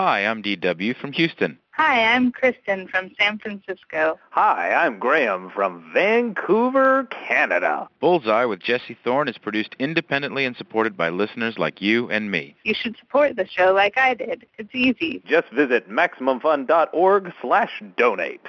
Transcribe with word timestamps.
Hi, 0.00 0.26
I'm 0.26 0.42
DW 0.42 0.96
from 0.96 1.12
Houston. 1.12 1.56
Hi, 1.70 2.16
I'm 2.16 2.32
Kristen 2.32 2.88
from 2.88 3.12
San 3.16 3.38
Francisco. 3.38 4.18
Hi, 4.30 4.74
I'm 4.74 4.98
Graham 4.98 5.50
from 5.54 5.88
Vancouver, 5.94 7.06
Canada. 7.28 7.88
Bullseye 8.00 8.44
with 8.44 8.58
Jesse 8.58 8.98
Thorne 9.04 9.28
is 9.28 9.38
produced 9.38 9.76
independently 9.78 10.46
and 10.46 10.56
supported 10.56 10.96
by 10.96 11.10
listeners 11.10 11.58
like 11.58 11.80
you 11.80 12.10
and 12.10 12.28
me. 12.28 12.56
You 12.64 12.74
should 12.74 12.96
support 12.98 13.36
the 13.36 13.46
show 13.46 13.72
like 13.72 13.96
I 13.96 14.14
did. 14.14 14.48
It's 14.58 14.74
easy. 14.74 15.22
Just 15.26 15.48
visit 15.52 15.88
MaximumFun.org 15.88 17.32
slash 17.40 17.80
donate. 17.96 18.46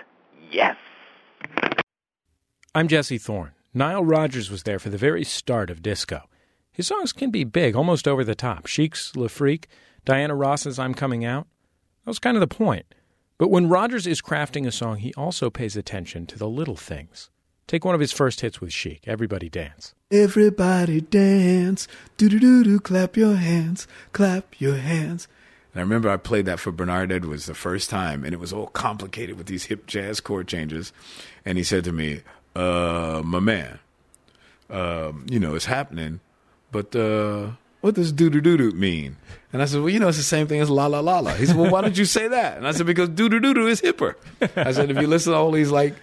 Yes. 0.49 0.77
I'm 2.73 2.87
Jesse 2.87 3.19
Thorne. 3.19 3.51
Nile 3.71 4.03
Rodgers 4.03 4.49
was 4.49 4.63
there 4.63 4.79
for 4.79 4.89
the 4.89 4.97
very 4.97 5.23
start 5.23 5.69
of 5.69 5.83
disco. 5.83 6.23
His 6.75 6.87
songs 6.87 7.13
can 7.13 7.31
be 7.31 7.45
big, 7.45 7.73
almost 7.73 8.05
over 8.05 8.25
the 8.25 8.35
top. 8.35 8.65
Chic's 8.65 9.15
Le 9.15 9.29
Freak, 9.29 9.69
Diana 10.03 10.35
Ross's 10.35 10.77
I'm 10.77 10.93
Coming 10.93 11.23
Out. 11.23 11.47
That 12.03 12.09
was 12.09 12.19
kind 12.19 12.35
of 12.35 12.41
the 12.41 12.53
point. 12.53 12.85
But 13.37 13.47
when 13.47 13.69
Rodgers 13.69 14.05
is 14.05 14.21
crafting 14.21 14.67
a 14.67 14.71
song, 14.71 14.97
he 14.97 15.13
also 15.13 15.49
pays 15.49 15.77
attention 15.77 16.25
to 16.27 16.37
the 16.37 16.49
little 16.49 16.75
things. 16.75 17.29
Take 17.65 17.85
one 17.85 17.95
of 17.95 18.01
his 18.01 18.11
first 18.11 18.41
hits 18.41 18.59
with 18.59 18.73
Chic, 18.73 19.07
Everybody 19.07 19.47
Dance. 19.47 19.95
Everybody 20.11 20.99
dance, 20.99 21.87
do 22.17 22.27
do 22.27 22.39
do 22.39 22.63
do, 22.63 22.79
clap 22.79 23.15
your 23.15 23.35
hands, 23.35 23.87
clap 24.11 24.59
your 24.59 24.75
hands. 24.75 25.29
And 25.73 25.79
I 25.79 25.83
remember 25.83 26.09
I 26.09 26.17
played 26.17 26.45
that 26.45 26.59
for 26.59 26.73
Bernard 26.73 27.11
Edwards 27.11 27.45
the 27.45 27.55
first 27.55 27.89
time, 27.89 28.25
and 28.25 28.33
it 28.33 28.39
was 28.39 28.51
all 28.51 28.67
complicated 28.67 29.37
with 29.37 29.47
these 29.47 29.65
hip 29.65 29.87
jazz 29.87 30.19
chord 30.19 30.47
changes. 30.49 30.91
And 31.45 31.57
he 31.57 31.63
said 31.63 31.85
to 31.85 31.93
me, 31.93 32.21
uh, 32.53 33.21
my 33.23 33.39
man, 33.39 33.79
um, 34.69 35.25
you 35.29 35.39
know, 35.39 35.55
it's 35.55 35.65
happening, 35.65 36.19
but 36.75 36.93
uh, 36.93 37.51
what 37.79 37.95
does 37.95 38.11
doo 38.11 38.29
doo 38.29 38.41
doo 38.41 38.57
doo 38.57 38.71
mean? 38.71 39.15
And 39.53 39.61
I 39.61 39.65
said, 39.65 39.79
well, 39.79 39.89
you 39.89 39.97
know, 39.97 40.09
it's 40.09 40.17
the 40.17 40.23
same 40.23 40.45
thing 40.45 40.59
as 40.59 40.69
la 40.69 40.87
la 40.87 40.99
la 40.99 41.19
la. 41.19 41.33
He 41.35 41.45
said, 41.45 41.55
well, 41.55 41.71
why 41.71 41.79
don't 41.79 41.97
you 41.97 42.03
say 42.03 42.27
that? 42.27 42.57
And 42.57 42.67
I 42.67 42.71
said, 42.71 42.85
because 42.85 43.07
doo 43.07 43.29
doo 43.29 43.39
doo 43.39 43.53
doo 43.53 43.67
is 43.67 43.79
hipper. 43.79 44.15
I 44.57 44.73
said, 44.73 44.91
if 44.91 44.97
you 44.99 45.07
listen 45.07 45.31
to 45.31 45.39
all 45.39 45.51
these 45.51 45.71
like 45.71 45.95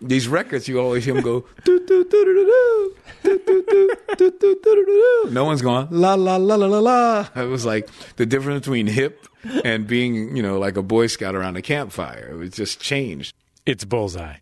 these 0.00 0.26
records, 0.26 0.66
you 0.66 0.80
always 0.80 1.04
hear 1.04 1.14
him 1.14 1.22
go 1.22 1.44
doo 1.62 1.78
doo 1.86 2.04
doo 2.04 2.24
doo 2.24 2.34
doo 2.34 2.94
doo 3.22 3.38
doo 3.44 3.92
doo 4.16 4.30
doo 4.40 4.56
doo 4.64 4.84
doo. 4.86 5.30
No 5.30 5.44
one's 5.44 5.60
going 5.60 5.88
la 5.90 6.14
la 6.14 6.36
la 6.36 6.54
la 6.54 6.66
la 6.66 6.78
la. 6.78 7.28
It 7.36 7.50
was 7.50 7.66
like 7.66 7.86
the 8.16 8.24
difference 8.24 8.60
between 8.60 8.86
hip 8.86 9.28
and 9.62 9.86
being, 9.86 10.34
you 10.34 10.42
know, 10.42 10.58
like 10.58 10.78
a 10.78 10.82
Boy 10.82 11.08
Scout 11.08 11.34
around 11.34 11.58
a 11.58 11.62
campfire. 11.62 12.30
It 12.32 12.36
was 12.36 12.52
just 12.52 12.80
changed. 12.80 13.34
It's 13.66 13.84
Bullseye. 13.84 14.36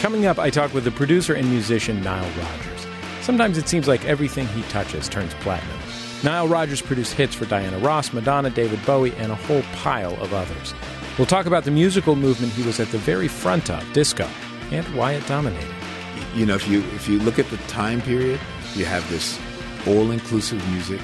Coming 0.00 0.24
up, 0.24 0.38
I 0.38 0.48
talk 0.48 0.72
with 0.72 0.84
the 0.84 0.90
producer 0.90 1.34
and 1.34 1.50
musician 1.50 2.02
Nile 2.02 2.24
Rodgers. 2.40 2.86
Sometimes 3.20 3.58
it 3.58 3.68
seems 3.68 3.86
like 3.86 4.02
everything 4.06 4.46
he 4.46 4.62
touches 4.62 5.10
turns 5.10 5.34
platinum. 5.34 5.76
Nile 6.24 6.48
Rodgers 6.48 6.80
produced 6.80 7.12
hits 7.12 7.34
for 7.34 7.44
Diana 7.44 7.78
Ross, 7.80 8.10
Madonna, 8.14 8.48
David 8.48 8.84
Bowie, 8.86 9.14
and 9.16 9.30
a 9.30 9.34
whole 9.34 9.60
pile 9.74 10.14
of 10.22 10.32
others. 10.32 10.72
We'll 11.18 11.26
talk 11.26 11.44
about 11.44 11.64
the 11.64 11.70
musical 11.70 12.16
movement 12.16 12.54
he 12.54 12.62
was 12.62 12.80
at 12.80 12.88
the 12.88 12.96
very 12.96 13.28
front 13.28 13.68
of, 13.68 13.92
disco, 13.92 14.26
and 14.70 14.86
why 14.96 15.12
it 15.12 15.26
dominated. 15.26 15.68
You 16.34 16.46
know, 16.46 16.54
if 16.54 16.66
you 16.66 16.80
if 16.94 17.06
you 17.06 17.18
look 17.18 17.38
at 17.38 17.50
the 17.50 17.58
time 17.68 18.00
period, 18.00 18.40
you 18.74 18.86
have 18.86 19.06
this 19.10 19.38
all-inclusive 19.86 20.66
music, 20.70 21.00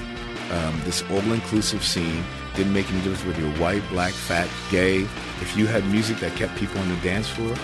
um, 0.49 0.81
this 0.85 1.03
all-inclusive 1.11 1.83
scene. 1.83 2.23
Didn't 2.55 2.73
make 2.73 2.89
any 2.91 3.01
difference 3.03 3.23
whether 3.25 3.47
you're 3.47 3.59
white, 3.59 3.87
black, 3.89 4.13
fat, 4.13 4.49
gay. 4.71 5.01
If 5.39 5.55
you 5.55 5.67
had 5.67 5.85
music 5.85 6.17
that 6.17 6.35
kept 6.35 6.55
people 6.55 6.79
on 6.79 6.89
the 6.89 6.95
dance 7.01 7.29
floor, 7.29 7.55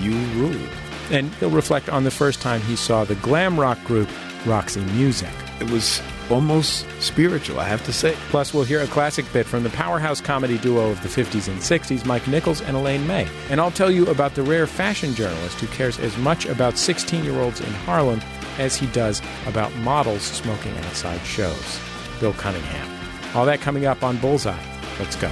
you 0.00 0.12
Rule. 0.40 0.68
And 1.10 1.32
he'll 1.34 1.50
reflect 1.50 1.88
on 1.88 2.04
the 2.04 2.10
first 2.10 2.40
time 2.40 2.60
he 2.62 2.76
saw 2.76 3.04
the 3.04 3.16
glam 3.16 3.58
rock 3.58 3.82
group 3.84 4.08
Roxy 4.46 4.80
Music. 4.80 5.30
It 5.60 5.70
was 5.70 6.02
almost 6.30 6.86
spiritual, 7.00 7.60
I 7.60 7.64
have 7.68 7.84
to 7.84 7.92
say. 7.92 8.14
Plus, 8.30 8.52
we'll 8.54 8.64
hear 8.64 8.80
a 8.80 8.86
classic 8.86 9.30
bit 9.32 9.46
from 9.46 9.62
the 9.62 9.70
powerhouse 9.70 10.20
comedy 10.20 10.58
duo 10.58 10.90
of 10.90 11.02
the 11.02 11.08
50s 11.08 11.48
and 11.48 11.60
60s, 11.60 12.04
Mike 12.04 12.26
Nichols 12.26 12.60
and 12.62 12.76
Elaine 12.76 13.06
May. 13.06 13.28
And 13.50 13.60
I'll 13.60 13.70
tell 13.70 13.90
you 13.90 14.06
about 14.08 14.34
the 14.34 14.42
rare 14.42 14.66
fashion 14.66 15.14
journalist 15.14 15.60
who 15.60 15.66
cares 15.68 15.98
as 15.98 16.16
much 16.18 16.46
about 16.46 16.78
16 16.78 17.24
year 17.24 17.38
olds 17.40 17.60
in 17.60 17.72
Harlem 17.72 18.20
as 18.58 18.76
he 18.76 18.86
does 18.88 19.22
about 19.46 19.74
models 19.76 20.22
smoking 20.22 20.76
outside 20.78 21.20
shows. 21.20 21.80
Bill 22.20 22.32
Cunningham. 22.34 22.88
All 23.34 23.46
that 23.46 23.60
coming 23.60 23.86
up 23.86 24.02
on 24.02 24.16
Bullseye. 24.18 24.58
Let's 24.98 25.16
go. 25.16 25.30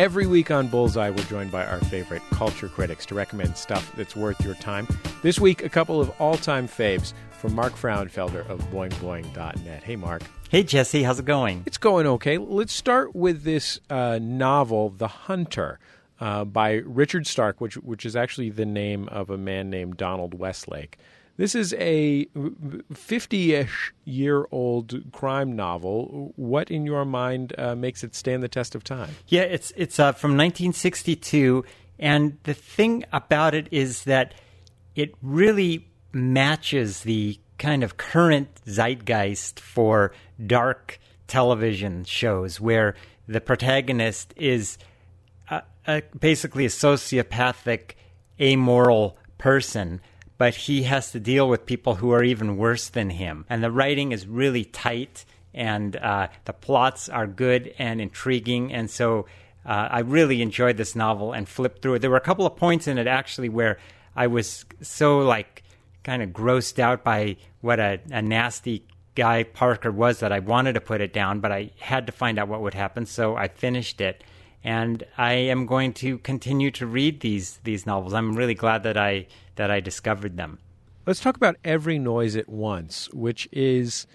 Every 0.00 0.26
week 0.26 0.50
on 0.50 0.68
Bullseye, 0.68 1.10
we're 1.10 1.24
joined 1.24 1.50
by 1.50 1.66
our 1.66 1.78
favorite 1.78 2.22
culture 2.30 2.70
critics 2.70 3.04
to 3.04 3.14
recommend 3.14 3.58
stuff 3.58 3.92
that's 3.98 4.16
worth 4.16 4.42
your 4.42 4.54
time. 4.54 4.88
This 5.22 5.38
week, 5.38 5.62
a 5.62 5.68
couple 5.68 6.00
of 6.00 6.08
all 6.18 6.38
time 6.38 6.66
faves 6.66 7.12
from 7.32 7.54
Mark 7.54 7.74
Frauenfelder 7.74 8.48
of 8.48 8.62
boingboing.net. 8.70 9.82
Hey, 9.84 9.96
Mark. 9.96 10.22
Hey, 10.48 10.62
Jesse, 10.62 11.02
how's 11.02 11.18
it 11.18 11.26
going? 11.26 11.64
It's 11.66 11.76
going 11.76 12.06
okay. 12.06 12.38
Let's 12.38 12.72
start 12.72 13.14
with 13.14 13.42
this 13.42 13.78
uh, 13.90 14.18
novel, 14.22 14.88
The 14.88 15.06
Hunter, 15.06 15.78
uh, 16.18 16.46
by 16.46 16.76
Richard 16.76 17.26
Stark, 17.26 17.60
which, 17.60 17.74
which 17.74 18.06
is 18.06 18.16
actually 18.16 18.48
the 18.48 18.64
name 18.64 19.06
of 19.08 19.28
a 19.28 19.36
man 19.36 19.68
named 19.68 19.98
Donald 19.98 20.32
Westlake. 20.32 20.96
This 21.40 21.54
is 21.54 21.72
a 21.78 22.26
50 22.92 23.54
ish 23.54 23.94
year 24.04 24.46
old 24.50 25.10
crime 25.10 25.56
novel. 25.56 26.34
What, 26.36 26.70
in 26.70 26.84
your 26.84 27.06
mind, 27.06 27.54
uh, 27.56 27.74
makes 27.74 28.04
it 28.04 28.14
stand 28.14 28.42
the 28.42 28.48
test 28.48 28.74
of 28.74 28.84
time? 28.84 29.08
Yeah, 29.26 29.44
it's, 29.44 29.72
it's 29.74 29.98
uh, 29.98 30.12
from 30.12 30.32
1962. 30.32 31.64
And 31.98 32.36
the 32.42 32.52
thing 32.52 33.06
about 33.10 33.54
it 33.54 33.68
is 33.70 34.04
that 34.04 34.34
it 34.94 35.14
really 35.22 35.88
matches 36.12 37.04
the 37.04 37.40
kind 37.56 37.82
of 37.82 37.96
current 37.96 38.60
zeitgeist 38.66 39.60
for 39.60 40.12
dark 40.46 41.00
television 41.26 42.04
shows 42.04 42.60
where 42.60 42.96
the 43.26 43.40
protagonist 43.40 44.34
is 44.36 44.76
a, 45.48 45.62
a, 45.86 46.02
basically 46.20 46.66
a 46.66 46.68
sociopathic, 46.68 47.92
amoral 48.38 49.16
person 49.38 50.02
but 50.40 50.54
he 50.54 50.84
has 50.84 51.12
to 51.12 51.20
deal 51.20 51.46
with 51.46 51.66
people 51.66 51.96
who 51.96 52.12
are 52.12 52.24
even 52.24 52.56
worse 52.56 52.88
than 52.88 53.10
him. 53.10 53.44
And 53.50 53.62
the 53.62 53.70
writing 53.70 54.10
is 54.10 54.26
really 54.26 54.64
tight, 54.64 55.26
and 55.52 55.94
uh, 55.96 56.28
the 56.46 56.54
plots 56.54 57.10
are 57.10 57.26
good 57.26 57.74
and 57.78 58.00
intriguing. 58.00 58.72
And 58.72 58.88
so 58.90 59.26
uh, 59.66 59.88
I 59.90 59.98
really 59.98 60.40
enjoyed 60.40 60.78
this 60.78 60.96
novel 60.96 61.34
and 61.34 61.46
flipped 61.46 61.82
through 61.82 61.96
it. 61.96 61.98
There 61.98 62.08
were 62.08 62.16
a 62.16 62.22
couple 62.22 62.46
of 62.46 62.56
points 62.56 62.88
in 62.88 62.96
it 62.96 63.06
actually 63.06 63.50
where 63.50 63.76
I 64.16 64.28
was 64.28 64.64
so 64.80 65.18
like 65.18 65.62
kind 66.04 66.22
of 66.22 66.30
grossed 66.30 66.78
out 66.78 67.04
by 67.04 67.36
what 67.60 67.78
a, 67.78 68.00
a 68.10 68.22
nasty 68.22 68.86
guy 69.14 69.42
Parker 69.42 69.92
was 69.92 70.20
that 70.20 70.32
I 70.32 70.38
wanted 70.38 70.72
to 70.72 70.80
put 70.80 71.02
it 71.02 71.12
down, 71.12 71.40
but 71.40 71.52
I 71.52 71.72
had 71.78 72.06
to 72.06 72.12
find 72.12 72.38
out 72.38 72.48
what 72.48 72.62
would 72.62 72.72
happen, 72.72 73.04
so 73.04 73.36
I 73.36 73.48
finished 73.48 74.00
it. 74.00 74.24
And 74.62 75.04
I 75.16 75.32
am 75.32 75.64
going 75.64 75.94
to 75.94 76.18
continue 76.18 76.70
to 76.72 76.86
read 76.86 77.20
these 77.20 77.60
these 77.64 77.86
novels. 77.86 78.12
I'm 78.12 78.36
really 78.36 78.54
glad 78.54 78.82
that 78.82 78.96
I 78.96 79.26
that 79.56 79.70
I 79.70 79.80
discovered 79.80 80.36
them. 80.36 80.58
Let's 81.06 81.20
talk 81.20 81.36
about 81.36 81.56
Every 81.64 81.98
Noise 81.98 82.36
at 82.36 82.48
Once, 82.48 83.08
which 83.12 83.48
is 83.52 84.06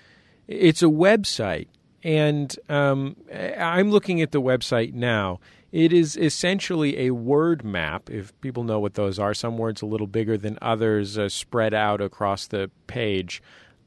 it's 0.48 0.84
a 0.84 0.88
website, 0.88 1.68
and 2.04 2.56
um, 2.70 3.16
I'm 3.34 3.90
looking 3.90 4.22
at 4.22 4.32
the 4.32 4.42
website 4.42 4.94
now. 4.94 5.40
It 5.72 5.92
is 5.92 6.16
essentially 6.16 7.00
a 7.00 7.12
word 7.12 7.66
map, 7.66 8.10
if 8.10 8.40
people 8.40 8.64
know 8.64 8.80
what 8.80 8.94
those 8.94 9.20
are. 9.20 9.34
Some 9.34 9.58
words 9.58 9.82
a 9.82 9.86
little 9.86 10.08
bigger 10.08 10.38
than 10.38 10.58
others, 10.62 11.18
uh, 11.18 11.28
spread 11.28 11.74
out 11.74 12.02
across 12.02 12.48
the 12.48 12.70
page. 12.88 13.42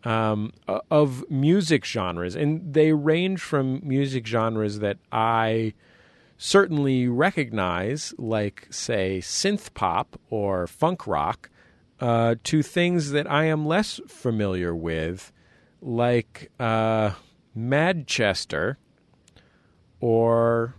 Um, 0.04 0.52
of 0.92 1.28
music 1.28 1.84
genres, 1.84 2.36
and 2.36 2.72
they 2.72 2.92
range 2.92 3.40
from 3.40 3.80
music 3.82 4.26
genres 4.28 4.78
that 4.78 4.98
I 5.10 5.74
certainly 6.38 7.08
recognize, 7.08 8.14
like, 8.16 8.68
say, 8.70 9.18
synth 9.18 9.74
pop 9.74 10.18
or 10.30 10.66
funk 10.66 11.06
rock, 11.06 11.50
uh, 12.00 12.36
to 12.44 12.62
things 12.62 13.10
that 13.10 13.30
I 13.30 13.44
am 13.46 13.66
less 13.66 14.00
familiar 14.06 14.74
with, 14.74 15.32
like 15.82 16.50
uh, 16.58 17.10
Madchester 17.56 18.76
or 20.00 20.74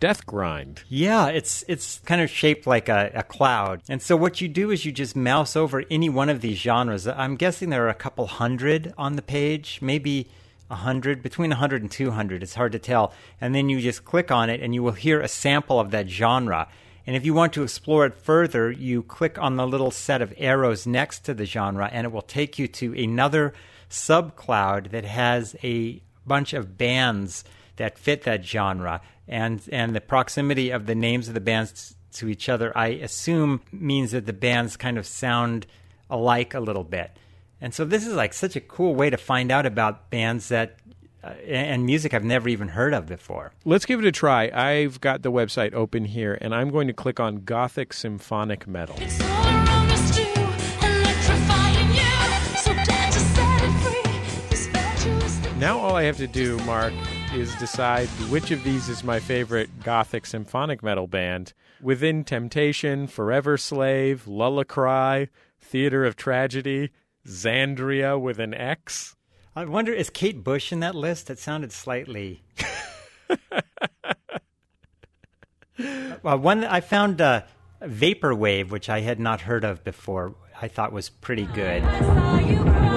Death 0.00 0.26
Grind. 0.26 0.82
Yeah, 0.88 1.28
it's 1.28 1.64
it's 1.68 2.00
kind 2.00 2.20
of 2.20 2.30
shaped 2.30 2.66
like 2.66 2.88
a, 2.88 3.10
a, 3.14 3.22
cloud. 3.22 3.82
And 3.88 4.02
so 4.02 4.16
what 4.16 4.40
you 4.40 4.48
do 4.48 4.70
is 4.70 4.84
you 4.84 4.92
just 4.92 5.16
mouse 5.16 5.56
over 5.56 5.84
any 5.90 6.08
one 6.08 6.28
of 6.28 6.40
these 6.40 6.58
genres. 6.58 7.06
I'm 7.06 7.36
guessing 7.36 7.70
there 7.70 7.86
are 7.86 7.90
a 7.90 7.94
couple 7.94 8.26
hundred 8.26 8.92
on 8.96 9.16
the 9.16 9.22
page, 9.22 9.78
maybe 9.80 10.28
100, 10.68 11.22
between 11.22 11.50
100 11.50 11.82
and 11.82 11.90
200. 11.90 12.42
It's 12.42 12.54
hard 12.54 12.72
to 12.72 12.78
tell. 12.78 13.12
And 13.40 13.54
then 13.54 13.68
you 13.68 13.80
just 13.80 14.04
click 14.04 14.30
on 14.30 14.48
it 14.50 14.60
and 14.60 14.74
you 14.74 14.82
will 14.82 14.92
hear 14.92 15.20
a 15.20 15.28
sample 15.28 15.80
of 15.80 15.90
that 15.90 16.08
genre. 16.08 16.68
And 17.06 17.16
if 17.16 17.24
you 17.24 17.32
want 17.32 17.54
to 17.54 17.62
explore 17.62 18.04
it 18.04 18.14
further, 18.14 18.70
you 18.70 19.02
click 19.02 19.38
on 19.38 19.56
the 19.56 19.66
little 19.66 19.90
set 19.90 20.20
of 20.20 20.34
arrows 20.36 20.86
next 20.86 21.20
to 21.20 21.32
the 21.32 21.46
genre, 21.46 21.88
and 21.90 22.04
it 22.04 22.12
will 22.12 22.20
take 22.20 22.58
you 22.58 22.68
to 22.68 22.92
another 23.02 23.54
subcloud 23.88 24.90
that 24.90 25.06
has 25.06 25.56
a 25.64 26.02
bunch 26.26 26.52
of 26.52 26.76
bands 26.76 27.44
that 27.76 27.98
fit 27.98 28.24
that 28.24 28.44
genre. 28.44 29.00
And, 29.26 29.62
and 29.72 29.96
the 29.96 30.02
proximity 30.02 30.68
of 30.68 30.84
the 30.84 30.94
names 30.94 31.28
of 31.28 31.34
the 31.34 31.40
bands 31.40 31.94
to 32.12 32.28
each 32.28 32.50
other, 32.50 32.76
I 32.76 32.88
assume, 32.88 33.62
means 33.72 34.10
that 34.10 34.26
the 34.26 34.34
bands 34.34 34.76
kind 34.76 34.98
of 34.98 35.06
sound 35.06 35.66
alike 36.10 36.52
a 36.52 36.60
little 36.60 36.84
bit. 36.84 37.10
And 37.60 37.74
so 37.74 37.84
this 37.84 38.06
is 38.06 38.14
like 38.14 38.32
such 38.32 38.56
a 38.56 38.60
cool 38.60 38.94
way 38.94 39.10
to 39.10 39.16
find 39.16 39.50
out 39.50 39.66
about 39.66 40.10
bands 40.10 40.48
that 40.48 40.76
uh, 41.24 41.30
and 41.48 41.84
music 41.84 42.14
I've 42.14 42.24
never 42.24 42.48
even 42.48 42.68
heard 42.68 42.94
of 42.94 43.06
before. 43.06 43.52
Let's 43.64 43.84
give 43.84 43.98
it 43.98 44.06
a 44.06 44.12
try. 44.12 44.50
I've 44.54 45.00
got 45.00 45.22
the 45.22 45.32
website 45.32 45.74
open 45.74 46.04
here, 46.04 46.38
and 46.40 46.54
I'm 46.54 46.70
going 46.70 46.86
to 46.86 46.92
click 46.92 47.18
on 47.18 47.38
Gothic 47.38 47.92
Symphonic 47.92 48.68
Metal. 48.68 48.94
It's 49.00 49.20
all 49.20 49.44
around 49.44 49.90
us 49.90 50.16
too, 50.16 50.22
electrifying 50.22 51.90
you. 51.90 52.58
So 52.58 52.72
glad 52.72 53.12
to 53.12 53.18
set 53.18 53.62
it 53.64 53.72
free. 53.80 54.48
This 54.50 54.66
virtuous 54.68 55.56
Now 55.56 55.80
all 55.80 55.96
I 55.96 56.04
have 56.04 56.18
to 56.18 56.28
do, 56.28 56.56
Mark, 56.58 56.92
is 57.34 57.52
decide 57.56 58.06
which 58.30 58.52
of 58.52 58.62
these 58.62 58.88
is 58.88 59.02
my 59.02 59.18
favorite 59.18 59.82
Gothic 59.82 60.24
Symphonic 60.24 60.84
Metal 60.84 61.08
band. 61.08 61.52
Within 61.82 62.22
Temptation, 62.22 63.08
Forever 63.08 63.56
Slave, 63.56 64.26
Lullacry, 64.28 65.30
Theater 65.60 66.04
of 66.04 66.14
Tragedy, 66.14 66.90
Xandria 67.26 68.20
with 68.20 68.38
an 68.38 68.54
X. 68.54 69.16
I 69.54 69.64
wonder, 69.64 69.92
is 69.92 70.10
Kate 70.10 70.44
Bush 70.44 70.72
in 70.72 70.80
that 70.80 70.94
list? 70.94 71.26
That 71.26 71.38
sounded 71.38 71.72
slightly. 71.72 72.42
well, 76.22 76.38
one 76.38 76.64
I 76.64 76.80
found 76.80 77.20
uh, 77.20 77.42
Vaporwave, 77.82 78.70
which 78.70 78.88
I 78.88 79.00
had 79.00 79.18
not 79.18 79.42
heard 79.42 79.64
of 79.64 79.84
before. 79.84 80.34
I 80.60 80.68
thought 80.68 80.92
was 80.92 81.08
pretty 81.08 81.46
good. 81.46 81.82
I 81.82 82.00
saw 82.00 82.38
you 82.38 82.62
cry. 82.62 82.88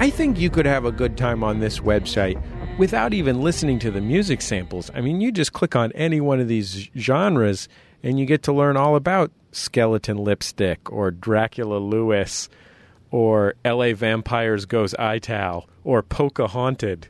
I 0.00 0.08
think 0.08 0.38
you 0.38 0.48
could 0.48 0.64
have 0.64 0.86
a 0.86 0.92
good 0.92 1.18
time 1.18 1.44
on 1.44 1.60
this 1.60 1.80
website 1.80 2.42
without 2.78 3.12
even 3.12 3.42
listening 3.42 3.78
to 3.80 3.90
the 3.90 4.00
music 4.00 4.40
samples. 4.40 4.90
I 4.94 5.00
mean, 5.00 5.20
you 5.20 5.32
just 5.32 5.52
click 5.52 5.76
on 5.76 5.92
any 5.92 6.20
one 6.20 6.40
of 6.40 6.48
these 6.48 6.88
genres 6.96 7.68
and 8.02 8.18
you 8.18 8.26
get 8.26 8.42
to 8.44 8.52
learn 8.52 8.76
all 8.76 8.96
about 8.96 9.30
Skeleton 9.52 10.16
Lipstick 10.16 10.90
or 10.90 11.10
Dracula 11.10 11.78
Lewis 11.78 12.48
or 13.10 13.54
LA 13.64 13.92
Vampires 13.92 14.66
Goes 14.66 14.94
Ital 14.94 15.68
or 15.84 16.02
Polka 16.02 16.46
Haunted. 16.46 17.08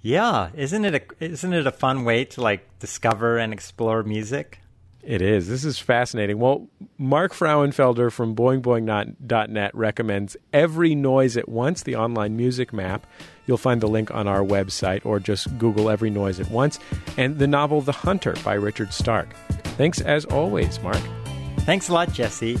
Yeah, 0.00 0.50
isn't 0.54 0.84
it 0.84 0.94
a 0.94 1.24
isn't 1.24 1.52
it 1.52 1.66
a 1.66 1.72
fun 1.72 2.04
way 2.04 2.24
to 2.24 2.40
like 2.40 2.78
discover 2.78 3.36
and 3.36 3.52
explore 3.52 4.02
music? 4.02 4.60
It 5.02 5.22
is. 5.22 5.48
This 5.48 5.64
is 5.64 5.78
fascinating. 5.78 6.38
Well, 6.38 6.68
Mark 6.98 7.32
Frauenfelder 7.32 8.12
from 8.12 8.34
boingboing.net 8.34 9.74
recommends 9.74 10.36
Every 10.52 10.94
Noise 10.94 11.36
at 11.36 11.48
Once, 11.48 11.82
the 11.82 11.96
online 11.96 12.36
music 12.36 12.72
map. 12.72 13.06
You'll 13.46 13.56
find 13.56 13.80
the 13.80 13.86
link 13.88 14.10
on 14.10 14.28
our 14.28 14.40
website 14.40 15.06
or 15.06 15.18
just 15.18 15.56
Google 15.56 15.88
Every 15.88 16.10
Noise 16.10 16.40
at 16.40 16.50
Once. 16.50 16.78
And 17.16 17.38
the 17.38 17.46
novel 17.46 17.80
The 17.80 17.92
Hunter 17.92 18.34
by 18.44 18.54
Richard 18.54 18.92
Stark. 18.92 19.32
Thanks 19.78 20.00
as 20.00 20.24
always, 20.26 20.80
Mark. 20.82 21.00
Thanks 21.60 21.88
a 21.88 21.94
lot, 21.94 22.12
Jesse. 22.12 22.58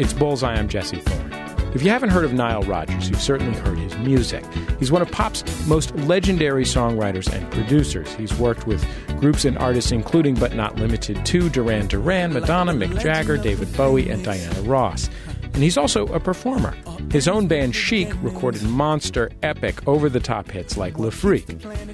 It's 0.00 0.14
Bullseye. 0.14 0.54
I'm 0.54 0.66
Jesse 0.66 0.96
Thorne. 0.96 1.30
If 1.74 1.82
you 1.82 1.90
haven't 1.90 2.08
heard 2.08 2.24
of 2.24 2.32
Nile 2.32 2.62
Rodgers, 2.62 3.10
you've 3.10 3.20
certainly 3.20 3.52
heard 3.60 3.76
his 3.76 3.94
music. 3.98 4.42
He's 4.78 4.90
one 4.90 5.02
of 5.02 5.10
pop's 5.10 5.44
most 5.66 5.94
legendary 5.94 6.64
songwriters 6.64 7.30
and 7.30 7.52
producers. 7.52 8.10
He's 8.14 8.32
worked 8.38 8.66
with 8.66 8.82
groups 9.20 9.44
and 9.44 9.58
artists 9.58 9.92
including, 9.92 10.36
but 10.36 10.54
not 10.54 10.76
limited 10.76 11.26
to, 11.26 11.50
Duran 11.50 11.86
Duran, 11.88 12.32
Madonna, 12.32 12.72
Mick 12.72 12.98
Jagger, 12.98 13.36
David 13.36 13.76
Bowie, 13.76 14.08
and 14.08 14.24
Diana 14.24 14.62
Ross. 14.62 15.10
And 15.52 15.62
he's 15.62 15.76
also 15.76 16.06
a 16.06 16.18
performer. 16.18 16.74
His 17.12 17.28
own 17.28 17.46
band 17.46 17.76
Chic 17.76 18.10
recorded 18.22 18.62
monster, 18.62 19.30
epic, 19.42 19.86
over 19.86 20.08
the 20.08 20.18
top 20.18 20.50
hits 20.50 20.78
like 20.78 20.98
Le 20.98 21.10
Freak. 21.10 21.46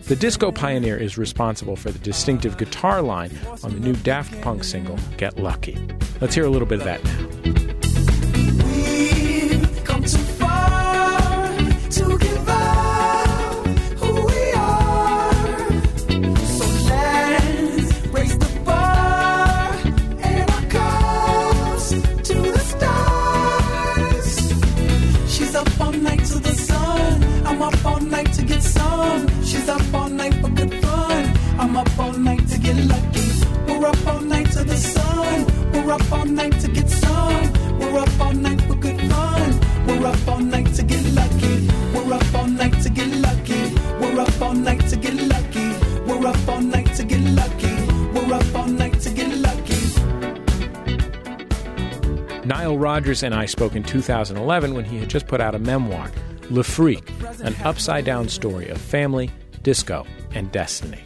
The 0.05 0.15
disco 0.15 0.53
pioneer 0.53 0.97
is 0.97 1.19
responsible 1.19 1.75
for 1.75 1.91
the 1.91 1.99
distinctive 1.99 2.57
guitar 2.57 3.03
line 3.03 3.37
on 3.65 3.73
the 3.73 3.81
new 3.81 3.95
Daft 3.95 4.41
Punk 4.43 4.63
single, 4.63 4.97
Get 5.17 5.39
Lucky. 5.39 5.77
Let's 6.21 6.37
hear 6.37 6.45
a 6.45 6.51
little 6.51 6.69
bit 6.69 6.79
of 6.79 6.85
that 6.85 7.03
now. 7.03 7.66
We're 35.87 35.93
up 35.93 36.13
all 36.13 36.25
night 36.25 36.61
to 36.63 36.69
get 36.69 36.91
some. 36.91 37.79
We're 37.79 38.01
up 38.01 38.21
all 38.21 38.35
night 38.35 38.61
for 38.63 38.75
good 38.75 39.01
fun. 39.03 39.61
We're 39.87 40.05
up 40.05 40.27
all 40.27 40.41
night 40.41 40.75
to 40.75 40.83
get 40.83 41.05
lucky. 41.15 41.69
We're 41.95 42.13
up 42.13 42.35
all 42.35 42.49
night 42.49 42.83
to 42.83 42.91
get 42.91 43.07
lucky. 43.19 43.73
We're 44.01 44.19
up 44.21 44.43
all 44.43 44.53
night 44.53 44.89
to 44.89 44.97
get 44.97 45.15
lucky. 45.15 45.79
We're 46.01 46.27
up 46.27 46.49
all 46.49 46.61
night 46.61 46.93
to 46.97 47.05
get 47.05 47.21
lucky. 47.21 47.77
We're 48.13 48.35
up 48.35 48.55
all 48.57 48.67
night 48.67 49.01
to 49.03 49.11
get 49.11 49.33
lucky. 49.39 49.77
Nile 52.45 52.77
Rodgers 52.77 53.23
and 53.23 53.33
I 53.33 53.47
spoke 53.47 53.77
in 53.77 53.85
2011 53.85 54.75
when 54.75 54.85
he 54.85 54.99
had 54.99 55.09
just 55.09 55.29
put 55.29 55.41
out 55.41 55.55
a 55.55 55.61
memoir, 55.61 56.11
Le 56.51 56.65
Freak, 56.65 57.09
an 57.45 57.55
upside 57.63 58.05
down 58.05 58.29
story 58.29 58.69
of 58.71 58.81
family, 58.81 59.31
disco, 59.63 60.05
and 60.33 60.51
destiny. 60.51 61.05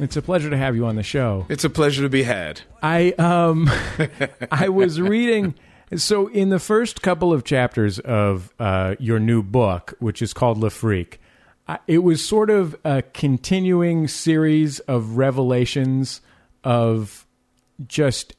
It's 0.00 0.16
a 0.16 0.22
pleasure 0.22 0.50
to 0.50 0.56
have 0.56 0.76
you 0.76 0.86
on 0.86 0.96
the 0.96 1.02
show. 1.02 1.46
It's 1.48 1.64
a 1.64 1.70
pleasure 1.70 2.02
to 2.02 2.08
be 2.08 2.22
had. 2.22 2.60
I 2.82 3.12
um 3.12 3.70
I 4.50 4.68
was 4.68 5.00
reading 5.00 5.54
so 5.96 6.26
in 6.28 6.50
the 6.50 6.58
first 6.58 7.02
couple 7.02 7.32
of 7.32 7.44
chapters 7.44 7.98
of 7.98 8.52
uh, 8.58 8.96
your 8.98 9.18
new 9.18 9.42
book, 9.42 9.94
which 10.00 10.20
is 10.20 10.34
called 10.34 10.58
Le 10.58 10.70
Freak, 10.70 11.20
I, 11.66 11.78
it 11.86 11.98
was 11.98 12.26
sort 12.26 12.50
of 12.50 12.76
a 12.84 13.02
continuing 13.02 14.08
series 14.08 14.80
of 14.80 15.16
revelations 15.16 16.20
of 16.62 17.26
just 17.86 18.34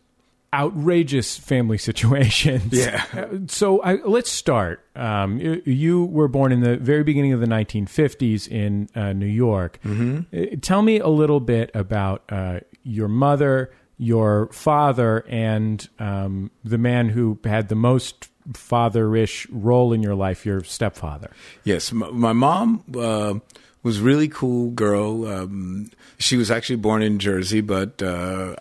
outrageous 0.54 1.38
family 1.38 1.78
situations. 1.90 2.74
Yeah. 2.74 3.04
Uh, 3.14 3.28
So 3.48 3.82
I, 3.82 3.96
let's 3.96 4.30
start. 4.32 4.86
Um, 4.96 5.40
you, 5.40 5.62
you 5.66 6.06
were 6.06 6.28
born 6.28 6.52
in 6.52 6.62
the 6.62 6.78
very 6.78 7.04
beginning 7.04 7.34
of 7.34 7.40
the 7.40 7.48
1950s 7.48 8.48
in 8.48 8.90
uh, 8.96 9.14
New 9.14 9.26
York. 9.26 9.80
Mm-hmm. 9.84 10.60
Tell 10.60 10.82
me 10.82 11.00
a 11.00 11.08
little 11.08 11.40
bit 11.40 11.72
about 11.74 12.24
uh, 12.30 12.60
your 12.84 13.08
mother, 13.08 13.72
your 13.98 14.48
father, 14.52 15.26
and 15.28 15.88
um, 16.00 16.52
the 16.64 16.78
man 16.78 17.10
who 17.10 17.40
had 17.44 17.70
the 17.70 17.76
most 17.76 18.30
fatherish 18.54 19.46
role 19.52 19.94
in 19.94 20.02
your 20.02 20.16
life, 20.16 20.46
your 20.46 20.64
stepfather. 20.64 21.32
Yes, 21.64 21.92
my, 21.92 22.10
my 22.10 22.34
mom 22.34 22.84
uh, 22.98 23.36
was 23.84 24.00
really 24.00 24.28
cool 24.28 24.72
girl. 24.72 25.28
Um, 25.28 25.92
she 26.18 26.36
was 26.36 26.50
actually 26.50 26.78
born 26.78 27.02
in 27.02 27.20
Jersey, 27.20 27.62
but 27.62 28.02
uh, 28.02 28.56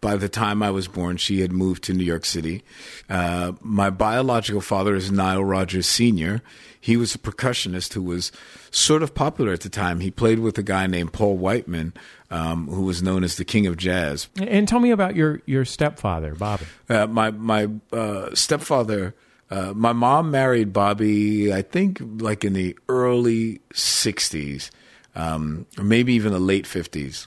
by 0.00 0.16
the 0.16 0.28
time 0.28 0.62
I 0.62 0.70
was 0.70 0.88
born, 0.88 1.16
she 1.16 1.40
had 1.40 1.52
moved 1.52 1.84
to 1.84 1.92
New 1.92 2.04
York 2.04 2.24
City. 2.24 2.62
Uh, 3.08 3.52
my 3.60 3.90
biological 3.90 4.60
father 4.60 4.94
is 4.94 5.10
Nile 5.10 5.44
Rodgers 5.44 5.86
Sr. 5.86 6.40
He 6.80 6.96
was 6.96 7.14
a 7.14 7.18
percussionist 7.18 7.94
who 7.94 8.02
was 8.02 8.30
sort 8.70 9.02
of 9.02 9.14
popular 9.14 9.52
at 9.52 9.62
the 9.62 9.68
time. 9.68 10.00
He 10.00 10.10
played 10.10 10.38
with 10.38 10.56
a 10.58 10.62
guy 10.62 10.86
named 10.86 11.12
Paul 11.12 11.36
Whiteman, 11.36 11.92
um, 12.30 12.68
who 12.68 12.82
was 12.82 13.02
known 13.02 13.24
as 13.24 13.36
the 13.36 13.44
King 13.44 13.66
of 13.66 13.76
Jazz. 13.76 14.28
And 14.40 14.68
tell 14.68 14.78
me 14.78 14.90
about 14.90 15.16
your, 15.16 15.42
your 15.46 15.64
stepfather, 15.64 16.34
Bobby. 16.34 16.66
Uh, 16.88 17.06
my 17.06 17.30
my 17.32 17.68
uh, 17.92 18.34
stepfather, 18.34 19.14
uh, 19.50 19.72
my 19.74 19.92
mom 19.92 20.30
married 20.30 20.72
Bobby. 20.72 21.52
I 21.52 21.62
think 21.62 22.00
like 22.00 22.44
in 22.44 22.52
the 22.52 22.78
early 22.88 23.60
'60s, 23.74 24.70
um, 25.16 25.66
or 25.76 25.84
maybe 25.84 26.14
even 26.14 26.32
the 26.32 26.38
late 26.38 26.66
'50s. 26.66 27.26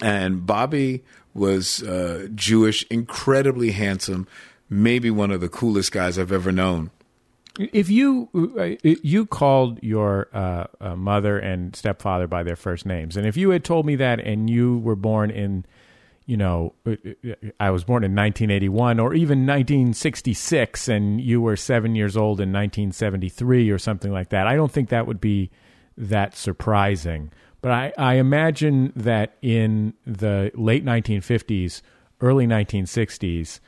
And 0.00 0.46
Bobby 0.46 1.02
was 1.34 1.82
uh, 1.82 2.28
Jewish, 2.34 2.84
incredibly 2.90 3.72
handsome, 3.72 4.26
maybe 4.68 5.10
one 5.10 5.30
of 5.30 5.40
the 5.40 5.48
coolest 5.48 5.92
guys 5.92 6.18
I've 6.18 6.32
ever 6.32 6.52
known. 6.52 6.90
If 7.58 7.90
you 7.90 8.30
uh, 8.58 8.76
you 8.82 9.26
called 9.26 9.78
your 9.82 10.28
uh, 10.32 10.66
uh, 10.80 10.96
mother 10.96 11.38
and 11.38 11.76
stepfather 11.76 12.26
by 12.26 12.42
their 12.42 12.56
first 12.56 12.86
names, 12.86 13.14
and 13.14 13.26
if 13.26 13.36
you 13.36 13.50
had 13.50 13.62
told 13.62 13.84
me 13.84 13.94
that, 13.96 14.20
and 14.20 14.48
you 14.48 14.78
were 14.78 14.96
born 14.96 15.30
in, 15.30 15.66
you 16.24 16.38
know, 16.38 16.72
uh, 16.86 16.96
I 17.60 17.70
was 17.70 17.84
born 17.84 18.04
in 18.04 18.14
1981 18.14 18.98
or 18.98 19.12
even 19.12 19.46
1966, 19.46 20.88
and 20.88 21.20
you 21.20 21.42
were 21.42 21.56
seven 21.56 21.94
years 21.94 22.16
old 22.16 22.40
in 22.40 22.52
1973 22.52 23.68
or 23.68 23.78
something 23.78 24.10
like 24.10 24.30
that, 24.30 24.46
I 24.46 24.56
don't 24.56 24.72
think 24.72 24.88
that 24.88 25.06
would 25.06 25.20
be 25.20 25.50
that 25.98 26.34
surprising. 26.34 27.32
But 27.62 27.70
I, 27.72 27.92
I 27.96 28.14
imagine 28.14 28.92
that 28.96 29.34
in 29.40 29.94
the 30.06 30.50
late 30.54 30.84
1950s, 30.84 31.80
early 32.20 32.46
1960s, 32.46 33.60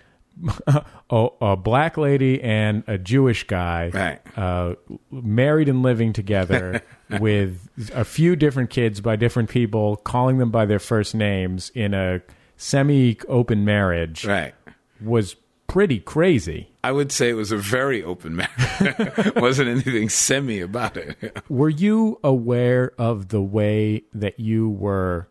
a, 1.10 1.28
a 1.40 1.56
black 1.56 1.96
lady 1.96 2.42
and 2.42 2.82
a 2.88 2.98
Jewish 2.98 3.44
guy 3.44 3.90
Right. 3.94 4.20
uh, 4.36 4.74
married 5.12 5.68
and 5.68 5.82
living 5.82 6.12
together 6.12 6.82
with 7.20 7.68
a 7.94 8.04
few 8.04 8.34
different 8.34 8.70
kids 8.70 9.00
by 9.00 9.14
different 9.16 9.48
people, 9.48 9.94
calling 9.96 10.38
them 10.38 10.50
by 10.50 10.66
their 10.66 10.80
first 10.80 11.14
names 11.14 11.70
in 11.74 11.94
a 11.94 12.20
semi 12.56 13.16
open 13.28 13.64
marriage 13.64 14.26
Right. 14.26 14.54
was 15.00 15.36
pretty 15.74 15.98
crazy. 15.98 16.70
I 16.84 16.92
would 16.92 17.10
say 17.10 17.30
it 17.30 17.34
was 17.34 17.50
a 17.50 17.56
very 17.56 18.00
open 18.00 18.36
matter. 18.36 19.32
Wasn't 19.36 19.68
anything 19.68 20.08
semi 20.08 20.60
about 20.60 20.96
it. 20.96 21.36
Were 21.48 21.68
you 21.68 22.20
aware 22.22 22.92
of 22.96 23.30
the 23.30 23.42
way 23.42 24.04
that 24.12 24.38
you 24.38 24.68
were 24.68 25.26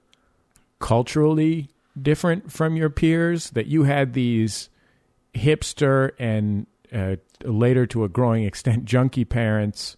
culturally 0.80 1.70
different 2.00 2.52
from 2.52 2.76
your 2.76 2.90
peers? 2.90 3.52
That 3.52 3.68
you 3.68 3.84
had 3.84 4.12
these 4.12 4.70
hipster 5.34 6.12
and 6.20 6.68
uh, 6.92 7.16
later 7.46 7.86
to 7.86 8.04
a 8.04 8.10
growing 8.10 8.44
extent 8.44 8.84
junkie 8.94 9.24
parents, 9.24 9.96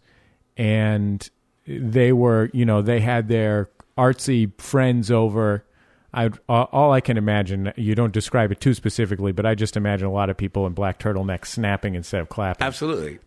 and 0.56 1.28
they 1.66 2.14
were, 2.14 2.52
you 2.54 2.66
know, 2.66 2.84
they 2.84 3.00
had 3.00 3.30
their 3.30 3.72
artsy 3.98 4.52
friends 4.62 5.10
over. 5.10 5.66
I 6.16 6.30
all 6.48 6.92
I 6.94 7.02
can 7.02 7.18
imagine. 7.18 7.74
You 7.76 7.94
don't 7.94 8.14
describe 8.14 8.52
it 8.52 8.62
too 8.62 8.74
specifically, 8.74 9.34
but 9.34 9.46
I 9.46 9.54
just 9.54 9.76
imagine 9.76 10.08
a 10.08 10.12
lot 10.12 10.30
of 10.30 10.38
people 10.38 10.66
in 10.66 10.74
black 10.74 10.98
turtlenecks 10.98 11.48
snapping 11.48 11.94
instead 11.94 12.22
of 12.22 12.30
clapping. 12.30 12.66
Absolutely. 12.66 13.20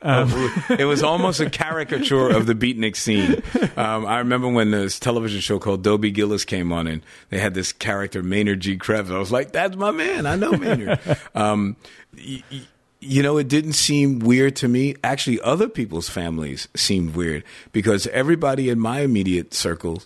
it 0.78 0.86
was 0.86 1.02
almost 1.02 1.40
a 1.40 1.50
caricature 1.50 2.28
of 2.30 2.46
the 2.46 2.54
beatnik 2.54 2.96
scene. 2.96 3.42
Um, 3.76 4.06
I 4.06 4.18
remember 4.18 4.48
when 4.48 4.70
this 4.70 4.98
television 4.98 5.40
show 5.40 5.58
called 5.58 5.82
Dobie 5.82 6.10
Gillis 6.10 6.44
came 6.44 6.72
on 6.72 6.86
and 6.86 7.02
they 7.28 7.38
had 7.38 7.52
this 7.54 7.72
character, 7.72 8.22
Maynard 8.22 8.60
G. 8.60 8.76
Krebs. 8.76 9.10
I 9.10 9.18
was 9.18 9.30
like, 9.30 9.52
that's 9.52 9.76
my 9.76 9.90
man. 9.90 10.24
I 10.26 10.36
know 10.36 10.52
Maynard. 10.52 10.98
um, 11.34 11.76
y- 12.16 12.42
y- 12.50 12.62
you 13.00 13.22
know, 13.22 13.36
it 13.38 13.46
didn't 13.48 13.74
seem 13.74 14.18
weird 14.18 14.56
to 14.56 14.66
me. 14.66 14.96
Actually, 15.04 15.40
other 15.42 15.68
people's 15.68 16.08
families 16.08 16.66
seemed 16.74 17.14
weird 17.14 17.44
because 17.70 18.08
everybody 18.08 18.70
in 18.70 18.80
my 18.80 19.00
immediate 19.02 19.54
circle 19.54 20.02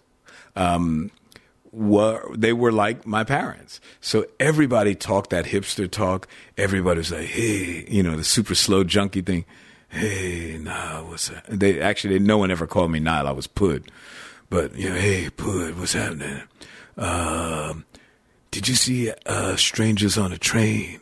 um, 0.57 1.11
were 1.73 2.23
they 2.37 2.53
were 2.53 2.71
like 2.71 3.07
my 3.07 3.25
parents. 3.25 3.81
So 4.01 4.27
everybody 4.39 4.95
talked 4.95 5.31
that 5.31 5.47
hipster 5.47 5.91
talk. 5.91 6.29
Everybody 6.57 6.99
was 6.99 7.11
like, 7.11 7.27
"Hey," 7.27 7.87
you 7.89 8.03
know, 8.03 8.17
the 8.17 8.25
super 8.25 8.55
slow 8.55 8.85
junkie 8.85 9.23
thing. 9.23 9.45
Hey, 9.89 10.59
nah, 10.59 11.03
what's 11.03 11.29
that? 11.29 11.45
They 11.49 11.81
actually, 11.81 12.19
no 12.19 12.39
one 12.39 12.51
ever 12.51 12.67
called 12.67 12.91
me 12.91 12.99
Nile. 12.99 13.27
I 13.27 13.33
was 13.33 13.47
Pud, 13.47 13.91
but 14.49 14.75
you 14.75 14.89
know, 14.89 14.95
hey, 14.95 15.29
Pud, 15.31 15.79
what's 15.79 15.93
happening? 15.93 16.43
Um, 16.97 17.85
did 18.51 18.69
you 18.69 18.75
see 18.75 19.13
uh, 19.27 19.57
Strangers 19.57 20.17
on 20.17 20.33
a 20.33 20.39
Train? 20.39 21.01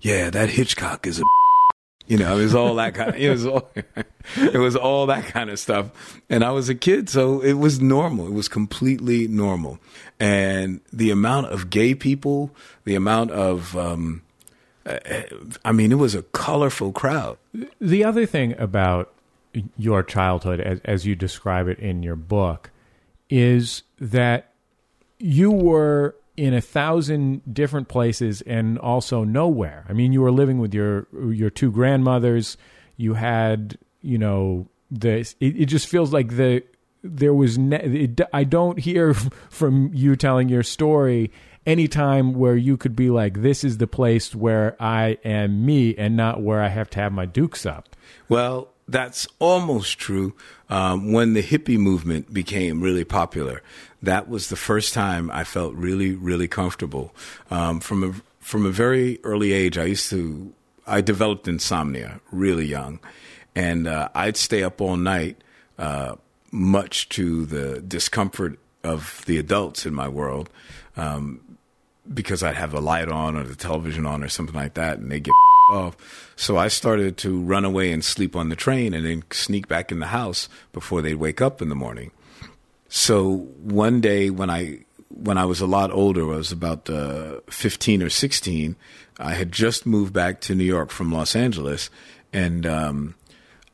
Yeah, 0.00 0.30
that 0.30 0.50
Hitchcock 0.50 1.06
is 1.06 1.20
a. 1.20 1.39
You 2.10 2.16
know, 2.16 2.36
it 2.36 2.42
was 2.42 2.56
all 2.56 2.74
that 2.74 2.94
kind. 2.94 3.10
Of, 3.10 3.16
it 3.16 3.30
was 3.30 3.46
all. 3.46 3.70
it 4.36 4.58
was 4.58 4.74
all 4.74 5.06
that 5.06 5.26
kind 5.26 5.48
of 5.48 5.60
stuff, 5.60 6.20
and 6.28 6.42
I 6.42 6.50
was 6.50 6.68
a 6.68 6.74
kid, 6.74 7.08
so 7.08 7.40
it 7.40 7.52
was 7.52 7.80
normal. 7.80 8.26
It 8.26 8.32
was 8.32 8.48
completely 8.48 9.28
normal, 9.28 9.78
and 10.18 10.80
the 10.92 11.12
amount 11.12 11.52
of 11.52 11.70
gay 11.70 11.94
people, 11.94 12.50
the 12.82 12.96
amount 12.96 13.30
of, 13.30 13.76
um, 13.76 14.22
uh, 14.84 14.98
I 15.64 15.70
mean, 15.70 15.92
it 15.92 15.98
was 15.98 16.16
a 16.16 16.22
colorful 16.22 16.90
crowd. 16.90 17.38
The 17.80 18.02
other 18.02 18.26
thing 18.26 18.58
about 18.58 19.14
your 19.78 20.02
childhood, 20.02 20.58
as, 20.58 20.80
as 20.84 21.06
you 21.06 21.14
describe 21.14 21.68
it 21.68 21.78
in 21.78 22.02
your 22.02 22.16
book, 22.16 22.70
is 23.28 23.84
that 24.00 24.52
you 25.20 25.52
were 25.52 26.16
in 26.36 26.54
a 26.54 26.60
thousand 26.60 27.42
different 27.52 27.88
places 27.88 28.40
and 28.42 28.78
also 28.78 29.24
nowhere. 29.24 29.84
I 29.88 29.92
mean, 29.92 30.12
you 30.12 30.20
were 30.20 30.32
living 30.32 30.58
with 30.58 30.74
your 30.74 31.06
your 31.12 31.50
two 31.50 31.70
grandmothers. 31.70 32.56
You 32.96 33.14
had, 33.14 33.78
you 34.02 34.18
know, 34.18 34.68
this. 34.90 35.36
It, 35.40 35.60
it 35.60 35.66
just 35.66 35.86
feels 35.86 36.12
like 36.12 36.36
the 36.36 36.62
there 37.02 37.34
was. 37.34 37.58
Ne- 37.58 38.04
it, 38.04 38.20
I 38.32 38.44
don't 38.44 38.78
hear 38.78 39.14
from 39.50 39.90
you 39.92 40.16
telling 40.16 40.48
your 40.48 40.62
story 40.62 41.30
any 41.66 41.88
time 41.88 42.34
where 42.34 42.56
you 42.56 42.76
could 42.76 42.96
be 42.96 43.10
like, 43.10 43.42
"This 43.42 43.64
is 43.64 43.78
the 43.78 43.86
place 43.86 44.34
where 44.34 44.76
I 44.80 45.18
am 45.24 45.64
me," 45.64 45.94
and 45.96 46.16
not 46.16 46.42
where 46.42 46.62
I 46.62 46.68
have 46.68 46.90
to 46.90 47.00
have 47.00 47.12
my 47.12 47.26
dukes 47.26 47.66
up. 47.66 47.96
Well, 48.28 48.69
that's 48.90 49.26
almost 49.38 49.98
true. 49.98 50.34
Um, 50.68 51.12
when 51.12 51.34
the 51.34 51.42
hippie 51.42 51.78
movement 51.78 52.32
became 52.32 52.80
really 52.80 53.04
popular, 53.04 53.62
that 54.02 54.28
was 54.28 54.48
the 54.48 54.56
first 54.56 54.94
time 54.94 55.30
I 55.30 55.44
felt 55.44 55.74
really, 55.74 56.12
really 56.14 56.48
comfortable. 56.48 57.14
Um, 57.50 57.80
from 57.80 58.04
a 58.04 58.14
from 58.40 58.66
a 58.66 58.70
very 58.70 59.20
early 59.22 59.52
age, 59.52 59.78
I 59.78 59.84
used 59.84 60.10
to 60.10 60.52
I 60.86 61.00
developed 61.00 61.46
insomnia 61.46 62.20
really 62.32 62.66
young, 62.66 62.98
and 63.54 63.86
uh, 63.86 64.08
I'd 64.14 64.36
stay 64.36 64.62
up 64.62 64.80
all 64.80 64.96
night, 64.96 65.36
uh, 65.78 66.16
much 66.50 67.08
to 67.10 67.46
the 67.46 67.80
discomfort 67.80 68.58
of 68.82 69.22
the 69.26 69.38
adults 69.38 69.86
in 69.86 69.94
my 69.94 70.08
world. 70.08 70.50
Um, 70.96 71.40
because 72.12 72.42
I'd 72.42 72.56
have 72.56 72.74
a 72.74 72.80
light 72.80 73.08
on 73.08 73.36
or 73.36 73.44
the 73.44 73.54
television 73.54 74.04
on 74.04 74.24
or 74.24 74.28
something 74.28 74.56
like 74.56 74.74
that, 74.74 74.98
and 74.98 75.12
they 75.12 75.20
get 75.20 75.32
off. 75.70 76.32
So 76.36 76.56
I 76.56 76.68
started 76.68 77.16
to 77.18 77.40
run 77.40 77.64
away 77.64 77.92
and 77.92 78.04
sleep 78.04 78.34
on 78.34 78.48
the 78.48 78.56
train, 78.56 78.94
and 78.94 79.06
then 79.06 79.22
sneak 79.30 79.68
back 79.68 79.92
in 79.92 80.00
the 80.00 80.06
house 80.06 80.48
before 80.72 81.02
they'd 81.02 81.14
wake 81.14 81.40
up 81.40 81.62
in 81.62 81.68
the 81.68 81.74
morning. 81.74 82.10
So 82.88 83.48
one 83.62 84.00
day 84.00 84.30
when 84.30 84.50
I 84.50 84.80
when 85.08 85.38
I 85.38 85.44
was 85.44 85.60
a 85.60 85.66
lot 85.66 85.90
older, 85.90 86.22
I 86.32 86.36
was 86.36 86.52
about 86.52 86.90
uh, 86.90 87.40
fifteen 87.48 88.02
or 88.02 88.10
sixteen. 88.10 88.76
I 89.18 89.34
had 89.34 89.52
just 89.52 89.86
moved 89.86 90.12
back 90.12 90.40
to 90.42 90.54
New 90.54 90.64
York 90.64 90.90
from 90.90 91.12
Los 91.12 91.36
Angeles, 91.36 91.90
and 92.32 92.64
um, 92.64 93.14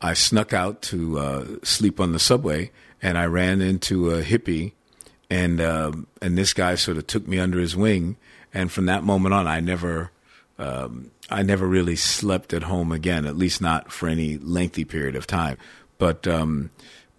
I 0.00 0.14
snuck 0.14 0.52
out 0.52 0.82
to 0.82 1.18
uh, 1.18 1.46
sleep 1.62 2.00
on 2.00 2.12
the 2.12 2.18
subway, 2.18 2.72
and 3.00 3.16
I 3.16 3.26
ran 3.26 3.60
into 3.60 4.10
a 4.10 4.22
hippie, 4.22 4.72
and 5.30 5.60
um, 5.60 6.08
and 6.20 6.36
this 6.36 6.52
guy 6.52 6.74
sort 6.74 6.98
of 6.98 7.06
took 7.06 7.28
me 7.28 7.38
under 7.38 7.60
his 7.60 7.76
wing, 7.76 8.16
and 8.52 8.72
from 8.72 8.86
that 8.86 9.04
moment 9.04 9.34
on, 9.34 9.46
I 9.46 9.60
never. 9.60 10.10
Um, 10.58 11.10
I 11.30 11.42
never 11.42 11.66
really 11.66 11.96
slept 11.96 12.52
at 12.52 12.62
home 12.62 12.92
again, 12.92 13.26
at 13.26 13.36
least 13.36 13.60
not 13.60 13.92
for 13.92 14.08
any 14.08 14.38
lengthy 14.38 14.84
period 14.84 15.16
of 15.16 15.26
time. 15.26 15.58
But 15.98 16.26
um, 16.26 16.70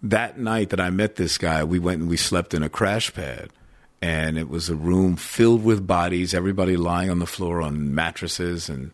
that 0.02 0.38
night 0.38 0.70
that 0.70 0.80
I 0.80 0.90
met 0.90 1.16
this 1.16 1.38
guy, 1.38 1.64
we 1.64 1.78
went 1.78 2.00
and 2.00 2.10
we 2.10 2.16
slept 2.16 2.54
in 2.54 2.62
a 2.62 2.68
crash 2.68 3.12
pad. 3.12 3.50
And 4.00 4.38
it 4.38 4.48
was 4.48 4.68
a 4.68 4.76
room 4.76 5.16
filled 5.16 5.64
with 5.64 5.86
bodies, 5.86 6.32
everybody 6.32 6.76
lying 6.76 7.10
on 7.10 7.18
the 7.18 7.26
floor 7.26 7.60
on 7.60 7.94
mattresses 7.94 8.68
and 8.68 8.92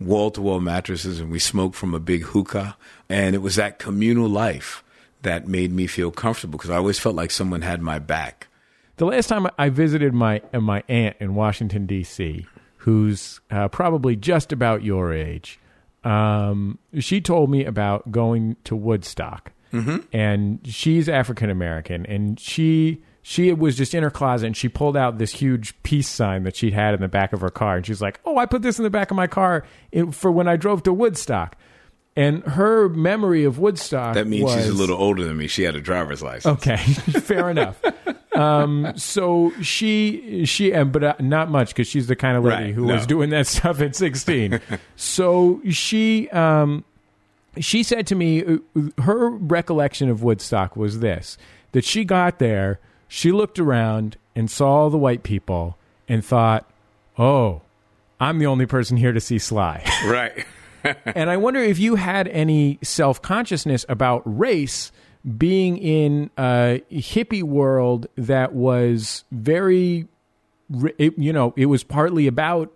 wall 0.00 0.30
to 0.30 0.40
wall 0.40 0.60
mattresses. 0.60 1.20
And 1.20 1.30
we 1.30 1.38
smoked 1.38 1.76
from 1.76 1.94
a 1.94 2.00
big 2.00 2.22
hookah. 2.22 2.76
And 3.08 3.34
it 3.34 3.40
was 3.40 3.56
that 3.56 3.78
communal 3.78 4.28
life 4.28 4.82
that 5.22 5.46
made 5.46 5.72
me 5.72 5.86
feel 5.86 6.10
comfortable 6.10 6.56
because 6.56 6.70
I 6.70 6.76
always 6.76 6.98
felt 6.98 7.16
like 7.16 7.30
someone 7.30 7.62
had 7.62 7.82
my 7.82 7.98
back. 7.98 8.48
The 8.96 9.04
last 9.04 9.26
time 9.26 9.46
I 9.58 9.68
visited 9.68 10.14
my 10.14 10.40
uh, 10.54 10.60
my 10.60 10.82
aunt 10.88 11.16
in 11.20 11.34
Washington 11.34 11.84
D.C., 11.84 12.46
who's 12.86 13.40
uh, 13.50 13.66
probably 13.66 14.14
just 14.14 14.52
about 14.52 14.84
your 14.84 15.12
age, 15.12 15.58
um, 16.04 16.78
she 17.00 17.20
told 17.20 17.50
me 17.50 17.64
about 17.64 18.12
going 18.12 18.54
to 18.62 18.76
Woodstock, 18.76 19.50
and 20.12 20.60
she's 20.64 21.08
African 21.08 21.50
American, 21.50 22.06
and 22.06 22.38
she 22.38 23.02
she 23.22 23.52
was 23.52 23.76
just 23.76 23.92
in 23.92 24.04
her 24.04 24.10
closet 24.10 24.46
and 24.46 24.56
she 24.56 24.68
pulled 24.68 24.96
out 24.96 25.18
this 25.18 25.32
huge 25.32 25.74
peace 25.82 26.08
sign 26.08 26.44
that 26.44 26.54
she'd 26.54 26.72
had 26.72 26.94
in 26.94 27.00
the 27.00 27.08
back 27.08 27.32
of 27.32 27.40
her 27.40 27.50
car, 27.50 27.76
and 27.76 27.84
she's 27.84 28.00
like, 28.00 28.20
"Oh, 28.24 28.38
I 28.38 28.46
put 28.46 28.62
this 28.62 28.78
in 28.78 28.84
the 28.84 28.90
back 28.90 29.10
of 29.10 29.16
my 29.16 29.26
car 29.26 29.64
for 30.12 30.30
when 30.30 30.46
I 30.46 30.54
drove 30.54 30.84
to 30.84 30.92
Woodstock." 30.92 31.56
And 32.16 32.42
her 32.44 32.88
memory 32.88 33.44
of 33.44 33.58
Woodstock 33.58 34.14
That 34.14 34.26
means 34.26 34.50
she's 34.52 34.68
a 34.68 34.72
little 34.72 34.96
older 34.96 35.24
than 35.24 35.36
me. 35.36 35.48
She 35.48 35.64
had 35.64 35.74
a 35.76 35.80
driver's 35.82 36.22
license. 36.22 36.58
Okay, 36.58 36.76
fair 37.20 37.50
enough. 37.50 37.78
Um, 38.34 38.92
so 38.96 39.52
she 39.62 40.44
she, 40.46 40.72
uh, 40.72 40.84
but 40.84 41.04
uh, 41.04 41.14
not 41.20 41.50
much 41.50 41.68
because 41.68 41.86
she's 41.88 42.06
the 42.06 42.16
kind 42.16 42.36
of 42.38 42.44
lady 42.44 42.64
Right, 42.66 42.74
who 42.74 42.86
no. 42.86 42.94
was 42.94 43.06
doing 43.06 43.30
that 43.30 43.46
stuff 43.46 43.80
at 43.82 43.94
sixteen. 43.96 44.60
so 44.96 45.60
she 45.70 46.28
um, 46.30 46.84
she 47.58 47.82
said 47.82 48.06
to 48.08 48.14
me 48.14 48.44
uh, 48.44 48.56
her 49.02 49.28
recollection 49.30 50.08
of 50.08 50.22
Woodstock 50.22 50.74
was 50.76 51.00
this: 51.00 51.36
that 51.72 51.84
she 51.84 52.04
got 52.04 52.38
there, 52.38 52.78
she 53.08 53.30
looked 53.32 53.58
around 53.58 54.16
and 54.34 54.50
saw 54.50 54.68
all 54.68 54.90
the 54.90 54.98
white 54.98 55.22
people 55.22 55.76
and 56.08 56.24
thought, 56.24 56.70
"Oh, 57.18 57.60
I'm 58.20 58.38
the 58.38 58.46
only 58.46 58.66
person 58.66 58.96
here 58.96 59.12
to 59.12 59.20
see 59.20 59.38
Sly." 59.38 59.82
Right. 60.06 60.46
and 61.06 61.30
I 61.30 61.36
wonder 61.36 61.60
if 61.60 61.78
you 61.78 61.96
had 61.96 62.28
any 62.28 62.78
self 62.82 63.22
consciousness 63.22 63.84
about 63.88 64.22
race 64.24 64.92
being 65.36 65.76
in 65.78 66.30
a 66.38 66.82
hippie 66.90 67.42
world 67.42 68.06
that 68.16 68.52
was 68.52 69.24
very, 69.32 70.06
it, 70.98 71.18
you 71.18 71.32
know, 71.32 71.52
it 71.56 71.66
was 71.66 71.82
partly 71.82 72.26
about 72.26 72.72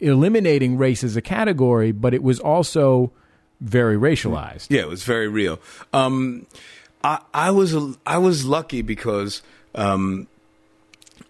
eliminating 0.00 0.78
race 0.78 1.04
as 1.04 1.16
a 1.16 1.22
category, 1.22 1.92
but 1.92 2.14
it 2.14 2.22
was 2.22 2.40
also 2.40 3.12
very 3.60 3.96
racialized. 3.96 4.66
Yeah, 4.70 4.82
it 4.82 4.88
was 4.88 5.04
very 5.04 5.28
real. 5.28 5.60
Um, 5.92 6.46
I, 7.04 7.20
I 7.32 7.50
was 7.50 7.74
I 8.06 8.18
was 8.18 8.44
lucky 8.44 8.82
because 8.82 9.42
um, 9.74 10.26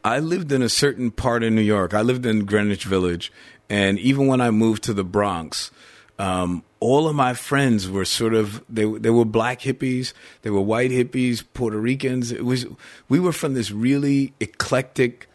I 0.05 0.19
lived 0.19 0.53
in 0.53 0.63
a 0.63 0.69
certain 0.69 1.11
part 1.11 1.43
of 1.43 1.53
New 1.53 1.63
York. 1.63 1.95
I 1.95 2.03
lived 2.03 2.27
in 2.27 2.45
Greenwich 2.45 2.85
Village, 2.85 3.33
and 3.69 3.99
even 3.99 4.27
when 4.27 4.41
I 4.41 4.51
moved 4.51 4.83
to 4.85 4.95
the 4.95 5.05
Bronx, 5.05 5.71
um, 6.19 6.63
all 6.81 7.09
of 7.09 7.15
my 7.15 7.35
friends 7.35 7.89
were 7.89 8.05
sort 8.05 8.35
of 8.35 8.63
they 8.69 8.85
they 8.85 9.11
were 9.11 9.25
black 9.25 9.61
hippies, 9.61 10.13
they 10.43 10.51
were 10.51 10.61
white 10.61 10.91
hippies, 10.91 11.45
Puerto 11.55 11.79
Ricans. 11.79 12.33
It 12.33 12.45
was 12.45 12.67
we 13.09 13.19
were 13.19 13.33
from 13.33 13.55
this 13.55 13.71
really 13.71 14.33
eclectic, 14.41 15.29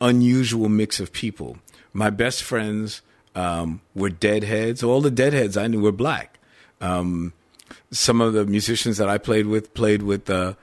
unusual 0.00 0.68
mix 0.68 1.00
of 1.00 1.12
people. 1.12 1.58
My 1.92 2.10
best 2.10 2.42
friends 2.42 3.02
um, 3.34 3.80
were 3.94 4.10
deadheads. 4.10 4.82
All 4.82 5.00
the 5.00 5.10
deadheads 5.10 5.56
I 5.56 5.66
knew 5.66 5.80
were 5.80 5.92
black. 5.92 6.38
Um, 6.80 7.32
some 7.90 8.20
of 8.20 8.32
the 8.32 8.44
musicians 8.44 8.98
that 8.98 9.08
I 9.08 9.18
played 9.18 9.46
with 9.46 9.74
played 9.74 10.02
with 10.02 10.30
uh, 10.30 10.54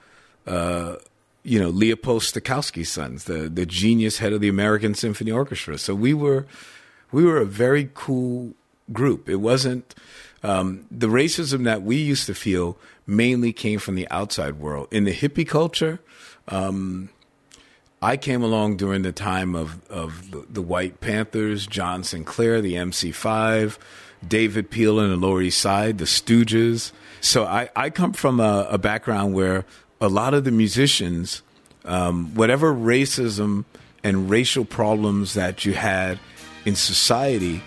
uh, 0.46 0.96
you 1.42 1.58
know 1.60 1.68
Leopold 1.68 2.22
Stokowski's 2.22 2.90
sons, 2.90 3.24
the 3.24 3.48
the 3.48 3.66
genius 3.66 4.18
head 4.18 4.32
of 4.32 4.40
the 4.40 4.48
American 4.48 4.94
Symphony 4.94 5.30
Orchestra. 5.30 5.78
So 5.78 5.94
we 5.94 6.14
were 6.14 6.46
we 7.12 7.24
were 7.24 7.38
a 7.38 7.46
very 7.46 7.90
cool 7.94 8.54
group. 8.92 9.28
It 9.28 9.36
wasn't 9.36 9.94
um, 10.42 10.86
the 10.90 11.06
racism 11.06 11.64
that 11.64 11.82
we 11.82 11.96
used 11.96 12.26
to 12.26 12.34
feel 12.34 12.76
mainly 13.06 13.52
came 13.52 13.78
from 13.78 13.94
the 13.94 14.08
outside 14.10 14.58
world. 14.58 14.88
In 14.90 15.04
the 15.04 15.14
hippie 15.14 15.48
culture, 15.48 16.00
um, 16.48 17.08
I 18.02 18.18
came 18.18 18.42
along 18.42 18.76
during 18.76 19.02
the 19.02 19.12
time 19.12 19.54
of 19.54 19.82
of 19.88 20.30
the, 20.52 20.60
White 20.60 21.00
Panthers, 21.00 21.66
John 21.66 22.04
Sinclair, 22.04 22.60
the 22.60 22.74
MC5, 22.74 23.78
David 24.26 24.70
Peel 24.70 25.00
and 25.00 25.10
the 25.10 25.16
Lower 25.16 25.40
East 25.40 25.58
Side, 25.58 25.96
the 25.96 26.04
Stooges. 26.04 26.92
So 27.22 27.44
I, 27.46 27.70
I 27.74 27.88
come 27.88 28.12
from 28.12 28.40
a, 28.40 28.66
a 28.70 28.76
background 28.76 29.32
where 29.32 29.64
a 30.00 30.08
lot 30.08 30.34
of 30.34 30.44
the 30.44 30.50
musicians, 30.50 31.40
um, 31.86 32.34
whatever 32.34 32.74
racism 32.74 33.64
and 34.02 34.28
racial 34.28 34.66
problems 34.66 35.32
that 35.32 35.64
you 35.64 35.72
had 35.72 36.18
in 36.66 36.74
society, 36.76 37.62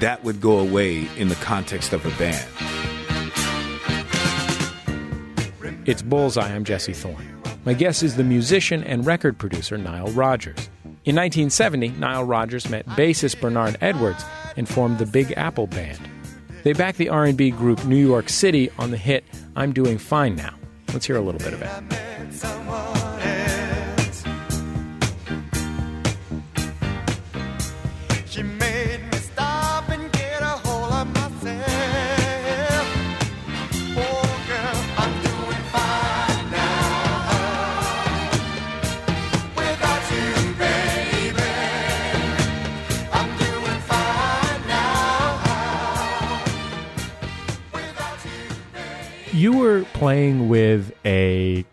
that 0.00 0.24
would 0.24 0.40
go 0.40 0.58
away 0.58 1.08
in 1.16 1.28
the 1.28 1.34
context 1.36 1.92
of 1.92 2.04
a 2.04 2.10
band. 2.18 2.48
It's 5.86 6.02
Bullseye. 6.02 6.52
I'm 6.52 6.64
Jesse 6.64 6.92
Thorne. 6.92 7.40
My 7.64 7.74
guest 7.74 8.02
is 8.02 8.16
the 8.16 8.24
musician 8.24 8.82
and 8.84 9.06
record 9.06 9.38
producer 9.38 9.78
Nile 9.78 10.08
Rodgers. 10.08 10.68
In 11.04 11.14
1970, 11.14 11.90
Nile 11.90 12.24
Rodgers 12.24 12.68
met 12.68 12.84
bassist 12.86 13.40
Bernard 13.40 13.76
Edwards 13.80 14.24
and 14.56 14.68
formed 14.68 14.98
the 14.98 15.06
Big 15.06 15.32
Apple 15.36 15.68
Band. 15.68 16.00
They 16.64 16.72
backed 16.72 16.98
the 16.98 17.08
R&B 17.08 17.52
group 17.52 17.84
New 17.84 17.94
York 17.94 18.28
City 18.28 18.70
on 18.78 18.90
the 18.90 18.96
hit 18.96 19.24
"I'm 19.54 19.72
Doing 19.72 19.98
Fine 19.98 20.34
Now." 20.34 20.54
Let's 20.92 21.06
hear 21.06 21.16
a 21.16 21.20
little 21.20 21.38
bit 21.38 21.52
of 21.52 21.62
it. 21.62 23.05
You. 49.36 49.56
Were 49.56 49.84
playing 49.94 50.48
with 50.48 50.92
a 51.04 51.64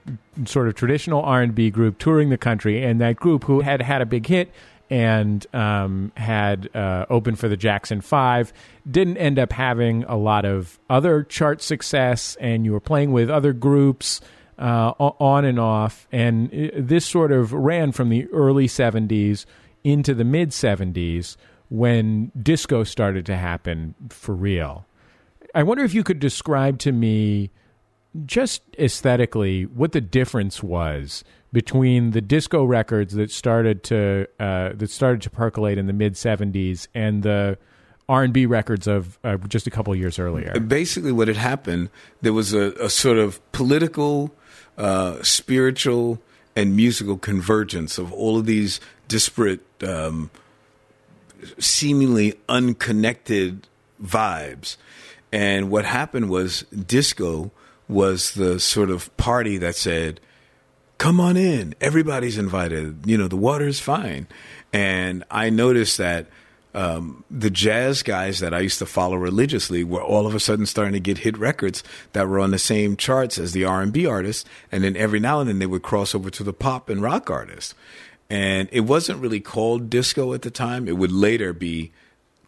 sort 0.46 0.68
of 0.68 0.76
traditional 0.76 1.22
R&B 1.22 1.70
group 1.70 1.98
touring 1.98 2.30
the 2.30 2.38
country, 2.38 2.84
and 2.84 3.02
that 3.02 3.16
group 3.16 3.44
who 3.44 3.62
had 3.62 3.82
had 3.82 4.02
a 4.02 4.06
big 4.06 4.26
hit 4.26 4.52
and 4.90 5.46
um, 5.56 6.12
had 6.16 6.70
uh, 6.76 7.06
opened 7.10 7.40
for 7.40 7.48
the 7.48 7.58
Jackson 7.58 8.02
Five 8.02 8.54
didn't 8.90 9.18
end 9.18 9.40
up 9.40 9.52
having 9.52 10.04
a 10.06 10.18
lot 10.18 10.46
of 10.46 10.80
other 10.90 11.24
chart 11.24 11.62
success, 11.62 12.38
and 12.40 12.66
you 12.66 12.72
were 12.72 12.80
playing 12.80 13.12
with 13.12 13.30
other 13.30 13.54
groups 13.54 14.22
uh, 14.60 14.94
on 15.00 15.46
and 15.46 15.60
off, 15.60 16.08
and 16.12 16.54
uh, 16.54 16.70
this 16.76 17.06
sort 17.06 17.32
of 17.32 17.54
ran 17.54 17.92
from 17.92 18.10
the 18.10 18.28
early 18.28 18.68
'70s 18.68 19.46
into 19.84 20.14
the 20.14 20.24
mid 20.24 20.50
'70s 20.52 21.38
when 21.70 22.32
disco 22.40 22.84
started 22.84 23.26
to 23.26 23.36
happen 23.36 23.96
for 24.10 24.36
real. 24.36 24.86
I 25.54 25.64
wonder 25.64 25.84
if 25.84 25.94
you 25.94 26.04
could 26.04 26.20
describe 26.20 26.80
to 26.80 26.92
me 26.92 27.52
just 28.26 28.62
aesthetically 28.78 29.64
what 29.64 29.92
the 29.92 30.02
difference 30.02 30.62
was 30.62 31.24
between 31.52 32.12
the 32.12 32.22
disco 32.22 32.64
records 32.64 33.14
that 33.14 33.32
started 33.32 33.84
to 33.84 34.28
uh, 34.40 34.70
that 34.74 34.90
started 34.90 35.22
to 35.24 35.30
percolate 35.30 35.78
in 35.78 35.88
the 35.88 35.94
mid 35.94 36.14
'70s 36.14 36.88
and 36.94 37.24
the 37.24 37.58
R 38.10 38.24
and 38.24 38.34
B 38.34 38.46
records 38.46 38.88
of 38.88 39.18
uh, 39.24 39.38
just 39.48 39.66
a 39.66 39.72
couple 39.72 39.96
years 39.96 40.20
earlier. 40.20 40.60
basically 40.60 41.12
what 41.12 41.28
had 41.28 41.38
happened 41.38 41.90
there 42.22 42.34
was 42.34 42.54
a, 42.54 42.72
a 42.74 42.90
sort 42.90 43.18
of 43.18 43.40
political 43.52 44.34
uh, 44.78 45.22
spiritual 45.24 46.22
and 46.56 46.76
musical 46.76 47.18
convergence 47.18 47.98
of 47.98 48.12
all 48.14 48.38
of 48.38 48.46
these 48.46 48.80
disparate 49.08 49.62
um, 49.84 50.30
seemingly 51.58 52.36
unconnected 52.48 53.68
vibes 54.04 54.78
and 55.34 55.72
what 55.72 55.84
happened 55.84 56.30
was 56.30 56.62
disco 56.62 57.52
was 57.90 58.36
the 58.36 58.60
sort 58.60 58.90
of 58.90 59.16
party 59.18 59.58
that 59.58 59.76
said 59.76 60.22
come 60.98 61.20
on 61.20 61.36
in 61.36 61.76
everybody's 61.82 62.38
invited 62.38 63.06
you 63.06 63.18
know 63.18 63.28
the 63.28 63.36
water's 63.36 63.80
fine. 63.80 64.28
And 64.72 65.24
i 65.30 65.50
noticed 65.50 65.98
that 65.98 66.28
um, 66.76 67.24
the 67.30 67.52
jazz 67.52 68.02
guys 68.02 68.40
that 68.40 68.52
I 68.52 68.60
used 68.60 68.80
to 68.80 68.88
follow 68.88 69.16
religiously 69.16 69.84
were 69.84 70.02
all 70.02 70.26
of 70.26 70.34
a 70.34 70.40
sudden 70.40 70.66
starting 70.66 70.94
to 70.94 71.00
get 71.00 71.20
hit 71.20 71.38
records 71.38 71.84
that 72.14 72.28
were 72.28 72.40
on 72.40 72.50
the 72.50 72.58
same 72.58 72.98
charts 72.98 73.38
as 73.38 73.52
the 73.52 73.64
R&B 73.64 74.08
artists, 74.08 74.50
and 74.72 74.84
then 74.84 74.98
every 74.98 75.20
now 75.20 75.40
and 75.40 75.48
then 75.48 75.60
they 75.60 75.68
would 75.68 75.84
cross 75.84 76.16
over 76.16 76.32
to 76.32 76.44
the 76.44 76.52
pop 76.52 76.90
and 76.90 77.00
rock 77.00 77.30
artists. 77.30 77.76
And 78.28 78.70
it 78.72 78.82
wasn't 78.82 79.20
really 79.20 79.40
called 79.40 79.92
disco 79.92 80.34
at 80.34 80.42
the 80.42 80.50
time; 80.50 80.88
it 80.88 80.98
would 80.98 81.12
later 81.12 81.54
be 81.54 81.92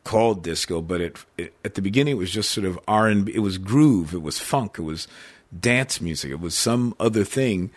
called 0.06 0.44
disco, 0.44 0.82
but 0.82 1.02
it, 1.02 1.26
it 1.38 1.54
at 1.66 1.74
the 1.74 1.82
beginning 1.82 2.14
it 2.14 2.18
was 2.18 2.32
just 2.32 2.52
sort 2.52 2.66
of 2.66 2.80
R&B. 2.88 3.34
It 3.36 3.40
was 3.40 3.58
groove, 3.58 4.14
it 4.14 4.22
was 4.22 4.40
funk, 4.40 4.78
it 4.80 4.84
was 4.84 5.10
dance 5.58 6.00
music, 6.00 6.32
it 6.32 6.40
was 6.40 6.56
some 6.56 6.96
other 6.98 7.26
thing, 7.26 7.72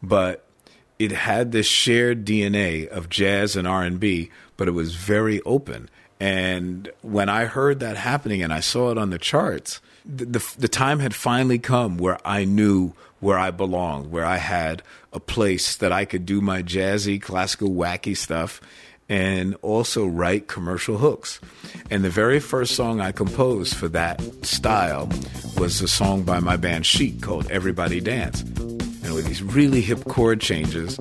but 0.00 0.46
it 1.00 1.10
had 1.10 1.50
this 1.50 1.66
shared 1.66 2.24
DNA 2.24 2.86
of 2.86 3.08
jazz 3.08 3.56
and 3.56 3.66
R&B, 3.66 4.30
but 4.56 4.68
it 4.68 4.72
was 4.72 4.94
very 4.94 5.40
open. 5.42 5.88
And 6.20 6.90
when 7.00 7.30
I 7.30 7.46
heard 7.46 7.80
that 7.80 7.96
happening 7.96 8.42
and 8.42 8.52
I 8.52 8.60
saw 8.60 8.90
it 8.90 8.98
on 8.98 9.08
the 9.08 9.18
charts, 9.18 9.80
the, 10.04 10.26
the, 10.26 10.54
the 10.58 10.68
time 10.68 10.98
had 10.98 11.14
finally 11.14 11.58
come 11.58 11.96
where 11.96 12.18
I 12.24 12.44
knew 12.44 12.92
where 13.20 13.38
I 13.38 13.50
belonged, 13.50 14.10
where 14.10 14.26
I 14.26 14.36
had 14.36 14.82
a 15.12 15.20
place 15.20 15.76
that 15.76 15.92
I 15.92 16.04
could 16.04 16.26
do 16.26 16.42
my 16.42 16.62
jazzy, 16.62 17.20
classical, 17.20 17.70
wacky 17.70 18.16
stuff 18.16 18.60
and 19.10 19.56
also 19.60 20.06
write 20.06 20.46
commercial 20.46 20.96
hooks. 20.96 21.40
And 21.90 22.04
the 22.04 22.10
very 22.10 22.38
first 22.38 22.76
song 22.76 23.00
I 23.00 23.10
composed 23.10 23.74
for 23.74 23.88
that 23.88 24.22
style 24.46 25.10
was 25.58 25.82
a 25.82 25.88
song 25.88 26.22
by 26.22 26.38
my 26.38 26.56
band 26.56 26.86
Chic 26.86 27.20
called 27.20 27.50
Everybody 27.50 28.00
Dance. 28.00 28.42
And 28.42 29.12
with 29.12 29.26
these 29.26 29.42
really 29.42 29.80
hip 29.80 30.04
chord 30.04 30.40
changes, 30.40 30.96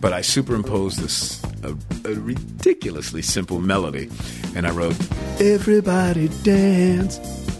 but 0.00 0.12
I 0.12 0.20
superimposed 0.20 1.00
this 1.00 1.42
a, 1.64 1.76
a 2.08 2.14
ridiculously 2.14 3.22
simple 3.22 3.58
melody, 3.58 4.08
and 4.54 4.64
I 4.64 4.70
wrote 4.70 4.96
Everybody 5.40 6.28
dance. 6.44 7.18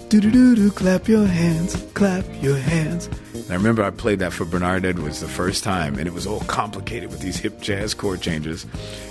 Do 0.08 0.20
do 0.20 0.30
do 0.30 0.54
do. 0.54 0.70
Clap 0.70 1.08
your 1.08 1.26
hands. 1.26 1.74
Clap 1.94 2.24
your 2.40 2.56
hands. 2.56 3.10
And 3.48 3.54
I 3.54 3.56
remember 3.56 3.82
I 3.82 3.88
played 3.88 4.18
that 4.18 4.34
for 4.34 4.44
Bernard 4.44 4.84
Edwards 4.84 5.20
the 5.20 5.26
first 5.28 5.64
time, 5.64 5.98
and 5.98 6.06
it 6.06 6.12
was 6.12 6.26
all 6.26 6.40
complicated 6.40 7.08
with 7.10 7.20
these 7.20 7.38
hip 7.38 7.62
jazz 7.62 7.94
chord 7.94 8.20
changes. 8.20 8.66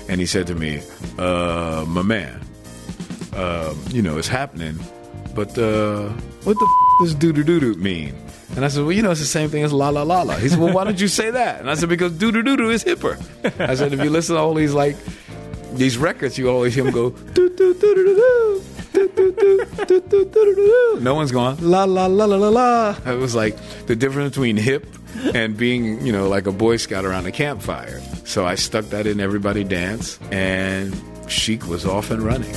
And 0.08 0.22
he 0.22 0.28
said 0.28 0.46
to 0.48 0.54
me, 0.54 0.82
uh, 1.18 1.86
"My 1.88 2.04
man, 2.04 2.40
um, 3.36 3.76
you 3.90 4.04
know 4.04 4.20
it's 4.20 4.28
happening, 4.28 4.78
but 5.34 5.58
uh, 5.58 6.10
what 6.44 6.54
the 6.60 6.66
f- 6.66 7.00
does 7.02 7.16
doo 7.16 7.34
doo 7.34 7.44
doo 7.44 7.60
doo 7.60 7.74
mean?" 7.82 8.14
And 8.56 8.64
I 8.64 8.68
said, 8.68 8.84
"Well, 8.84 8.92
you 8.92 9.02
know 9.02 9.10
it's 9.10 9.20
the 9.22 9.26
same 9.26 9.50
thing 9.50 9.64
as 9.64 9.74
la 9.74 9.90
la 9.90 10.04
la 10.04 10.22
la." 10.22 10.36
He 10.38 10.50
said, 10.50 10.60
"Well, 10.60 10.72
why 10.72 10.84
don't 10.84 11.02
you 11.02 11.08
say 11.08 11.32
that?" 11.32 11.60
And 11.60 11.68
I 11.68 11.74
said, 11.74 11.90
"Because 11.90 12.12
doo 12.12 12.32
doo 12.32 12.44
doo 12.44 12.58
doo 12.58 12.70
is 12.70 12.84
hipper." 12.84 13.18
I 13.60 13.74
said, 13.74 13.92
"If 13.92 14.04
you 14.04 14.12
listen 14.12 14.36
to 14.36 14.42
all 14.42 14.54
these 14.54 14.76
like 14.76 14.98
these 15.74 15.98
records, 15.98 16.38
you 16.38 16.48
always 16.48 16.76
hear 16.76 16.86
him 16.86 16.94
go 16.94 17.10
doo 17.10 17.50
doo 17.50 17.74
doo 17.74 17.96
doo 17.96 18.16
doo 18.16 18.64
doo." 18.94 19.08
do, 19.08 19.32
do, 19.32 19.66
do, 19.86 19.86
do, 19.86 20.02
do, 20.02 20.26
do, 20.26 20.56
do. 20.56 21.00
No 21.02 21.16
one's 21.16 21.32
going 21.32 21.58
la 21.62 21.84
la 21.86 22.06
la 22.06 22.26
la 22.26 22.36
la 22.36 22.50
la. 22.50 22.96
It 23.06 23.18
was 23.18 23.36
like 23.36 23.56
the 23.88 23.96
difference 23.96 24.32
between 24.32 24.58
hip 24.58 24.86
and 25.34 25.58
being, 25.58 26.06
you 26.06 26.12
know, 26.12 26.28
like 26.28 26.48
a 26.48 26.52
Boy 26.52 26.78
Scout 26.78 27.06
around 27.06 27.26
a 27.26 27.32
campfire. 27.32 28.02
So 28.26 28.46
I 28.46 28.56
stuck 28.56 28.86
that 28.86 29.08
in 29.08 29.20
Everybody 29.20 29.64
Dance, 29.64 30.20
and 30.32 30.96
Chic 31.28 31.68
was 31.68 31.86
off 31.86 32.12
and 32.12 32.22
running. 32.22 32.54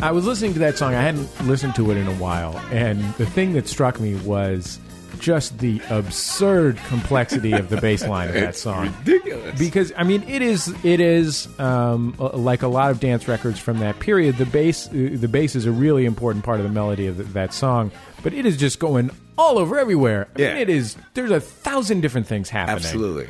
I 0.00 0.12
was 0.12 0.24
listening 0.26 0.52
to 0.54 0.58
that 0.60 0.78
song. 0.78 0.94
I 0.94 1.02
hadn't 1.02 1.28
listened 1.46 1.74
to 1.76 1.90
it 1.90 1.96
in 1.96 2.06
a 2.06 2.14
while, 2.14 2.56
and 2.70 3.00
the 3.14 3.26
thing 3.26 3.52
that 3.54 3.66
struck 3.66 3.98
me 3.98 4.14
was 4.16 4.78
just 5.18 5.58
the 5.58 5.82
absurd 5.90 6.76
complexity 6.86 7.52
of 7.52 7.68
the 7.68 7.80
bass 7.80 8.06
line 8.06 8.28
of 8.28 8.34
that 8.34 8.54
song. 8.54 8.94
Ridiculous. 9.04 9.58
Because 9.58 9.92
I 9.96 10.04
mean, 10.04 10.22
it 10.28 10.40
is 10.40 10.68
it 10.84 11.00
is 11.00 11.48
um, 11.58 12.14
like 12.18 12.62
a 12.62 12.68
lot 12.68 12.92
of 12.92 13.00
dance 13.00 13.26
records 13.26 13.58
from 13.58 13.80
that 13.80 13.98
period. 13.98 14.36
The 14.36 14.46
bass 14.46 14.86
uh, 14.88 14.90
the 14.92 15.26
bass 15.28 15.56
is 15.56 15.66
a 15.66 15.72
really 15.72 16.04
important 16.06 16.44
part 16.44 16.60
of 16.60 16.64
the 16.64 16.70
melody 16.72 17.08
of 17.08 17.16
th 17.16 17.28
that 17.30 17.52
song, 17.52 17.90
but 18.22 18.32
it 18.32 18.46
is 18.46 18.56
just 18.56 18.78
going 18.78 19.10
all 19.36 19.58
over 19.58 19.78
everywhere. 19.78 20.28
I 20.36 20.40
Yeah. 20.42 20.52
mean, 20.52 20.62
it 20.62 20.70
is. 20.70 20.96
There's 21.14 21.32
a 21.32 21.40
thousand 21.40 22.02
different 22.02 22.28
things 22.28 22.48
happening. 22.50 22.76
Absolutely. 22.76 23.26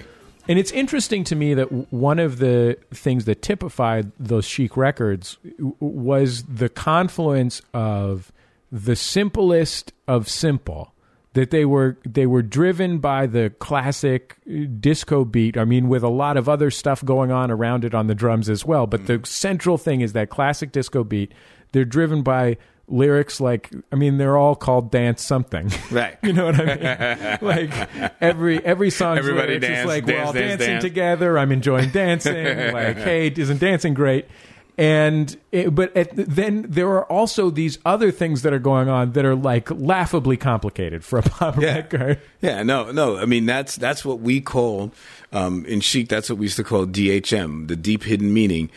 And 0.48 0.58
it's 0.58 0.72
interesting 0.72 1.24
to 1.24 1.36
me 1.36 1.52
that 1.54 1.92
one 1.92 2.18
of 2.18 2.38
the 2.38 2.78
things 2.92 3.26
that 3.26 3.42
typified 3.42 4.10
those 4.18 4.46
chic 4.46 4.78
records 4.78 5.36
was 5.78 6.44
the 6.44 6.70
confluence 6.70 7.60
of 7.74 8.32
the 8.72 8.96
simplest 8.96 9.92
of 10.06 10.28
simple. 10.28 10.94
That 11.34 11.50
they 11.50 11.66
were 11.66 11.98
they 12.04 12.26
were 12.26 12.42
driven 12.42 12.98
by 12.98 13.26
the 13.26 13.50
classic 13.58 14.36
uh, 14.48 14.64
disco 14.80 15.24
beat. 15.24 15.58
I 15.58 15.64
mean, 15.64 15.88
with 15.88 16.02
a 16.02 16.08
lot 16.08 16.36
of 16.38 16.48
other 16.48 16.70
stuff 16.70 17.04
going 17.04 17.30
on 17.30 17.50
around 17.50 17.84
it 17.84 17.94
on 17.94 18.06
the 18.06 18.14
drums 18.14 18.48
as 18.48 18.64
well. 18.64 18.86
But 18.86 19.06
the 19.06 19.20
central 19.24 19.76
thing 19.78 20.00
is 20.00 20.14
that 20.14 20.30
classic 20.30 20.72
disco 20.72 21.04
beat. 21.04 21.32
They're 21.72 21.84
driven 21.84 22.22
by 22.22 22.56
lyrics 22.88 23.40
like 23.40 23.70
I 23.92 23.96
mean, 23.96 24.18
they're 24.18 24.36
all 24.36 24.54
called 24.56 24.90
dance 24.90 25.22
something. 25.22 25.70
Right. 25.90 26.18
you 26.22 26.32
know 26.32 26.46
what 26.46 26.60
I 26.60 26.64
mean? 26.64 27.38
like 27.48 27.90
every 28.20 28.64
every 28.64 28.90
song's 28.90 29.20
Everybody 29.20 29.58
lyrics 29.58 29.64
is 29.64 29.70
dance, 29.70 29.88
like 29.88 30.06
dance, 30.06 30.16
we're 30.18 30.24
all 30.24 30.32
dance, 30.32 30.48
dancing 30.50 30.68
dance. 30.68 30.84
together. 30.84 31.38
I'm 31.38 31.52
enjoying 31.52 31.90
dancing. 31.90 32.34
like, 32.72 32.96
hey, 32.98 33.28
isn't 33.28 33.60
dancing 33.60 33.94
great? 33.94 34.26
And 34.76 35.36
it, 35.50 35.74
but 35.74 35.96
at, 35.96 36.10
then 36.14 36.66
there 36.68 36.88
are 36.90 37.04
also 37.06 37.50
these 37.50 37.78
other 37.84 38.12
things 38.12 38.42
that 38.42 38.52
are 38.52 38.60
going 38.60 38.88
on 38.88 39.12
that 39.12 39.24
are 39.24 39.34
like 39.34 39.70
laughably 39.72 40.36
complicated 40.36 41.04
for 41.04 41.18
a 41.18 41.22
pop 41.22 41.56
record. 41.56 42.20
Yeah, 42.40 42.62
no, 42.62 42.92
no. 42.92 43.18
I 43.18 43.24
mean, 43.24 43.44
that's 43.44 43.74
that's 43.74 44.04
what 44.04 44.20
we 44.20 44.40
call 44.40 44.92
um, 45.32 45.64
in 45.66 45.80
chic. 45.80 46.08
That's 46.08 46.30
what 46.30 46.38
we 46.38 46.46
used 46.46 46.56
to 46.58 46.64
call 46.64 46.86
DHM, 46.86 47.66
the 47.66 47.74
deep 47.74 48.04
hidden 48.04 48.32
meaning. 48.32 48.70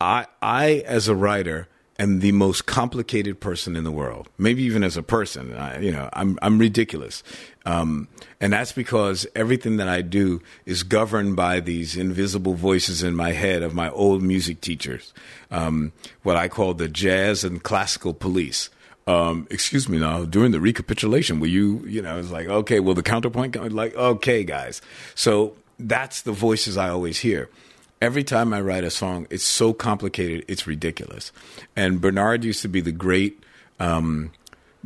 I, 0.00 0.26
I, 0.42 0.84
as 0.86 1.08
a 1.08 1.14
writer, 1.14 1.66
am 1.98 2.20
the 2.20 2.32
most 2.32 2.66
complicated 2.66 3.40
person 3.40 3.76
in 3.76 3.84
the 3.84 3.90
world. 3.90 4.28
Maybe 4.38 4.62
even 4.62 4.82
as 4.82 4.96
a 4.96 5.02
person, 5.02 5.54
I, 5.54 5.80
you 5.80 5.92
know, 5.92 6.08
I'm 6.12 6.38
I'm 6.42 6.58
ridiculous, 6.58 7.22
um, 7.66 8.08
and 8.40 8.52
that's 8.52 8.72
because 8.72 9.26
everything 9.34 9.76
that 9.78 9.88
I 9.88 10.02
do 10.02 10.40
is 10.66 10.82
governed 10.82 11.36
by 11.36 11.60
these 11.60 11.96
invisible 11.96 12.54
voices 12.54 13.02
in 13.02 13.14
my 13.14 13.32
head 13.32 13.62
of 13.62 13.74
my 13.74 13.90
old 13.90 14.22
music 14.22 14.60
teachers, 14.60 15.12
um, 15.50 15.92
what 16.22 16.36
I 16.36 16.48
call 16.48 16.74
the 16.74 16.88
jazz 16.88 17.44
and 17.44 17.62
classical 17.62 18.14
police 18.14 18.70
um, 19.08 19.46
excuse 19.50 19.88
me 19.88 19.98
now, 19.98 20.26
during 20.26 20.52
the 20.52 20.60
recapitulation, 20.60 21.40
will 21.40 21.48
you, 21.48 21.82
you 21.86 22.02
know, 22.02 22.18
it's 22.18 22.30
like, 22.30 22.46
okay, 22.46 22.78
well, 22.78 22.94
the 22.94 23.02
counterpoint, 23.02 23.56
like, 23.72 23.96
okay, 23.96 24.44
guys. 24.44 24.82
So 25.14 25.54
that's 25.78 26.20
the 26.22 26.32
voices 26.32 26.76
I 26.76 26.90
always 26.90 27.20
hear. 27.20 27.48
Every 28.00 28.22
time 28.22 28.52
I 28.52 28.60
write 28.60 28.84
a 28.84 28.90
song, 28.90 29.26
it's 29.28 29.44
so 29.44 29.72
complicated, 29.72 30.44
it's 30.46 30.66
ridiculous. 30.66 31.32
And 31.74 32.00
Bernard 32.00 32.44
used 32.44 32.62
to 32.62 32.68
be 32.68 32.80
the 32.80 32.92
great 32.92 33.42
um, 33.80 34.30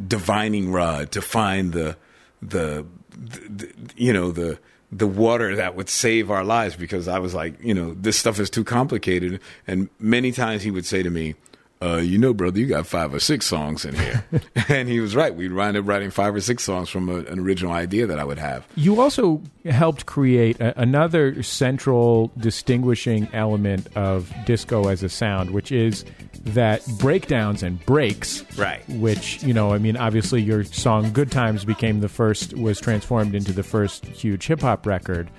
divining 0.08 0.72
rod 0.72 1.12
to 1.12 1.20
find 1.20 1.72
the, 1.72 1.96
the, 2.40 2.86
the, 3.10 3.38
the 3.48 3.74
you 3.96 4.12
know, 4.12 4.32
the, 4.32 4.58
the 4.90 5.06
water 5.06 5.56
that 5.56 5.74
would 5.74 5.88
save 5.88 6.30
our 6.30 6.44
lives 6.44 6.76
because 6.76 7.08
I 7.08 7.18
was 7.18 7.34
like, 7.34 7.62
you 7.62 7.74
know, 7.74 7.94
this 7.94 8.18
stuff 8.18 8.38
is 8.38 8.50
too 8.50 8.64
complicated. 8.64 9.40
And 9.66 9.88
many 9.98 10.32
times 10.32 10.62
he 10.62 10.70
would 10.70 10.86
say 10.86 11.02
to 11.02 11.10
me, 11.10 11.34
uh, 11.82 11.96
you 11.96 12.16
know, 12.16 12.32
brother, 12.32 12.60
you 12.60 12.66
got 12.66 12.86
five 12.86 13.12
or 13.12 13.18
six 13.18 13.46
songs 13.46 13.84
in 13.84 13.94
here. 13.94 14.24
and 14.68 14.88
he 14.88 15.00
was 15.00 15.16
right. 15.16 15.34
We 15.34 15.48
wound 15.48 15.76
up 15.76 15.86
writing 15.86 16.10
five 16.10 16.34
or 16.34 16.40
six 16.40 16.62
songs 16.62 16.88
from 16.88 17.08
a, 17.08 17.16
an 17.24 17.40
original 17.40 17.72
idea 17.72 18.06
that 18.06 18.20
I 18.20 18.24
would 18.24 18.38
have. 18.38 18.64
You 18.76 19.00
also 19.00 19.42
helped 19.64 20.06
create 20.06 20.60
a, 20.60 20.80
another 20.80 21.42
central 21.42 22.30
distinguishing 22.38 23.28
element 23.32 23.88
of 23.96 24.32
disco 24.46 24.88
as 24.88 25.02
a 25.02 25.08
sound, 25.08 25.50
which 25.50 25.72
is 25.72 26.04
that 26.44 26.86
breakdowns 26.98 27.64
and 27.64 27.84
breaks. 27.84 28.44
Right. 28.56 28.88
Which, 28.88 29.42
you 29.42 29.52
know, 29.52 29.72
I 29.72 29.78
mean, 29.78 29.96
obviously 29.96 30.40
your 30.40 30.62
song 30.64 31.12
Good 31.12 31.32
Times 31.32 31.64
became 31.64 32.00
the 32.00 32.08
first, 32.08 32.56
was 32.56 32.80
transformed 32.80 33.34
into 33.34 33.52
the 33.52 33.62
first 33.64 34.06
huge 34.06 34.46
hip 34.46 34.60
hop 34.60 34.86
record, 34.86 35.30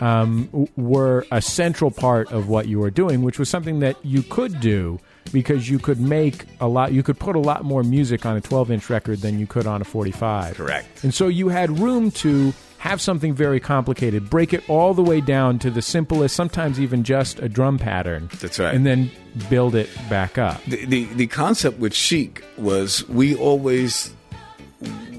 um, 0.00 0.68
were 0.76 1.26
a 1.32 1.42
central 1.42 1.90
part 1.90 2.30
of 2.30 2.48
what 2.48 2.68
you 2.68 2.78
were 2.78 2.90
doing, 2.90 3.22
which 3.22 3.38
was 3.38 3.48
something 3.48 3.80
that 3.80 3.96
you 4.04 4.22
could 4.22 4.60
do 4.60 5.00
because 5.32 5.68
you 5.68 5.78
could 5.78 6.00
make 6.00 6.44
a 6.60 6.68
lot, 6.68 6.92
you 6.92 7.02
could 7.02 7.18
put 7.18 7.36
a 7.36 7.40
lot 7.40 7.64
more 7.64 7.82
music 7.82 8.26
on 8.26 8.36
a 8.36 8.40
12 8.40 8.70
inch 8.70 8.90
record 8.90 9.20
than 9.20 9.38
you 9.38 9.46
could 9.46 9.66
on 9.66 9.80
a 9.80 9.84
45. 9.84 10.56
Correct. 10.56 11.04
And 11.04 11.14
so 11.14 11.28
you 11.28 11.48
had 11.48 11.78
room 11.78 12.10
to 12.12 12.52
have 12.78 13.00
something 13.00 13.34
very 13.34 13.58
complicated, 13.60 14.30
break 14.30 14.54
it 14.54 14.68
all 14.70 14.94
the 14.94 15.02
way 15.02 15.20
down 15.20 15.58
to 15.58 15.70
the 15.70 15.82
simplest, 15.82 16.34
sometimes 16.34 16.80
even 16.80 17.02
just 17.02 17.40
a 17.40 17.48
drum 17.48 17.78
pattern. 17.78 18.30
That's 18.40 18.58
right. 18.58 18.72
And 18.72 18.86
then 18.86 19.10
build 19.50 19.74
it 19.74 19.90
back 20.08 20.38
up. 20.38 20.62
The, 20.64 20.84
the, 20.84 21.04
the 21.04 21.26
concept 21.26 21.78
with 21.78 21.92
Chic 21.92 22.44
was 22.56 23.06
we 23.08 23.34
always, 23.34 24.14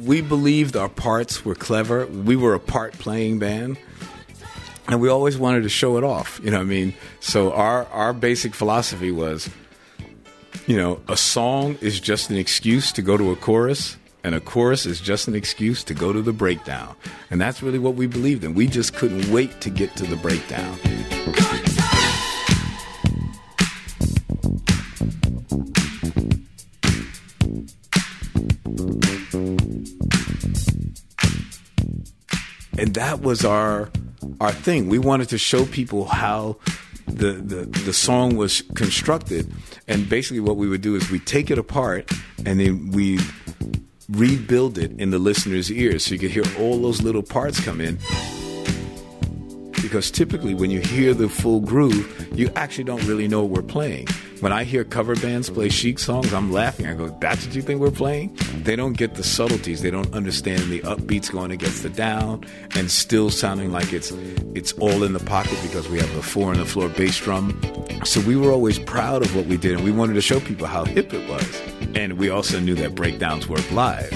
we 0.03 0.21
believed 0.21 0.77
our 0.77 0.89
parts 0.89 1.43
were 1.43 1.55
clever. 1.55 2.07
We 2.07 2.37
were 2.37 2.53
a 2.53 2.59
part 2.59 2.93
playing 2.93 3.39
band. 3.39 3.77
And 4.87 4.99
we 5.01 5.09
always 5.09 5.37
wanted 5.37 5.63
to 5.63 5.69
show 5.69 5.97
it 5.97 6.03
off. 6.03 6.39
You 6.43 6.49
know 6.49 6.57
what 6.57 6.63
I 6.63 6.67
mean? 6.67 6.95
So 7.19 7.51
our, 7.51 7.85
our 7.87 8.11
basic 8.11 8.55
philosophy 8.55 9.11
was, 9.11 9.47
you 10.69 10.77
know, 10.77 11.01
a 11.07 11.17
song 11.17 11.79
is 11.81 11.99
just 11.99 12.29
an 12.29 12.37
excuse 12.37 12.91
to 12.91 13.01
go 13.01 13.17
to 13.17 13.31
a 13.31 13.35
chorus, 13.35 13.97
and 14.23 14.35
a 14.35 14.39
chorus 14.39 14.85
is 14.85 15.01
just 15.01 15.27
an 15.27 15.33
excuse 15.33 15.83
to 15.85 15.95
go 15.95 16.13
to 16.13 16.21
the 16.21 16.31
breakdown. 16.31 16.95
And 17.31 17.41
that's 17.41 17.63
really 17.63 17.79
what 17.79 17.95
we 17.95 18.05
believed 18.05 18.43
in. 18.43 18.53
We 18.53 18.67
just 18.67 18.93
couldn't 18.93 19.31
wait 19.31 19.61
to 19.61 19.71
get 19.71 19.95
to 19.95 20.05
the 20.05 20.15
breakdown. 20.15 20.77
and 32.77 32.93
that 32.93 33.21
was 33.21 33.43
our 33.43 33.89
our 34.39 34.51
thing. 34.51 34.87
We 34.87 34.99
wanted 34.99 35.29
to 35.29 35.39
show 35.39 35.65
people 35.65 36.05
how 36.05 36.57
the, 37.07 37.31
the 37.33 37.65
the 37.65 37.93
song 37.93 38.35
was 38.35 38.61
constructed, 38.75 39.51
and 39.89 40.07
basically 40.07 40.39
what 40.39 40.55
we 40.55 40.69
would 40.69 40.81
do 40.81 40.95
is 40.95 41.09
we 41.09 41.19
take 41.19 41.51
it 41.51 41.57
apart 41.57 42.09
and 42.45 42.59
then 42.59 42.91
we 42.91 43.19
rebuild 44.07 44.77
it 44.77 44.91
in 44.99 45.09
the 45.09 45.19
listener's 45.19 45.71
ears, 45.71 46.05
so 46.05 46.13
you 46.13 46.19
could 46.19 46.31
hear 46.31 46.45
all 46.59 46.81
those 46.81 47.01
little 47.01 47.23
parts 47.23 47.59
come 47.59 47.81
in. 47.81 47.97
Because 49.81 50.11
typically, 50.11 50.53
when 50.53 50.71
you 50.71 50.81
hear 50.81 51.13
the 51.13 51.29
full 51.29 51.59
groove, 51.61 52.29
you 52.33 52.51
actually 52.55 52.83
don't 52.83 53.03
really 53.05 53.27
know 53.27 53.41
what 53.43 53.49
we're 53.49 53.67
playing. 53.67 54.07
When 54.39 54.53
I 54.53 54.63
hear 54.63 54.85
cover 54.85 55.15
bands 55.15 55.49
play 55.49 55.67
chic 55.67 55.99
songs, 55.99 56.33
I'm 56.33 56.51
laughing. 56.51 56.87
I 56.87 56.93
go, 56.93 57.15
"That's 57.19 57.45
what 57.45 57.55
you 57.55 57.61
think 57.61 57.81
we're 57.81 57.91
playing?" 57.91 58.37
They 58.63 58.75
don't 58.75 58.93
get 58.93 59.15
the 59.15 59.23
subtleties. 59.23 59.81
They 59.81 59.91
don't 59.91 60.13
understand 60.13 60.63
the 60.69 60.79
upbeats 60.81 61.29
going 61.29 61.51
against 61.51 61.83
the 61.83 61.89
down 61.89 62.45
and 62.75 62.89
still 62.89 63.29
sounding 63.29 63.71
like 63.71 63.91
it's 63.91 64.11
it's 64.55 64.71
all 64.73 65.03
in 65.03 65.11
the 65.13 65.19
pocket 65.19 65.57
because 65.61 65.89
we 65.89 65.99
have 65.99 66.13
the 66.15 66.21
four 66.21 66.53
in 66.53 66.59
the 66.59 66.65
floor 66.65 66.87
bass 66.87 67.17
drum. 67.17 67.59
So 68.05 68.21
we 68.21 68.37
were 68.37 68.51
always 68.51 68.79
proud 68.79 69.23
of 69.23 69.35
what 69.35 69.45
we 69.47 69.57
did, 69.57 69.73
and 69.73 69.83
we 69.83 69.91
wanted 69.91 70.13
to 70.13 70.21
show 70.21 70.39
people 70.39 70.67
how 70.67 70.85
hip 70.85 71.13
it 71.13 71.27
was. 71.29 71.61
And 71.95 72.13
we 72.13 72.29
also 72.29 72.59
knew 72.59 72.75
that 72.75 72.95
breakdowns 72.95 73.49
work 73.49 73.69
live. 73.71 74.13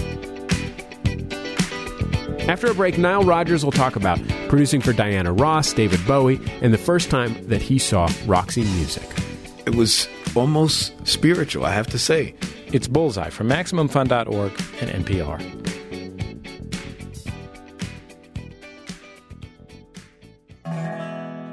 After 2.47 2.67
a 2.67 2.73
break, 2.73 2.97
Nile 2.97 3.23
Rodgers 3.23 3.63
will 3.63 3.71
talk 3.71 3.95
about 3.95 4.19
producing 4.54 4.82
for 4.82 4.94
Diana 4.94 5.34
Ross, 5.34 5.74
David 5.74 6.06
Bowie, 6.06 6.39
and 6.62 6.72
the 6.72 6.78
first 6.78 7.10
time 7.10 7.44
that 7.48 7.60
he 7.60 7.80
saw 7.80 8.08
Roxy 8.28 8.62
Music. 8.62 9.10
It 9.66 9.74
was 9.74 10.08
almost 10.36 10.94
spiritual, 11.08 11.66
I 11.66 11.72
have 11.72 11.88
to 11.88 11.98
say. 11.98 12.36
It's 12.68 12.88
Bullseye 12.88 13.32
from 13.32 13.50
MaximumFun.org 13.50 14.52
and 14.80 15.06
NPR. 15.06 15.42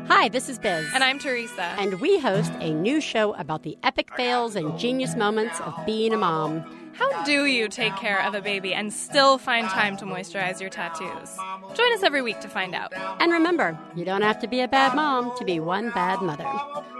Hi, 0.09 0.29
this 0.29 0.51
is 0.51 0.59
Biz. 0.59 0.87
And 0.93 1.03
I'm 1.03 1.19
Teresa. 1.19 1.75
And 1.79 2.03
we 2.03 2.19
host 2.19 2.53
a 2.61 2.75
new 2.75 3.01
show 3.01 3.33
about 3.37 3.63
the 3.63 3.79
epic 3.83 4.15
fails 4.15 4.55
and 4.57 4.79
genius 4.79 5.17
moments 5.17 5.59
of 5.63 5.75
being 5.87 6.13
a 6.13 6.19
mom. 6.19 6.80
How 7.01 7.25
do 7.25 7.47
you 7.47 7.67
take 7.67 7.97
care 7.97 8.23
of 8.23 8.35
a 8.35 8.43
baby 8.43 8.75
and 8.75 8.93
still 8.93 9.39
find 9.39 9.67
time 9.71 9.97
to 9.97 10.05
moisturize 10.05 10.61
your 10.61 10.69
tattoos? 10.69 11.35
Join 11.75 11.95
us 11.95 12.03
every 12.03 12.21
week 12.21 12.41
to 12.41 12.49
find 12.49 12.75
out. 12.75 12.93
And 13.21 13.33
remember, 13.33 13.79
you 13.97 14.05
don't 14.05 14.21
have 14.21 14.39
to 14.41 14.47
be 14.47 14.61
a 14.61 14.69
bad 14.69 14.95
mom 14.95 15.35
to 15.39 15.45
be 15.47 15.61
one 15.61 15.89
bad 15.93 16.21
mother. 16.21 16.47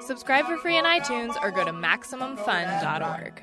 Subscribe 0.01 0.47
for 0.47 0.57
free 0.57 0.79
on 0.79 0.85
iTunes 0.85 1.37
or 1.43 1.51
go 1.51 1.67
to 1.67 1.73
MaximumFun.org. 1.73 3.43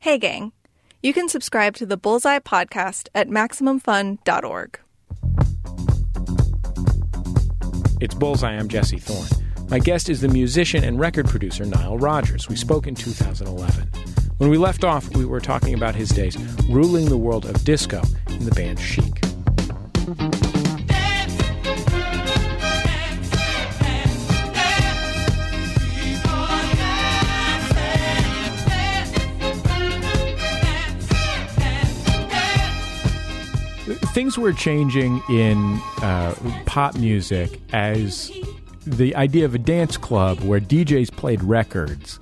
Hey, 0.00 0.18
gang. 0.18 0.52
You 1.02 1.14
can 1.14 1.30
subscribe 1.30 1.74
to 1.76 1.86
the 1.86 1.96
Bullseye 1.96 2.40
podcast 2.40 3.08
at 3.14 3.28
MaximumFun.org. 3.28 4.80
It's 8.02 8.14
Bullseye. 8.14 8.52
I'm 8.52 8.68
Jesse 8.68 8.98
Thorne. 8.98 9.39
My 9.70 9.78
guest 9.78 10.08
is 10.08 10.20
the 10.20 10.26
musician 10.26 10.82
and 10.82 10.98
record 10.98 11.28
producer 11.28 11.64
Nile 11.64 11.96
Rodgers. 11.96 12.48
We 12.48 12.56
spoke 12.56 12.88
in 12.88 12.96
2011. 12.96 13.86
When 14.38 14.50
we 14.50 14.58
left 14.58 14.82
off, 14.82 15.08
we 15.14 15.24
were 15.24 15.38
talking 15.38 15.74
about 15.74 15.94
his 15.94 16.08
days 16.08 16.36
ruling 16.68 17.04
the 17.04 17.16
world 17.16 17.46
of 17.46 17.62
disco 17.62 18.02
in 18.26 18.44
the 18.44 18.50
band 18.50 18.80
Chic. 18.80 19.20
Things 34.14 34.36
were 34.36 34.52
changing 34.52 35.22
in 35.30 35.80
uh, 36.02 36.34
pop 36.66 36.96
music 36.96 37.60
as 37.72 38.32
the 38.86 39.14
idea 39.16 39.44
of 39.44 39.54
a 39.54 39.58
dance 39.58 39.96
club 39.96 40.40
where 40.40 40.60
DJs 40.60 41.12
played 41.12 41.42
records 41.42 42.18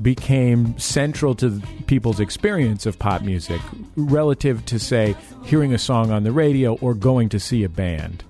became 0.00 0.78
central 0.78 1.34
to 1.36 1.60
people's 1.86 2.20
experience 2.20 2.86
of 2.86 2.98
pop 2.98 3.22
music 3.22 3.60
relative 3.96 4.64
to, 4.66 4.78
say, 4.78 5.14
hearing 5.44 5.72
a 5.72 5.78
song 5.78 6.10
on 6.10 6.24
the 6.24 6.32
radio 6.32 6.74
or 6.76 6.94
going 6.94 7.28
to 7.28 7.38
see 7.38 7.62
a 7.64 7.68
band. 7.68 8.24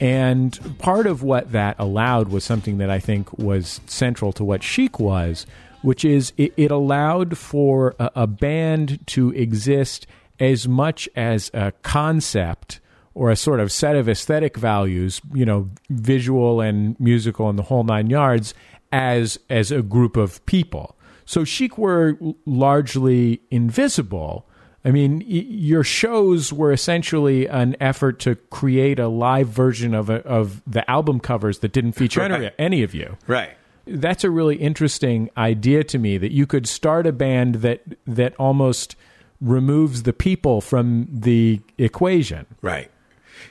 And 0.00 0.78
part 0.78 1.06
of 1.06 1.22
what 1.22 1.52
that 1.52 1.76
allowed 1.78 2.28
was 2.28 2.44
something 2.44 2.78
that 2.78 2.90
I 2.90 3.00
think 3.00 3.36
was 3.38 3.80
central 3.86 4.32
to 4.34 4.44
what 4.44 4.62
Chic 4.62 5.00
was, 5.00 5.44
which 5.82 6.04
is 6.04 6.32
it, 6.36 6.52
it 6.56 6.70
allowed 6.70 7.36
for 7.36 7.96
a, 7.98 8.10
a 8.14 8.26
band 8.26 9.04
to 9.08 9.30
exist 9.32 10.06
as 10.38 10.68
much 10.68 11.08
as 11.16 11.50
a 11.52 11.72
concept 11.82 12.80
or 13.18 13.30
a 13.32 13.36
sort 13.36 13.58
of 13.58 13.72
set 13.72 13.96
of 13.96 14.08
aesthetic 14.08 14.56
values, 14.56 15.20
you 15.34 15.44
know, 15.44 15.68
visual 15.90 16.60
and 16.60 16.98
musical 17.00 17.48
and 17.48 17.58
the 17.58 17.64
whole 17.64 17.82
nine 17.82 18.08
yards, 18.08 18.54
as 18.92 19.40
as 19.50 19.72
a 19.72 19.82
group 19.82 20.16
of 20.16 20.44
people. 20.46 20.96
So 21.24 21.42
Chic 21.42 21.76
were 21.76 22.16
largely 22.46 23.42
invisible. 23.50 24.46
I 24.84 24.92
mean, 24.92 25.18
y- 25.18 25.46
your 25.48 25.82
shows 25.82 26.52
were 26.52 26.70
essentially 26.70 27.48
an 27.48 27.74
effort 27.80 28.20
to 28.20 28.36
create 28.36 29.00
a 29.00 29.08
live 29.08 29.48
version 29.48 29.94
of 29.94 30.08
a, 30.10 30.24
of 30.24 30.62
the 30.64 30.88
album 30.88 31.18
covers 31.18 31.58
that 31.58 31.72
didn't 31.72 31.92
feature 31.92 32.22
any, 32.22 32.50
any 32.56 32.84
of 32.84 32.94
you. 32.94 33.16
Right. 33.26 33.50
That's 33.84 34.22
a 34.22 34.30
really 34.30 34.56
interesting 34.56 35.28
idea 35.36 35.82
to 35.82 35.98
me 35.98 36.18
that 36.18 36.30
you 36.30 36.46
could 36.46 36.68
start 36.68 37.04
a 37.04 37.12
band 37.12 37.56
that 37.56 37.82
that 38.06 38.36
almost 38.36 38.94
removes 39.40 40.04
the 40.04 40.12
people 40.12 40.60
from 40.60 41.08
the 41.10 41.60
equation. 41.78 42.46
Right. 42.62 42.90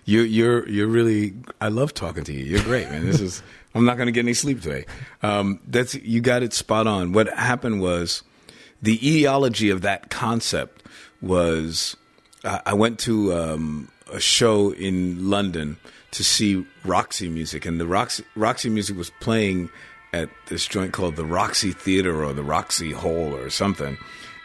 You, 0.06 0.22
you're 0.22 0.68
you're 0.68 0.88
really. 0.88 1.34
I 1.60 1.70
love 1.70 1.94
talking 1.94 2.24
to 2.26 2.34
you. 2.34 2.44
You're 2.44 2.64
great, 2.64 2.90
man. 2.90 3.06
This 3.06 3.22
is. 3.22 3.44
I'm 3.76 3.86
not 3.86 3.98
going 3.98 4.08
to 4.08 4.12
get 4.12 4.22
any 4.22 4.34
sleep 4.34 4.62
today. 4.62 4.86
Um, 5.22 5.60
that's 5.68 5.94
you 5.94 6.22
got 6.22 6.42
it 6.42 6.54
spot 6.54 6.88
on. 6.88 7.14
What 7.14 7.30
happened 7.30 7.80
was 7.80 8.24
the 8.82 8.96
etiology 9.08 9.70
of 9.70 9.82
that 9.82 10.10
concept 10.10 10.84
was. 11.22 11.96
I 12.44 12.62
I 12.68 12.74
went 12.74 13.00
to 13.00 13.34
um, 13.34 13.92
a 14.12 14.20
show 14.20 14.72
in 14.72 15.30
London 15.30 15.78
to 16.12 16.24
see 16.24 16.66
Roxy 16.84 17.30
Music, 17.30 17.66
and 17.66 17.80
the 17.80 17.88
Roxy, 17.88 18.24
Roxy 18.36 18.70
Music 18.70 18.98
was 18.98 19.12
playing 19.20 19.70
at 20.14 20.30
this 20.48 20.66
joint 20.66 20.94
called 20.94 21.16
the 21.16 21.26
Roxy 21.26 21.72
Theater 21.72 22.24
or 22.24 22.34
the 22.34 22.44
Roxy 22.44 22.92
Hole 22.92 23.36
or 23.36 23.50
something, 23.50 23.98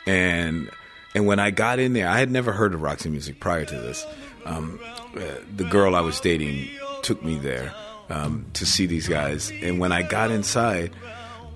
and 0.07 0.70
and 1.14 1.26
when 1.26 1.38
I 1.38 1.50
got 1.50 1.78
in 1.78 1.92
there, 1.92 2.09
I 2.09 2.18
had 2.18 2.31
never 2.31 2.52
heard 2.52 2.74
of 2.74 2.83
Roxy 2.83 3.11
Music 3.11 3.38
prior 3.40 3.64
to 3.64 3.74
this. 3.74 4.05
Um, 4.44 4.81
uh, 5.16 5.20
the 5.57 5.64
girl 5.64 5.94
I 5.94 6.00
was 6.00 6.20
dating 6.20 6.68
took 7.02 7.22
me 7.22 7.38
there 7.38 7.72
um, 8.09 8.46
to 8.55 8.66
see 8.66 8.87
these 8.87 9.09
guys, 9.09 9.52
and 9.62 9.78
when 9.78 9.92
I 9.92 10.02
got 10.02 10.31
inside, 10.31 10.92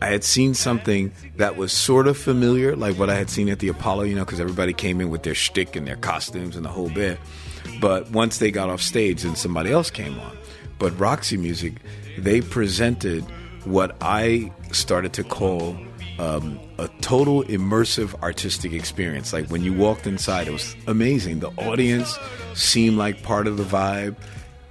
I 0.03 0.07
had 0.07 0.25
seen 0.25 0.53
something 0.55 1.12
that 1.37 1.57
was 1.57 1.72
sort 1.72 2.07
of 2.07 2.18
familiar, 2.18 2.77
like 2.77 2.99
what 2.99 3.09
I 3.09 3.14
had 3.14 3.31
seen 3.31 3.49
at 3.49 3.61
the 3.61 3.68
Apollo, 3.68 4.05
you 4.05 4.14
know, 4.14 4.25
because 4.25 4.40
everybody 4.40 4.75
came 4.75 5.01
in 5.01 5.09
with 5.09 5.22
their 5.22 5.35
shtick 5.35 5.75
and 5.75 5.87
their 5.87 5.96
costumes 5.96 6.55
and 6.55 6.64
the 6.64 6.70
whole 6.70 6.90
bit. 6.90 7.18
But 7.81 8.11
once 8.11 8.38
they 8.38 8.51
got 8.51 8.68
off 8.68 8.83
stage, 8.83 9.22
then 9.22 9.37
somebody 9.37 9.72
else 9.72 9.90
came 9.90 10.18
on. 10.20 10.37
But 10.79 10.99
Roxy 11.01 11.38
Music, 11.38 11.75
they 12.18 12.42
presented 12.42 13.25
what 13.64 13.96
I 14.01 14.53
started 14.70 15.14
to 15.14 15.25
call 15.25 15.77
um, 16.18 16.59
a 16.79 16.88
total 17.00 17.42
immersive 17.44 18.20
artistic 18.22 18.72
experience. 18.72 19.33
Like 19.33 19.48
when 19.48 19.62
you 19.62 19.72
walked 19.72 20.07
inside, 20.07 20.48
it 20.48 20.52
was 20.52 20.74
amazing. 20.87 21.40
The 21.40 21.50
audience 21.59 22.18
seemed 22.55 22.96
like 22.96 23.22
part 23.22 23.46
of 23.46 23.57
the 23.57 23.64
vibe. 23.64 24.16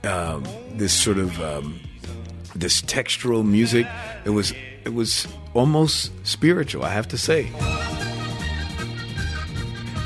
Um, 0.04 0.44
this 0.74 0.94
sort 0.94 1.18
of 1.18 1.42
um, 1.42 1.80
this 2.56 2.82
textural 2.82 3.46
music. 3.46 3.88
It 4.24 4.32
was 4.32 4.54
it 4.84 4.94
was 4.94 5.28
almost 5.54 6.12
spiritual. 6.26 6.84
I 6.84 6.90
have 6.90 7.08
to 7.10 7.18
say. 7.18 7.52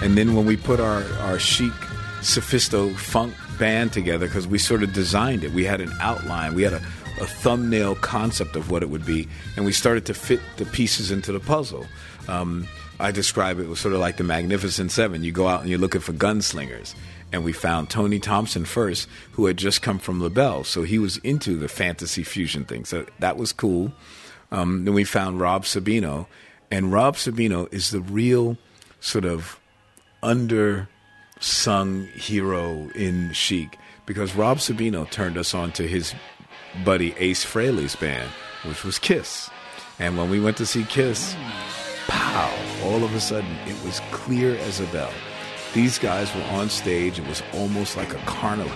And 0.02 0.18
then 0.18 0.34
when 0.36 0.46
we 0.46 0.56
put 0.56 0.80
our 0.80 1.04
our 1.22 1.40
chic, 1.40 1.74
sophisto 2.22 2.96
funk 2.96 3.34
band 3.58 3.92
together, 3.92 4.28
because 4.28 4.48
we 4.48 4.58
sort 4.58 4.84
of 4.84 4.94
designed 4.94 5.44
it, 5.44 5.52
we 5.52 5.66
had 5.66 5.82
an 5.82 5.92
outline, 6.00 6.56
we 6.56 6.64
had 6.64 6.72
a, 6.72 6.82
a 7.20 7.26
thumbnail 7.26 7.96
concept 7.96 8.56
of 8.56 8.72
what 8.72 8.84
it 8.84 8.90
would 8.90 9.06
be, 9.06 9.28
and 9.56 9.66
we 9.66 9.72
started 9.72 10.06
to 10.08 10.14
fit 10.14 10.40
the 10.58 10.66
pieces 10.66 11.12
into 11.12 11.32
the 11.32 11.40
puzzle. 11.40 11.86
Um, 12.28 12.68
I 13.00 13.12
describe 13.12 13.60
it 13.60 13.68
was 13.68 13.80
sort 13.80 13.94
of 13.94 14.02
like 14.02 14.18
the 14.18 14.24
Magnificent 14.24 14.92
Seven. 14.92 15.24
You 15.24 15.32
go 15.32 15.48
out 15.48 15.62
and 15.62 15.70
you're 15.70 15.80
looking 15.80 16.02
for 16.02 16.14
gunslingers. 16.14 16.96
And 17.32 17.44
we 17.44 17.54
found 17.54 17.90
Tony 17.90 18.20
Thompson 18.20 18.66
first, 18.66 19.08
who 19.34 19.46
had 19.46 19.56
just 19.56 19.82
come 19.82 20.00
from 20.00 20.22
LaBelle. 20.22 20.64
So 20.64 20.82
he 20.82 20.98
was 20.98 21.18
into 21.18 21.58
the 21.58 21.68
fantasy 21.68 22.24
fusion 22.24 22.66
thing. 22.66 22.86
So 22.86 23.06
that 23.20 23.38
was 23.38 23.54
cool. 23.54 23.94
Um, 24.52 24.86
then 24.86 24.96
we 24.96 25.04
found 25.04 25.40
Rob 25.40 25.64
Sabino. 25.64 26.26
And 26.72 26.92
Rob 26.92 27.16
Sabino 27.16 27.72
is 27.72 27.92
the 27.92 28.02
real 28.02 28.58
sort 29.00 29.26
of 29.26 29.60
undersung 30.24 30.88
hero 32.14 32.90
in 32.96 33.32
Chic 33.32 33.78
because 34.06 34.36
Rob 34.36 34.58
Sabino 34.58 35.10
turned 35.10 35.38
us 35.38 35.54
on 35.54 35.72
to 35.74 35.88
his 35.88 36.14
buddy 36.84 37.14
Ace 37.18 37.46
Frehley's 37.46 37.96
band, 37.96 38.30
which 38.64 38.84
was 38.84 39.00
Kiss. 39.00 39.50
And 40.00 40.18
when 40.18 40.30
we 40.30 40.40
went 40.40 40.58
to 40.58 40.66
see 40.66 40.84
Kiss, 40.86 41.36
pow, 42.08 42.54
all 42.84 43.04
of 43.04 43.14
a 43.14 43.20
sudden 43.20 43.56
it 43.68 43.84
was 43.84 44.00
clear 44.12 44.56
as 44.56 44.80
a 44.80 44.86
bell. 44.88 45.12
These 45.74 46.00
guys 46.00 46.34
were 46.34 46.44
on 46.44 46.70
stage. 46.70 47.20
It 47.20 47.28
was 47.28 47.44
almost 47.54 47.96
like 47.96 48.14
a 48.14 48.20
carnival 48.26 48.72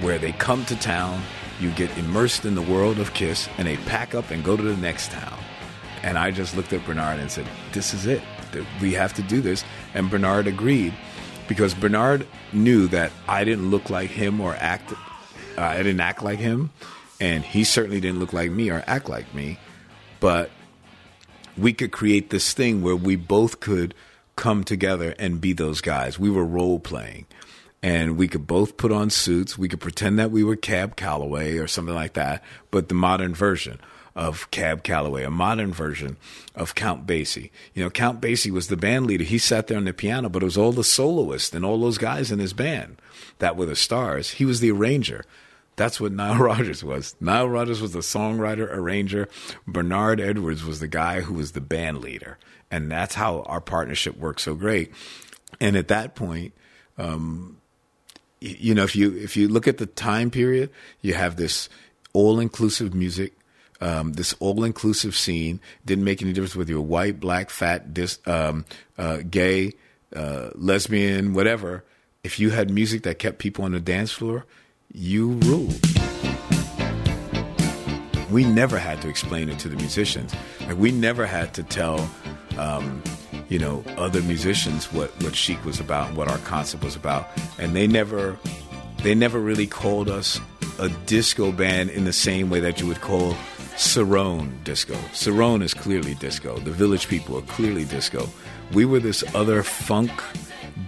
where 0.00 0.18
they 0.18 0.32
come 0.32 0.64
to 0.66 0.76
town, 0.76 1.22
you 1.60 1.70
get 1.72 1.96
immersed 1.98 2.44
in 2.44 2.54
the 2.54 2.62
world 2.62 2.98
of 2.98 3.14
Kiss, 3.14 3.48
and 3.58 3.68
they 3.68 3.76
pack 3.76 4.14
up 4.14 4.30
and 4.30 4.42
go 4.42 4.56
to 4.56 4.62
the 4.62 4.76
next 4.76 5.10
town. 5.10 5.38
And 6.02 6.18
I 6.18 6.30
just 6.30 6.56
looked 6.56 6.72
at 6.72 6.84
Bernard 6.84 7.20
and 7.20 7.30
said, 7.30 7.46
This 7.72 7.94
is 7.94 8.06
it. 8.06 8.22
We 8.80 8.92
have 8.94 9.14
to 9.14 9.22
do 9.22 9.40
this. 9.40 9.64
And 9.94 10.10
Bernard 10.10 10.46
agreed 10.46 10.92
because 11.48 11.74
Bernard 11.74 12.26
knew 12.52 12.88
that 12.88 13.12
I 13.28 13.44
didn't 13.44 13.70
look 13.70 13.90
like 13.90 14.10
him 14.10 14.40
or 14.40 14.54
act, 14.56 14.92
uh, 14.92 15.62
I 15.62 15.76
didn't 15.78 16.00
act 16.00 16.22
like 16.22 16.38
him. 16.38 16.70
And 17.22 17.44
he 17.44 17.62
certainly 17.62 18.00
didn't 18.00 18.18
look 18.18 18.32
like 18.32 18.50
me 18.50 18.68
or 18.68 18.82
act 18.84 19.08
like 19.08 19.32
me. 19.32 19.60
But 20.18 20.50
we 21.56 21.72
could 21.72 21.92
create 21.92 22.30
this 22.30 22.52
thing 22.52 22.82
where 22.82 22.96
we 22.96 23.14
both 23.14 23.60
could 23.60 23.94
come 24.34 24.64
together 24.64 25.14
and 25.20 25.40
be 25.40 25.52
those 25.52 25.80
guys. 25.80 26.18
We 26.18 26.30
were 26.30 26.44
role 26.44 26.80
playing. 26.80 27.26
And 27.80 28.16
we 28.16 28.26
could 28.26 28.48
both 28.48 28.76
put 28.76 28.90
on 28.90 29.08
suits. 29.08 29.56
We 29.56 29.68
could 29.68 29.78
pretend 29.78 30.18
that 30.18 30.32
we 30.32 30.42
were 30.42 30.56
Cab 30.56 30.96
Calloway 30.96 31.58
or 31.58 31.68
something 31.68 31.94
like 31.94 32.14
that, 32.14 32.42
but 32.72 32.88
the 32.88 32.94
modern 32.94 33.36
version 33.36 33.80
of 34.16 34.50
Cab 34.50 34.82
Calloway, 34.82 35.22
a 35.22 35.30
modern 35.30 35.72
version 35.72 36.16
of 36.56 36.74
Count 36.74 37.06
Basie. 37.06 37.50
You 37.72 37.84
know, 37.84 37.90
Count 37.90 38.20
Basie 38.20 38.50
was 38.50 38.66
the 38.66 38.76
band 38.76 39.06
leader. 39.06 39.22
He 39.22 39.38
sat 39.38 39.68
there 39.68 39.78
on 39.78 39.84
the 39.84 39.92
piano, 39.92 40.28
but 40.28 40.42
it 40.42 40.46
was 40.46 40.58
all 40.58 40.72
the 40.72 40.82
soloists 40.82 41.54
and 41.54 41.64
all 41.64 41.80
those 41.80 41.98
guys 41.98 42.32
in 42.32 42.40
his 42.40 42.52
band 42.52 43.00
that 43.38 43.56
were 43.56 43.66
the 43.66 43.76
stars. 43.76 44.30
He 44.32 44.44
was 44.44 44.58
the 44.58 44.72
arranger. 44.72 45.24
That's 45.82 46.00
what 46.00 46.12
Nile 46.12 46.36
Rodgers 46.38 46.84
was. 46.84 47.16
Nile 47.20 47.48
Rodgers 47.48 47.82
was 47.82 47.90
the 47.90 47.98
songwriter, 47.98 48.72
arranger. 48.72 49.28
Bernard 49.66 50.20
Edwards 50.20 50.64
was 50.64 50.78
the 50.78 50.86
guy 50.86 51.22
who 51.22 51.34
was 51.34 51.52
the 51.52 51.60
band 51.60 51.98
leader. 51.98 52.38
And 52.70 52.88
that's 52.88 53.16
how 53.16 53.40
our 53.42 53.60
partnership 53.60 54.16
worked 54.16 54.42
so 54.42 54.54
great. 54.54 54.92
And 55.60 55.76
at 55.76 55.88
that 55.88 56.14
point, 56.14 56.52
um, 56.98 57.56
you 58.38 58.76
know, 58.76 58.84
if 58.84 58.94
you 58.94 59.16
if 59.16 59.36
you 59.36 59.48
look 59.48 59.66
at 59.66 59.78
the 59.78 59.86
time 59.86 60.30
period, 60.30 60.70
you 61.00 61.14
have 61.14 61.34
this 61.34 61.68
all 62.12 62.38
inclusive 62.38 62.94
music, 62.94 63.32
um, 63.80 64.12
this 64.12 64.34
all 64.34 64.62
inclusive 64.62 65.16
scene. 65.16 65.58
Didn't 65.84 66.04
make 66.04 66.22
any 66.22 66.32
difference 66.32 66.54
whether 66.54 66.70
you're 66.70 66.80
white, 66.80 67.18
black, 67.18 67.50
fat, 67.50 67.92
dis, 67.92 68.20
um, 68.26 68.66
uh, 68.96 69.18
gay, 69.28 69.72
uh, 70.14 70.50
lesbian, 70.54 71.34
whatever. 71.34 71.82
If 72.22 72.38
you 72.38 72.50
had 72.50 72.70
music 72.70 73.02
that 73.02 73.18
kept 73.18 73.38
people 73.38 73.64
on 73.64 73.72
the 73.72 73.80
dance 73.80 74.12
floor, 74.12 74.46
you 74.94 75.30
rule. 75.44 75.68
We 78.30 78.44
never 78.44 78.78
had 78.78 79.02
to 79.02 79.08
explain 79.08 79.48
it 79.48 79.58
to 79.60 79.68
the 79.68 79.76
musicians. 79.76 80.34
Like 80.60 80.76
we 80.76 80.90
never 80.90 81.26
had 81.26 81.54
to 81.54 81.62
tell, 81.62 82.10
um, 82.58 83.02
you 83.48 83.58
know, 83.58 83.84
other 83.96 84.22
musicians 84.22 84.92
what 84.92 85.10
what 85.22 85.34
Chic 85.34 85.62
was 85.64 85.80
about, 85.80 86.08
and 86.08 86.16
what 86.16 86.28
our 86.28 86.38
concept 86.38 86.84
was 86.84 86.96
about, 86.96 87.28
and 87.58 87.74
they 87.76 87.86
never, 87.86 88.38
they 89.02 89.14
never 89.14 89.38
really 89.38 89.66
called 89.66 90.08
us 90.08 90.40
a 90.78 90.88
disco 91.06 91.52
band 91.52 91.90
in 91.90 92.04
the 92.04 92.12
same 92.12 92.48
way 92.48 92.60
that 92.60 92.80
you 92.80 92.86
would 92.86 93.00
call 93.00 93.34
Cerrone 93.76 94.62
disco. 94.64 94.94
Cerrone 95.12 95.62
is 95.62 95.74
clearly 95.74 96.14
disco. 96.14 96.58
The 96.58 96.70
Village 96.70 97.08
People 97.08 97.38
are 97.38 97.42
clearly 97.42 97.84
disco. 97.84 98.28
We 98.72 98.84
were 98.86 99.00
this 99.00 99.22
other 99.34 99.62
funk 99.62 100.10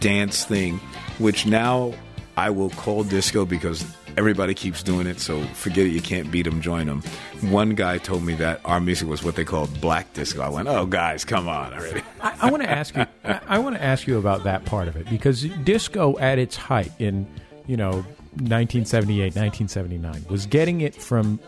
dance 0.00 0.44
thing, 0.44 0.78
which 1.18 1.44
now 1.44 1.92
I 2.36 2.50
will 2.50 2.70
call 2.70 3.04
disco 3.04 3.44
because 3.44 3.84
everybody 4.16 4.54
keeps 4.54 4.82
doing 4.82 5.06
it. 5.06 5.20
So 5.20 5.42
forget 5.54 5.86
it. 5.86 5.90
You 5.90 6.00
can't 6.00 6.30
beat 6.30 6.42
them. 6.42 6.60
Join 6.60 6.86
them. 6.86 7.02
One 7.42 7.70
guy 7.70 7.98
told 7.98 8.24
me 8.24 8.34
that 8.34 8.60
our 8.64 8.80
music 8.80 9.08
was 9.08 9.22
what 9.22 9.36
they 9.36 9.44
called 9.44 9.80
black 9.80 10.12
disco. 10.12 10.42
I 10.42 10.48
went, 10.48 10.68
"Oh, 10.68 10.86
guys, 10.86 11.24
come 11.24 11.48
on 11.48 11.72
already." 11.74 12.02
I, 12.20 12.34
I 12.42 12.50
want 12.50 12.62
to 12.62 12.70
ask 12.70 12.96
you. 12.96 13.06
I, 13.24 13.40
I 13.46 13.58
want 13.58 13.76
to 13.76 13.82
ask 13.82 14.06
you 14.06 14.18
about 14.18 14.44
that 14.44 14.64
part 14.64 14.88
of 14.88 14.96
it 14.96 15.08
because 15.08 15.42
disco 15.42 16.18
at 16.18 16.38
its 16.38 16.56
height 16.56 16.92
in 16.98 17.26
you 17.66 17.76
know 17.76 18.04
1978, 18.40 19.36
1979 19.36 20.26
was 20.28 20.46
getting 20.46 20.80
it 20.80 20.94
from 20.94 21.38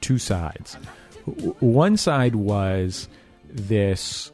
two 0.00 0.18
sides. 0.18 0.74
One 1.60 1.96
side 1.96 2.34
was 2.34 3.08
this 3.48 4.32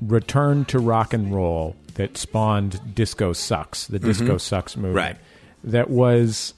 return 0.00 0.64
to 0.66 0.78
rock 0.78 1.12
and 1.12 1.34
roll 1.34 1.76
that 1.94 2.16
spawned 2.16 2.94
disco 2.94 3.32
sucks, 3.32 3.86
the 3.86 3.98
disco 3.98 4.36
Mhm. 4.36 4.40
sucks 4.40 4.76
movie. 4.76 4.94
Right. 4.94 5.16
That 5.62 5.88
was, 5.90 6.54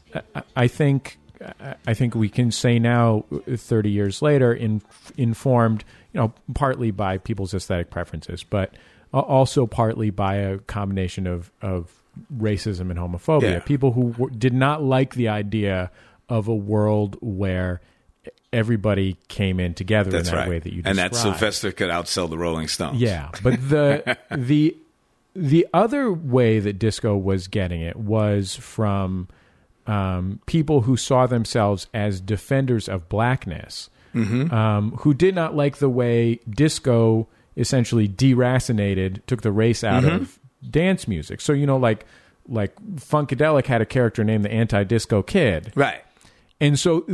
I- 0.56 0.66
think, 0.68 1.18
I 1.86 1.94
think 1.94 2.14
we 2.14 2.28
can 2.28 2.50
say 2.50 2.78
now, 2.78 3.24
thirty 3.56 3.90
years 3.90 4.22
later, 4.22 4.52
in, 4.52 4.82
informed, 5.16 5.84
you 6.12 6.20
know, 6.20 6.32
partly 6.54 6.90
by 6.90 7.18
people's 7.18 7.52
aesthetic 7.54 7.90
preferences, 7.90 8.42
but 8.42 8.72
also 9.12 9.66
partly 9.66 10.10
by 10.10 10.36
a 10.36 10.58
combination 10.58 11.26
of 11.26 11.50
of 11.62 11.90
racism 12.34 12.90
and 12.90 12.98
homophobia. 12.98 13.42
Yeah. 13.42 13.58
People 13.60 13.92
who 13.92 14.12
w- 14.12 14.30
did 14.36 14.54
not 14.54 14.82
like 14.82 15.14
the 15.14 15.28
idea 15.28 15.90
of 16.30 16.48
a 16.48 16.54
world 16.54 17.18
where 17.20 17.80
everybody 18.52 19.16
came 19.28 19.60
in 19.60 19.74
together 19.74 20.10
That's 20.10 20.28
in 20.30 20.34
that 20.34 20.40
right. 20.40 20.48
way 20.48 20.58
that 20.58 20.72
you 20.72 20.82
and 20.84 20.96
that. 20.98 21.14
Sylvester 21.14 21.72
could 21.72 21.90
outsell 21.90 22.28
the 22.30 22.38
Rolling 22.38 22.68
Stones. 22.68 22.98
Yeah, 23.00 23.28
but 23.42 23.54
the 23.68 24.16
the 24.34 24.74
the 25.36 25.66
other 25.74 26.12
way 26.12 26.58
that 26.60 26.78
disco 26.78 27.16
was 27.16 27.46
getting 27.48 27.80
it 27.82 27.96
was 27.96 28.56
from 28.56 29.28
um, 29.86 30.40
people 30.46 30.80
who 30.82 30.96
saw 30.96 31.26
themselves 31.26 31.86
as 31.94 32.20
defenders 32.20 32.88
of 32.88 33.08
blackness, 33.08 33.88
Mhm. 34.14 34.52
um, 34.52 34.92
who 35.00 35.14
did 35.14 35.34
not 35.34 35.54
like 35.54 35.76
the 35.76 35.88
way 35.90 36.40
disco 36.48 37.28
essentially 37.56 38.08
deracinated, 38.08 39.20
took 39.26 39.42
the 39.42 39.52
race 39.52 39.84
out 39.84 40.02
Mhm. 40.02 40.14
of 40.22 40.38
dance 40.68 41.06
music. 41.06 41.40
So 41.40 41.52
you 41.52 41.66
know, 41.66 41.76
like 41.76 42.04
like 42.48 42.74
Funkadelic 42.96 43.66
had 43.66 43.80
a 43.80 43.86
character 43.86 44.22
named 44.22 44.44
the 44.44 44.52
Anti-Disco 44.52 45.22
Kid, 45.22 45.72
right? 45.74 46.02
And 46.60 46.78
so 46.78 47.04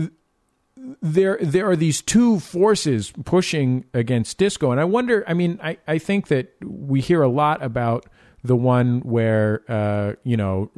there 1.01 1.38
there 1.40 1.68
are 1.71 1.77
these 1.77 2.03
two 2.03 2.40
forces 2.40 3.12
pushing 3.25 3.85
against 3.95 4.38
disco. 4.38 4.71
And 4.73 4.81
i 4.81 4.85
wonder 4.85 5.25
i 5.29 5.35
mean 5.35 5.59
i, 5.62 5.77
I 5.87 5.99
think 5.99 6.29
that 6.29 6.55
we 6.64 7.01
hear 7.01 7.23
a 7.23 7.29
lot 7.29 7.62
about 7.62 8.07
the 8.45 8.57
one 8.57 9.01
where 9.01 9.62
uh, 9.68 10.14
you 10.25 10.37
know 10.37 10.71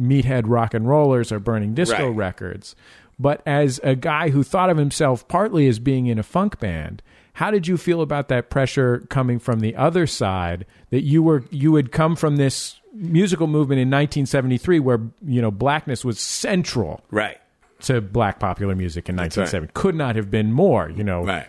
meathead 0.00 0.42
rock 0.46 0.74
and 0.74 0.88
rollers 0.88 1.30
are 1.30 1.38
burning 1.38 1.74
disco 1.74 2.08
Right. 2.08 2.16
records. 2.16 2.74
But 3.16 3.42
as 3.46 3.78
a 3.84 3.94
guy 3.94 4.30
who 4.30 4.42
thought 4.42 4.70
of 4.70 4.76
himself 4.76 5.28
partly 5.28 5.68
as 5.68 5.78
being 5.78 6.06
in 6.06 6.18
a 6.18 6.24
funk 6.24 6.58
band 6.58 7.02
how 7.34 7.50
did 7.50 7.66
you 7.68 7.76
feel 7.76 8.00
about 8.00 8.28
that 8.28 8.50
pressure 8.50 9.04
coming 9.10 9.38
from 9.38 9.60
the 9.60 9.74
other 9.76 10.06
side 10.06 10.66
that 10.90 11.02
you 11.02 11.22
were 11.22 11.44
you 11.50 11.76
had 11.76 11.92
come 11.92 12.16
from 12.16 12.36
this 12.36 12.80
musical 12.92 13.46
movement 13.46 13.80
in 13.80 13.88
1973 13.88 14.80
where 14.80 15.00
you 15.24 15.40
know 15.40 15.50
blackness 15.52 16.04
was 16.04 16.18
central 16.18 17.00
right 17.12 17.38
to 17.84 18.00
black 18.00 18.38
popular 18.40 18.74
music 18.74 19.08
in 19.08 19.16
right. 19.16 19.24
1970 19.36 19.72
could 19.74 19.94
not 19.94 20.16
have 20.16 20.30
been 20.30 20.52
more 20.52 20.90
you 20.90 21.04
know 21.04 21.24
Right. 21.24 21.46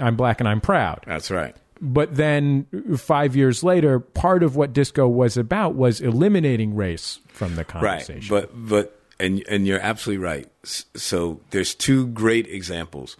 i'm 0.00 0.16
black 0.16 0.40
and 0.40 0.48
i'm 0.48 0.60
proud 0.60 1.02
That's 1.06 1.30
right. 1.30 1.54
but 1.80 2.14
then 2.16 2.66
5 2.96 3.36
years 3.36 3.62
later 3.62 4.00
part 4.00 4.42
of 4.42 4.56
what 4.56 4.72
disco 4.72 5.06
was 5.08 5.36
about 5.36 5.74
was 5.74 6.00
eliminating 6.00 6.74
race 6.74 7.20
from 7.28 7.56
the 7.56 7.64
conversation 7.64 8.34
Right. 8.34 8.48
But 8.52 8.68
but 8.68 9.00
and 9.20 9.44
and 9.48 9.64
you're 9.64 9.78
absolutely 9.80 10.24
right. 10.24 10.48
So 10.64 11.40
there's 11.50 11.72
two 11.72 12.08
great 12.08 12.48
examples 12.48 13.16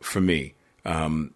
for 0.00 0.22
me. 0.22 0.54
Um, 0.86 1.34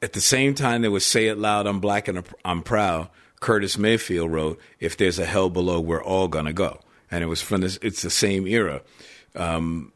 at 0.00 0.12
the 0.12 0.20
same 0.20 0.54
time, 0.54 0.82
there 0.82 0.90
was 0.92 1.04
"Say 1.04 1.26
It 1.26 1.36
Loud, 1.36 1.66
I'm 1.66 1.80
Black 1.80 2.06
and 2.06 2.22
I'm 2.44 2.62
Proud." 2.62 3.08
Curtis 3.40 3.76
Mayfield 3.76 4.30
wrote, 4.30 4.60
"If 4.78 4.96
there's 4.96 5.18
a 5.18 5.24
hell 5.24 5.50
below, 5.50 5.80
we're 5.80 6.02
all 6.02 6.28
gonna 6.28 6.52
go," 6.52 6.78
and 7.12 7.22
it 7.22 7.28
was 7.28 7.40
from 7.40 7.60
this. 7.60 7.78
It's 7.82 8.02
the 8.02 8.10
same 8.10 8.48
era. 8.48 8.82
Um, 9.36 9.92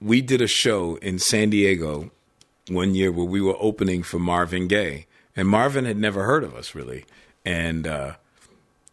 we 0.00 0.20
did 0.20 0.42
a 0.42 0.46
show 0.46 0.96
in 0.96 1.18
San 1.18 1.48
Diego 1.48 2.10
one 2.68 2.94
year 2.94 3.10
where 3.10 3.24
we 3.24 3.40
were 3.40 3.56
opening 3.58 4.02
for 4.02 4.18
Marvin 4.18 4.68
Gaye, 4.68 5.06
and 5.34 5.48
Marvin 5.48 5.86
had 5.86 5.96
never 5.96 6.24
heard 6.24 6.44
of 6.44 6.54
us 6.54 6.74
really, 6.74 7.06
and. 7.46 7.86
Uh, 7.86 8.12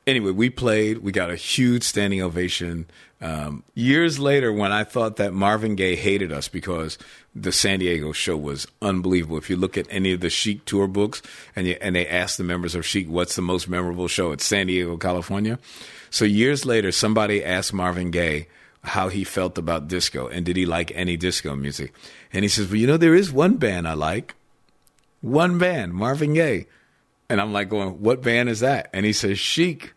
anyway, 0.08 0.32
we 0.32 0.50
played. 0.50 1.00
We 1.00 1.12
got 1.12 1.30
a 1.30 1.36
huge 1.36 1.84
standing 1.84 2.22
ovation. 2.22 2.88
Um, 3.22 3.64
years 3.76 4.18
later, 4.18 4.52
when 4.52 4.72
I 4.72 4.84
thought 4.84 5.18
that 5.18 5.34
Marvin 5.34 5.76
Gaye 5.76 5.96
hated 5.96 6.32
us 6.32 6.48
because 6.48 6.98
the 7.36 7.52
San 7.52 7.80
Diego 7.80 8.12
show 8.12 8.36
was 8.36 8.66
unbelievable. 8.82 9.38
If 9.38 9.50
you 9.50 9.56
look 9.56 9.78
at 9.78 9.88
any 9.90 10.14
of 10.14 10.22
the 10.22 10.30
Chic 10.30 10.66
tour 10.66 10.88
books 10.88 11.22
and 11.56 11.68
you, 11.68 11.78
and 11.80 11.96
they 11.96 12.08
ask 12.08 12.38
the 12.38 12.44
members 12.44 12.76
of 12.76 12.86
Chic 12.86 13.08
what's 13.08 13.36
the 13.36 13.42
most 13.42 13.70
memorable 13.70 14.08
show, 14.08 14.32
it's 14.32 14.46
San 14.46 14.68
Diego, 14.68 14.98
California. 14.98 15.60
So 16.10 16.26
years 16.26 16.66
later, 16.66 16.92
somebody 16.92 17.44
asked 17.44 17.74
Marvin 17.74 18.12
Gaye 18.12 18.48
how 18.84 19.10
he 19.10 19.24
felt 19.24 19.58
about 19.58 19.88
disco 19.88 20.28
and 20.28 20.46
did 20.46 20.56
he 20.56 20.66
like 20.66 20.92
any 20.96 21.18
disco 21.18 21.56
music, 21.56 21.94
and 22.32 22.44
he 22.44 22.50
says, 22.50 22.68
"Well, 22.68 22.78
you 22.78 22.88
know, 22.88 22.98
there 22.98 23.16
is 23.16 23.32
one 23.32 23.58
band 23.58 23.88
I 23.88 23.94
like, 23.94 24.36
one 25.22 25.58
band, 25.58 25.94
Marvin 25.94 26.34
Gaye." 26.34 26.68
And 27.30 27.40
I'm 27.40 27.54
like 27.54 27.70
going, 27.70 28.02
what 28.02 28.24
band 28.24 28.50
is 28.50 28.60
that? 28.62 28.90
And 28.92 29.06
he 29.06 29.14
says, 29.14 29.38
Chic. 29.38 29.94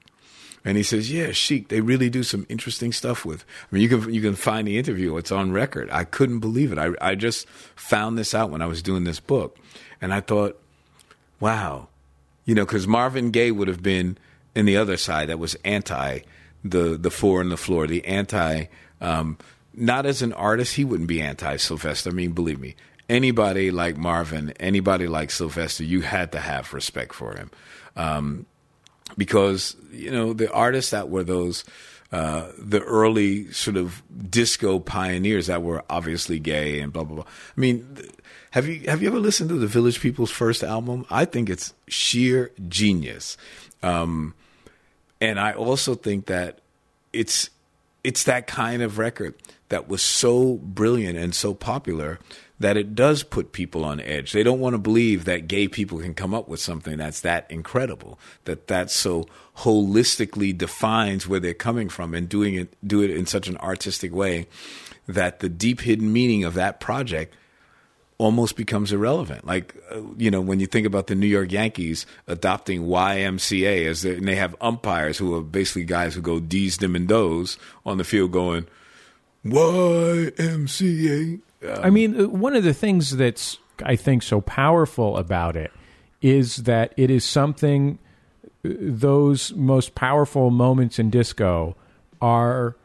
And 0.64 0.76
he 0.76 0.82
says, 0.82 1.10
yeah, 1.10 1.32
Chic. 1.32 1.68
They 1.68 1.80
really 1.80 2.10
do 2.10 2.22
some 2.22 2.46
interesting 2.48 2.92
stuff 2.92 3.24
with. 3.24 3.44
I 3.62 3.74
mean, 3.74 3.82
you 3.82 3.88
can 3.88 4.12
you 4.14 4.20
can 4.20 4.36
find 4.36 4.68
the 4.68 4.78
interview. 4.78 5.16
It's 5.16 5.32
on 5.32 5.50
record. 5.50 5.88
I 5.90 6.04
couldn't 6.04 6.38
believe 6.38 6.70
it. 6.70 6.78
I 6.78 6.90
I 7.00 7.14
just 7.14 7.48
found 7.74 8.16
this 8.16 8.34
out 8.34 8.50
when 8.50 8.62
I 8.62 8.66
was 8.66 8.82
doing 8.82 9.02
this 9.04 9.18
book, 9.18 9.58
and 10.00 10.14
I 10.14 10.20
thought, 10.20 10.60
wow, 11.40 11.88
you 12.44 12.54
know, 12.54 12.64
because 12.64 12.86
Marvin 12.86 13.30
Gaye 13.32 13.50
would 13.50 13.66
have 13.66 13.82
been 13.82 14.18
in 14.54 14.66
the 14.66 14.76
other 14.76 14.96
side 14.96 15.28
that 15.28 15.38
was 15.38 15.56
anti 15.64 16.20
the 16.64 16.96
the 16.96 17.10
four 17.10 17.40
on 17.40 17.48
the 17.48 17.56
floor, 17.56 17.86
the 17.86 18.04
anti. 18.04 18.66
Um, 19.00 19.38
not 19.74 20.04
as 20.04 20.20
an 20.22 20.32
artist, 20.34 20.74
he 20.74 20.84
wouldn't 20.84 21.08
be 21.08 21.20
anti 21.20 21.56
Sylvester. 21.56 22.10
I 22.10 22.12
mean, 22.12 22.32
believe 22.32 22.60
me, 22.60 22.76
anybody 23.08 23.70
like 23.70 23.96
Marvin, 23.96 24.52
anybody 24.60 25.08
like 25.08 25.30
Sylvester, 25.30 25.84
you 25.84 26.02
had 26.02 26.32
to 26.32 26.40
have 26.40 26.72
respect 26.72 27.14
for 27.14 27.34
him, 27.34 27.50
um, 27.96 28.46
because 29.16 29.76
you 29.90 30.10
know 30.10 30.32
the 30.32 30.52
artists 30.52 30.90
that 30.90 31.08
were 31.08 31.24
those 31.24 31.64
uh, 32.12 32.48
the 32.58 32.80
early 32.80 33.50
sort 33.52 33.76
of 33.76 34.02
disco 34.28 34.78
pioneers 34.78 35.46
that 35.46 35.62
were 35.62 35.82
obviously 35.88 36.38
gay 36.38 36.80
and 36.80 36.92
blah 36.92 37.04
blah 37.04 37.16
blah. 37.16 37.24
I 37.24 37.60
mean, 37.60 37.96
have 38.50 38.68
you 38.68 38.88
have 38.88 39.00
you 39.00 39.08
ever 39.08 39.18
listened 39.18 39.48
to 39.48 39.56
the 39.56 39.66
Village 39.66 40.00
People's 40.00 40.30
first 40.30 40.62
album? 40.62 41.06
I 41.10 41.24
think 41.24 41.48
it's 41.48 41.72
sheer 41.88 42.52
genius, 42.68 43.38
um, 43.82 44.34
and 45.22 45.38
I 45.38 45.52
also 45.52 45.94
think 45.94 46.26
that 46.26 46.58
it's 47.12 47.48
it's 48.02 48.24
that 48.24 48.48
kind 48.48 48.82
of 48.82 48.98
record 48.98 49.34
that 49.68 49.88
was 49.88 50.02
so 50.02 50.56
brilliant 50.56 51.16
and 51.16 51.32
so 51.32 51.54
popular 51.54 52.18
that 52.58 52.76
it 52.76 52.96
does 52.96 53.22
put 53.22 53.52
people 53.52 53.84
on 53.84 54.00
edge. 54.00 54.32
They 54.32 54.42
don't 54.42 54.58
want 54.58 54.74
to 54.74 54.78
believe 54.78 55.24
that 55.24 55.46
gay 55.46 55.68
people 55.68 56.00
can 56.00 56.12
come 56.12 56.34
up 56.34 56.48
with 56.48 56.58
something 56.58 56.96
that's 56.96 57.20
that 57.20 57.48
incredible, 57.48 58.18
that 58.46 58.66
that 58.66 58.90
so 58.90 59.28
holistically 59.58 60.56
defines 60.56 61.28
where 61.28 61.38
they're 61.38 61.54
coming 61.54 61.88
from 61.88 62.14
and 62.14 62.28
doing 62.28 62.54
it 62.54 62.74
do 62.84 63.00
it 63.00 63.10
in 63.10 63.24
such 63.26 63.46
an 63.46 63.56
artistic 63.58 64.12
way 64.12 64.48
that 65.06 65.38
the 65.38 65.48
deep 65.48 65.82
hidden 65.82 66.12
meaning 66.12 66.42
of 66.42 66.54
that 66.54 66.80
project 66.80 67.32
almost 68.22 68.56
becomes 68.56 68.92
irrelevant. 68.92 69.44
Like, 69.44 69.74
uh, 69.90 70.00
you 70.16 70.30
know, 70.30 70.40
when 70.40 70.60
you 70.60 70.66
think 70.66 70.86
about 70.86 71.08
the 71.08 71.16
New 71.16 71.26
York 71.26 71.50
Yankees 71.50 72.06
adopting 72.28 72.84
YMCA 72.84 73.86
as 73.86 74.04
and 74.04 74.28
they 74.28 74.36
have 74.36 74.54
umpires 74.60 75.18
who 75.18 75.34
are 75.34 75.42
basically 75.42 75.84
guys 75.84 76.14
who 76.14 76.20
go 76.20 76.38
D's, 76.38 76.78
them, 76.78 76.94
and 76.94 77.08
those 77.08 77.58
on 77.84 77.98
the 77.98 78.04
field 78.04 78.30
going 78.30 78.66
YMCA. 79.44 81.40
I 81.82 81.90
mean, 81.90 82.20
uh, 82.20 82.28
one 82.28 82.54
of 82.54 82.62
the 82.64 82.74
things 82.74 83.16
that's 83.16 83.58
I 83.84 83.96
think 83.96 84.22
so 84.22 84.40
powerful 84.40 85.16
about 85.16 85.56
it 85.56 85.72
is 86.20 86.58
that 86.58 86.94
it 86.96 87.10
is 87.10 87.24
something. 87.24 87.98
uh, 88.64 88.68
Those 88.78 89.52
most 89.54 89.96
powerful 89.96 90.50
moments 90.50 91.00
in 91.00 91.10
disco 91.10 91.74
are 92.20 92.76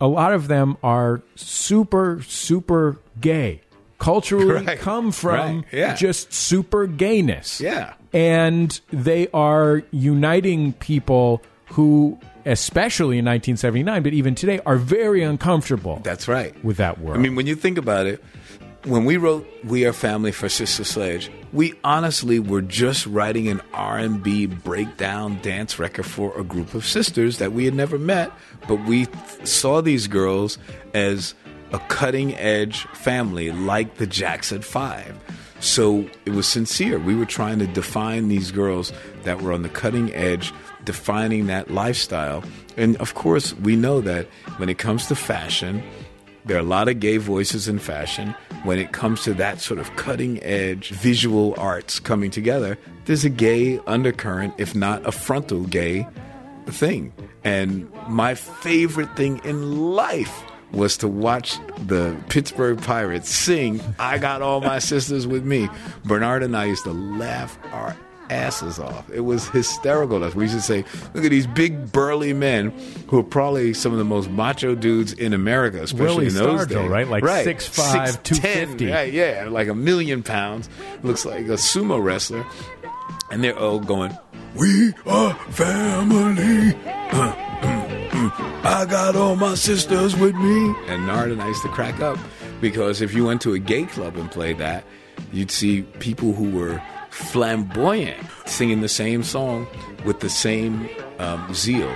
a 0.00 0.06
lot 0.06 0.32
of 0.32 0.48
them 0.48 0.78
are 0.82 1.20
super 1.34 2.22
super 2.22 2.96
gay. 3.20 3.60
Culturally, 4.00 4.64
Right, 4.66 4.78
come 4.78 5.12
from 5.12 5.56
right, 5.58 5.64
yeah. 5.72 5.94
just 5.94 6.32
super 6.32 6.86
gayness. 6.88 7.60
Yeah. 7.60 7.94
and 8.12 8.80
they 8.92 9.28
are 9.32 9.82
uniting 9.92 10.72
people 10.72 11.42
who, 11.66 12.18
especially 12.44 13.18
in 13.18 13.24
1979, 13.26 14.02
but 14.02 14.12
even 14.12 14.34
today, 14.34 14.58
are 14.66 14.76
very 14.76 15.22
uncomfortable. 15.22 16.00
That's 16.02 16.26
right. 16.26 16.52
with 16.64 16.78
that 16.78 16.98
word. 16.98 17.14
I 17.16 17.20
mean, 17.20 17.36
when 17.36 17.46
you 17.46 17.54
think 17.54 17.78
about 17.78 18.06
it, 18.06 18.24
when 18.84 19.04
we 19.04 19.18
wrote 19.18 19.46
"We 19.64 19.84
Are 19.84 19.92
Family" 19.92 20.32
for 20.32 20.48
Sister 20.48 20.84
Sledge, 20.84 21.30
we 21.52 21.74
honestly 21.84 22.38
were 22.40 22.62
just 22.62 23.04
writing 23.06 23.48
an 23.48 23.60
R 23.74 23.98
and 23.98 24.22
B 24.22 24.46
breakdown 24.46 25.38
dance 25.42 25.78
record 25.78 26.06
for 26.06 26.36
a 26.38 26.42
group 26.42 26.72
of 26.72 26.86
sisters 26.86 27.36
that 27.38 27.52
we 27.52 27.66
had 27.66 27.74
never 27.74 27.98
met, 27.98 28.32
but 28.66 28.76
we 28.86 29.06
saw 29.44 29.82
these 29.82 30.06
girls 30.06 30.56
as 30.94 31.34
a 31.72 31.78
cutting 31.88 32.34
edge 32.36 32.84
family 32.88 33.50
like 33.50 33.96
the 33.96 34.06
Jackson 34.06 34.62
Five. 34.62 35.16
So 35.60 36.08
it 36.24 36.30
was 36.30 36.46
sincere. 36.46 36.98
We 36.98 37.14
were 37.14 37.26
trying 37.26 37.58
to 37.58 37.66
define 37.66 38.28
these 38.28 38.50
girls 38.50 38.92
that 39.24 39.42
were 39.42 39.52
on 39.52 39.62
the 39.62 39.68
cutting 39.68 40.12
edge, 40.14 40.54
defining 40.84 41.46
that 41.46 41.70
lifestyle. 41.70 42.42
And 42.78 42.96
of 42.96 43.14
course, 43.14 43.52
we 43.54 43.76
know 43.76 44.00
that 44.00 44.26
when 44.56 44.70
it 44.70 44.78
comes 44.78 45.06
to 45.08 45.14
fashion, 45.14 45.82
there 46.46 46.56
are 46.56 46.60
a 46.60 46.64
lot 46.64 46.88
of 46.88 46.98
gay 46.98 47.18
voices 47.18 47.68
in 47.68 47.78
fashion. 47.78 48.34
When 48.64 48.78
it 48.78 48.92
comes 48.92 49.22
to 49.24 49.34
that 49.34 49.60
sort 49.60 49.78
of 49.78 49.94
cutting 49.96 50.42
edge 50.42 50.90
visual 50.90 51.54
arts 51.58 52.00
coming 52.00 52.30
together, 52.30 52.78
there's 53.04 53.24
a 53.26 53.30
gay 53.30 53.78
undercurrent, 53.86 54.54
if 54.56 54.74
not 54.74 55.06
a 55.06 55.12
frontal 55.12 55.64
gay 55.64 56.06
thing. 56.66 57.12
And 57.44 57.90
my 58.08 58.34
favorite 58.34 59.14
thing 59.14 59.40
in 59.44 59.92
life 59.92 60.42
was 60.72 60.96
to 60.98 61.08
watch 61.08 61.58
the 61.86 62.16
Pittsburgh 62.28 62.80
Pirates 62.80 63.28
sing 63.28 63.80
I 63.98 64.18
Got 64.18 64.42
All 64.42 64.60
My 64.60 64.78
Sisters 64.78 65.26
With 65.26 65.44
Me. 65.44 65.68
Bernard 66.04 66.42
and 66.42 66.56
I 66.56 66.66
used 66.66 66.84
to 66.84 66.92
laugh 66.92 67.58
our 67.72 67.96
asses 68.30 68.78
off. 68.78 69.10
It 69.10 69.20
was 69.20 69.48
hysterical. 69.48 70.20
We 70.30 70.44
used 70.44 70.54
to 70.54 70.60
say, 70.62 70.84
look 71.14 71.24
at 71.24 71.30
these 71.30 71.48
big 71.48 71.90
burly 71.90 72.32
men 72.32 72.70
who 73.08 73.18
are 73.18 73.24
probably 73.24 73.74
some 73.74 73.90
of 73.90 73.98
the 73.98 74.04
most 74.04 74.30
macho 74.30 74.76
dudes 74.76 75.12
in 75.12 75.32
America, 75.32 75.82
especially 75.82 76.06
Willie 76.06 76.26
in 76.28 76.34
those 76.34 76.66
Stargell, 76.66 76.82
days. 76.82 76.90
right? 76.90 77.08
Like 77.08 77.24
6'5", 77.24 78.22
250. 78.22 78.86
Right, 78.90 79.12
yeah, 79.12 79.48
like 79.50 79.66
a 79.66 79.74
million 79.74 80.22
pounds. 80.22 80.68
Looks 81.02 81.24
like 81.24 81.46
a 81.46 81.56
sumo 81.58 82.00
wrestler. 82.02 82.46
And 83.32 83.42
they're 83.42 83.58
all 83.58 83.80
going, 83.80 84.16
We 84.54 84.92
are 85.06 85.34
family. 85.50 86.74
I 88.70 88.86
got 88.86 89.16
all 89.16 89.34
my 89.34 89.56
sisters 89.56 90.14
with 90.16 90.36
me. 90.36 90.74
And 90.86 91.04
Nard 91.04 91.32
and 91.32 91.42
I 91.42 91.48
used 91.48 91.62
to 91.62 91.68
crack 91.70 91.98
up 91.98 92.16
because 92.60 93.00
if 93.00 93.12
you 93.12 93.24
went 93.24 93.40
to 93.42 93.52
a 93.52 93.58
gay 93.58 93.82
club 93.82 94.16
and 94.16 94.30
played 94.30 94.58
that, 94.58 94.84
you'd 95.32 95.50
see 95.50 95.82
people 95.98 96.32
who 96.32 96.56
were 96.56 96.80
flamboyant 97.10 98.24
singing 98.46 98.80
the 98.80 98.88
same 98.88 99.24
song 99.24 99.66
with 100.04 100.20
the 100.20 100.30
same 100.30 100.88
um, 101.18 101.52
zeal. 101.52 101.90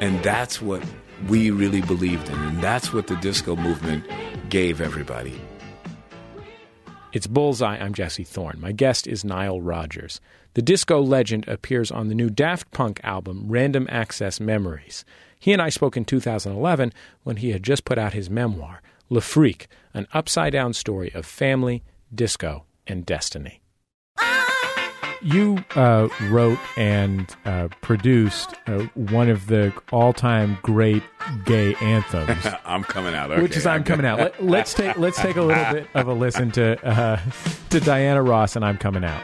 And 0.00 0.20
that's 0.24 0.60
what 0.60 0.82
we 1.28 1.52
really 1.52 1.80
believed 1.80 2.28
in. 2.28 2.34
And 2.34 2.60
that's 2.60 2.92
what 2.92 3.06
the 3.06 3.16
disco 3.18 3.54
movement 3.54 4.04
gave 4.48 4.80
everybody. 4.80 5.40
It's 7.12 7.28
Bullseye. 7.28 7.78
I'm 7.78 7.94
Jesse 7.94 8.24
Thorne. 8.24 8.60
My 8.60 8.72
guest 8.72 9.06
is 9.06 9.24
Nile 9.24 9.60
Rodgers. 9.60 10.20
The 10.54 10.62
disco 10.62 11.00
legend 11.00 11.46
appears 11.46 11.92
on 11.92 12.08
the 12.08 12.16
new 12.16 12.30
Daft 12.30 12.72
Punk 12.72 13.00
album, 13.04 13.44
Random 13.46 13.86
Access 13.88 14.40
Memories. 14.40 15.04
He 15.38 15.52
and 15.52 15.62
I 15.62 15.68
spoke 15.68 15.96
in 15.96 16.04
2011 16.04 16.92
when 17.22 17.36
he 17.36 17.50
had 17.50 17.62
just 17.62 17.84
put 17.84 17.98
out 17.98 18.12
his 18.14 18.30
memoir, 18.30 18.82
Le 19.08 19.20
Freak, 19.20 19.68
an 19.94 20.06
upside 20.12 20.52
down 20.52 20.72
story 20.72 21.10
of 21.14 21.24
family, 21.26 21.82
disco, 22.14 22.64
and 22.86 23.04
destiny. 23.06 23.60
You 25.22 25.64
uh, 25.74 26.08
wrote 26.24 26.58
and 26.76 27.34
uh, 27.46 27.68
produced 27.80 28.54
uh, 28.66 28.80
one 28.94 29.30
of 29.30 29.46
the 29.46 29.72
all 29.90 30.12
time 30.12 30.58
great 30.62 31.02
gay 31.44 31.74
anthems. 31.76 32.46
I'm 32.64 32.84
coming 32.84 33.14
out. 33.14 33.30
which 33.42 33.56
is 33.56 33.66
I'm 33.66 33.82
coming 33.82 34.04
out. 34.04 34.18
Let, 34.18 34.44
let's 34.44 34.74
take 34.74 34.96
let's 34.98 35.18
take 35.18 35.36
a 35.36 35.42
little 35.42 35.72
bit 35.72 35.88
of 35.94 36.06
a 36.06 36.12
listen 36.12 36.50
to 36.52 36.86
uh, 36.86 37.20
to 37.70 37.80
Diana 37.80 38.22
Ross 38.22 38.56
and 38.56 38.64
I'm 38.64 38.76
coming 38.76 39.04
out. 39.04 39.22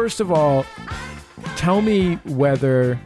First 0.00 0.20
of 0.20 0.32
all, 0.32 0.64
tell 1.56 1.82
me 1.82 2.14
whether 2.24 2.98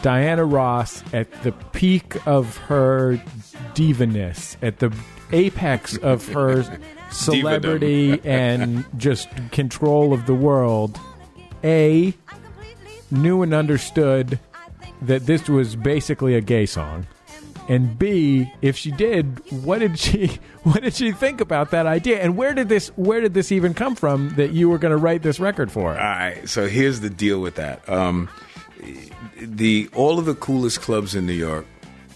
Diana 0.00 0.44
Ross, 0.44 1.02
at 1.12 1.28
the 1.42 1.50
peak 1.72 2.24
of 2.24 2.56
her 2.58 3.20
divaness, 3.74 4.56
at 4.62 4.78
the 4.78 4.94
apex 5.32 5.96
of 5.96 6.28
her 6.28 6.62
celebrity 7.10 8.20
and 8.22 8.84
just 8.96 9.28
control 9.50 10.12
of 10.12 10.26
the 10.26 10.34
world, 10.34 11.00
a 11.64 12.14
knew 13.10 13.42
and 13.42 13.52
understood 13.52 14.38
that 15.02 15.26
this 15.26 15.48
was 15.48 15.74
basically 15.74 16.36
a 16.36 16.40
gay 16.40 16.64
song. 16.64 17.08
And 17.70 17.96
B, 17.96 18.52
if 18.62 18.76
she 18.76 18.90
did, 18.90 19.40
what 19.62 19.78
did 19.78 19.96
she 19.96 20.26
what 20.64 20.82
did 20.82 20.92
she 20.92 21.12
think 21.12 21.40
about 21.40 21.70
that 21.70 21.86
idea? 21.86 22.18
And 22.20 22.36
where 22.36 22.52
did 22.52 22.68
this 22.68 22.88
where 22.96 23.20
did 23.20 23.32
this 23.32 23.52
even 23.52 23.74
come 23.74 23.94
from 23.94 24.34
that 24.34 24.50
you 24.50 24.68
were 24.68 24.76
going 24.78 24.90
to 24.90 24.96
write 24.96 25.22
this 25.22 25.38
record 25.38 25.70
for? 25.70 25.90
All 25.92 25.96
right. 25.96 26.48
So 26.48 26.66
here's 26.66 26.98
the 26.98 27.08
deal 27.08 27.40
with 27.40 27.54
that. 27.54 27.88
Um, 27.88 28.28
the 29.40 29.88
all 29.94 30.18
of 30.18 30.24
the 30.24 30.34
coolest 30.34 30.80
clubs 30.80 31.14
in 31.14 31.26
New 31.26 31.32
York 31.32 31.64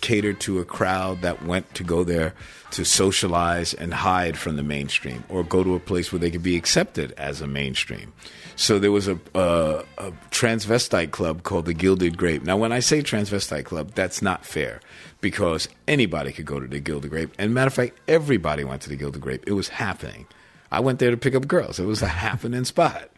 catered 0.01 0.41
to 0.41 0.59
a 0.59 0.65
crowd 0.65 1.23
that 1.23 1.45
went 1.45 1.73
to 1.75 1.85
go 1.85 2.03
there 2.03 2.35
to 2.73 2.85
socialize 2.85 3.73
and 3.75 3.95
hide 3.95 4.37
from 4.37 4.57
the 4.57 4.65
mainstream, 4.65 5.23
or 5.29 5.45
go 5.45 5.63
to 5.63 5.77
a 5.77 5.81
place 5.81 6.11
where 6.11 6.19
they 6.19 6.33
could 6.33 6.43
be 6.43 6.57
accepted 6.57 7.13
as 7.13 7.41
a 7.41 7.47
mainstream. 7.47 8.13
So 8.57 8.81
there 8.81 8.91
was 8.91 9.07
a, 9.07 9.19
a, 9.35 9.85
a 9.99 10.11
transvestite 10.33 11.13
club 11.13 11.45
called 11.45 11.67
the 11.67 11.75
Gilded 11.75 12.17
Grape. 12.17 12.43
Now, 12.43 12.57
when 12.57 12.73
I 12.73 12.81
say 12.81 13.03
transvestite 13.03 13.65
club, 13.65 13.93
that's 13.95 14.21
not 14.21 14.45
fair 14.45 14.81
because 15.25 15.69
anybody 15.89 16.33
could 16.33 16.45
go 16.45 16.61
to 16.61 16.67
the 16.67 16.79
Gilded 16.81 17.11
Grape. 17.11 17.31
And 17.39 17.55
matter 17.55 17.69
of 17.69 17.75
fact, 17.75 17.99
everybody 18.07 18.63
went 18.63 18.83
to 18.83 18.91
the 18.91 18.97
Gilded 18.97 19.23
Grape. 19.23 19.43
It 19.47 19.53
was 19.55 19.69
happening. 19.69 20.27
I 20.71 20.81
went 20.81 20.99
there 20.99 21.11
to 21.11 21.17
pick 21.17 21.35
up 21.35 21.49
girls. 21.49 21.81
It 21.81 21.87
was 21.87 22.03
a 22.03 22.09
happening 22.09 22.65
spot. 22.65 23.09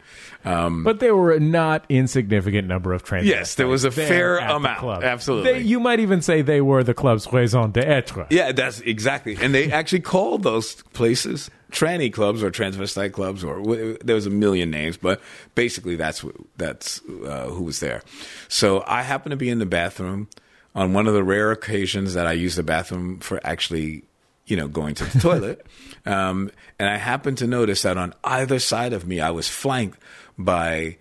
Um, 0.45 0.85
But 0.85 0.99
there 1.01 1.15
were 1.15 1.33
a 1.33 1.39
not 1.39 1.83
insignificant 1.89 2.65
number 2.67 2.93
of 2.93 3.03
transvestites. 3.03 3.25
Yes, 3.25 3.55
there 3.55 3.67
was 3.67 3.83
a 3.83 3.89
there 3.89 4.07
fair 4.07 4.37
amount. 4.37 4.79
club. 4.79 5.03
Absolutely. 5.03 5.51
They- 5.53 5.61
you 5.63 5.81
might 5.81 5.99
even 5.99 6.21
say 6.21 6.41
they 6.41 6.61
were 6.61 6.81
the 6.81 6.93
club's 6.93 7.27
raison 7.33 7.71
d'être. 7.71 8.25
Yeah, 8.29 8.53
that's 8.53 8.79
exactly. 8.81 9.37
And 9.41 9.53
they 9.53 9.69
actually 9.69 9.99
called 10.01 10.43
those 10.43 10.75
places 10.93 11.49
tranny 11.73 12.13
clubs 12.13 12.41
or 12.41 12.51
transvestite 12.51 13.11
clubs, 13.11 13.43
or 13.43 13.61
there 14.01 14.15
was 14.15 14.25
a 14.25 14.29
million 14.29 14.71
names, 14.71 14.95
but 14.95 15.19
basically 15.55 15.97
that's 15.97 16.23
that's 16.55 17.01
uh, 17.25 17.47
who 17.49 17.63
was 17.63 17.81
there. 17.81 18.01
So 18.47 18.85
I 18.87 19.01
happened 19.01 19.31
to 19.31 19.37
be 19.37 19.49
in 19.49 19.59
the 19.59 19.65
bathroom 19.65 20.29
on 20.77 20.93
one 20.93 21.07
of 21.07 21.15
the 21.15 21.23
rare 21.23 21.51
occasions 21.51 22.13
that 22.13 22.27
I 22.27 22.33
use 22.33 22.55
the 22.55 22.61
bathroom 22.61 23.19
for 23.19 23.41
actually, 23.43 24.03
you 24.45 24.55
know, 24.55 24.67
going 24.67 24.93
to 24.95 25.03
the 25.03 25.19
toilet. 25.19 25.65
Um, 26.05 26.51
and 26.79 26.87
I 26.87 26.95
happened 26.95 27.39
to 27.39 27.47
notice 27.47 27.81
that 27.81 27.97
on 27.97 28.13
either 28.23 28.59
side 28.59 28.93
of 28.93 29.05
me, 29.05 29.19
I 29.19 29.31
was 29.31 29.49
flanked 29.49 30.01
by 30.37 30.95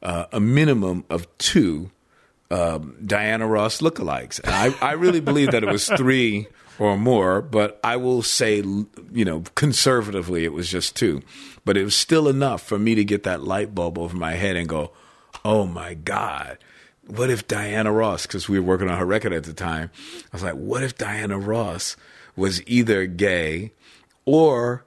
uh, 0.00 0.26
a 0.30 0.38
minimum 0.38 1.04
of 1.10 1.26
two 1.38 1.90
um, 2.48 2.96
Diana 3.04 3.48
Ross 3.48 3.80
lookalikes. 3.80 4.38
And 4.38 4.54
I, 4.54 4.90
I 4.90 4.92
really 4.92 5.18
believe 5.18 5.50
that 5.50 5.64
it 5.64 5.68
was 5.68 5.88
three 5.96 6.46
or 6.78 6.96
more, 6.96 7.42
but 7.42 7.80
I 7.82 7.96
will 7.96 8.22
say, 8.22 8.58
you 8.58 9.24
know, 9.24 9.42
conservatively, 9.56 10.44
it 10.44 10.52
was 10.52 10.68
just 10.68 10.94
two. 10.94 11.22
But 11.64 11.76
it 11.76 11.82
was 11.82 11.96
still 11.96 12.28
enough 12.28 12.62
for 12.62 12.78
me 12.78 12.94
to 12.94 13.04
get 13.04 13.24
that 13.24 13.42
light 13.42 13.74
bulb 13.74 13.98
over 13.98 14.16
my 14.16 14.34
head 14.34 14.54
and 14.54 14.68
go, 14.68 14.92
oh 15.44 15.66
my 15.66 15.94
God. 15.94 16.58
What 17.06 17.30
if 17.30 17.48
Diana 17.48 17.92
Ross, 17.92 18.26
because 18.26 18.48
we 18.48 18.58
were 18.60 18.66
working 18.66 18.88
on 18.88 18.98
her 18.98 19.04
record 19.04 19.32
at 19.32 19.44
the 19.44 19.52
time, 19.52 19.90
I 20.32 20.36
was 20.36 20.42
like, 20.42 20.54
what 20.54 20.82
if 20.82 20.96
Diana 20.96 21.38
Ross 21.38 21.96
was 22.36 22.66
either 22.66 23.06
gay 23.06 23.72
or 24.24 24.84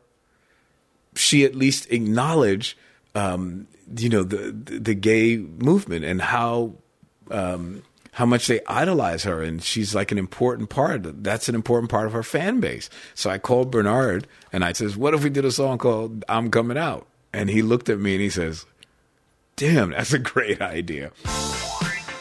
she 1.16 1.44
at 1.46 1.56
least 1.56 1.92
acknowledged, 1.92 2.78
um, 3.14 3.68
you 3.98 4.10
know, 4.10 4.24
the, 4.24 4.52
the 4.52 4.94
gay 4.96 5.38
movement 5.38 6.06
and 6.06 6.22
how 6.22 6.74
um, 7.32 7.84
how 8.16 8.26
much 8.26 8.48
they 8.48 8.62
idolize 8.68 9.24
her, 9.24 9.42
and 9.42 9.62
she's 9.62 9.94
like 9.94 10.12
an 10.12 10.18
important 10.18 10.70
part. 10.70 11.24
That's 11.24 11.50
an 11.50 11.56
important 11.56 11.92
part 11.92 12.08
of 12.08 12.14
her 12.14 12.24
fan 12.24 12.62
base. 12.62 12.90
So 13.14 13.30
I 13.30 13.38
called 13.38 13.72
Bernard 13.72 14.28
and 14.54 14.64
I 14.64 14.72
says, 14.72 14.96
"What 14.96 15.14
if 15.14 15.24
we 15.24 15.30
did 15.30 15.44
a 15.44 15.52
song 15.52 15.78
called 15.78 16.24
I'm 16.30 16.50
Coming 16.50 16.78
Out?" 16.78 17.08
And 17.34 17.50
he 17.50 17.62
looked 17.62 17.90
at 17.90 18.00
me 18.00 18.14
and 18.14 18.22
he 18.22 18.30
says, 18.30 18.66
"Damn, 19.58 19.92
that's 19.92 20.14
a 20.14 20.20
great 20.20 20.62
idea." 20.62 21.12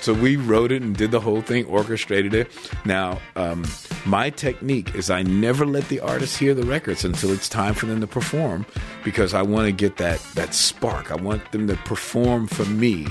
So 0.05 0.13
we 0.13 0.37
wrote 0.37 0.71
it 0.71 0.83
and 0.83 0.95
did 0.95 1.13
the 1.13 1.21
whole 1.21 1.41
thing, 1.41 1.65
orchestrated 1.65 2.35
it. 2.35 2.51
Now, 2.85 3.23
um, 3.37 3.65
my 4.05 4.29
technique 4.29 4.95
is 4.95 5.09
I 5.09 5.23
never 5.23 5.65
let 5.65 5.89
the 5.89 6.01
artists 6.01 6.37
hear 6.37 6.53
the 6.53 6.63
records 6.63 7.07
until 7.07 7.33
it's 7.33 7.49
time 7.49 7.73
for 7.73 7.87
them 7.87 8.03
to 8.03 8.07
perform 8.07 8.67
because 9.03 9.33
I 9.33 9.41
want 9.41 9.65
to 9.65 9.73
get 9.73 9.97
that 9.97 10.21
that 10.35 10.53
spark. 10.53 11.11
I 11.11 11.15
want 11.15 11.53
them 11.53 11.67
to 11.69 11.77
perform 11.77 12.49
for 12.49 12.67
me 12.67 13.07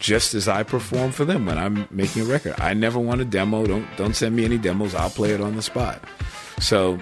just 0.00 0.34
as 0.34 0.48
I 0.48 0.64
perform 0.64 1.12
for 1.12 1.24
them 1.24 1.46
when 1.46 1.56
I'm 1.56 1.86
making 1.92 2.22
a 2.22 2.24
record. 2.24 2.56
I 2.58 2.74
never 2.74 2.98
want 2.98 3.20
a 3.20 3.24
demo. 3.24 3.64
Don't 3.64 3.86
don't 3.96 4.16
send 4.16 4.34
me 4.34 4.44
any 4.44 4.58
demos. 4.58 4.92
I'll 4.92 5.10
play 5.10 5.30
it 5.30 5.40
on 5.40 5.54
the 5.54 5.62
spot. 5.62 6.02
So 6.58 6.98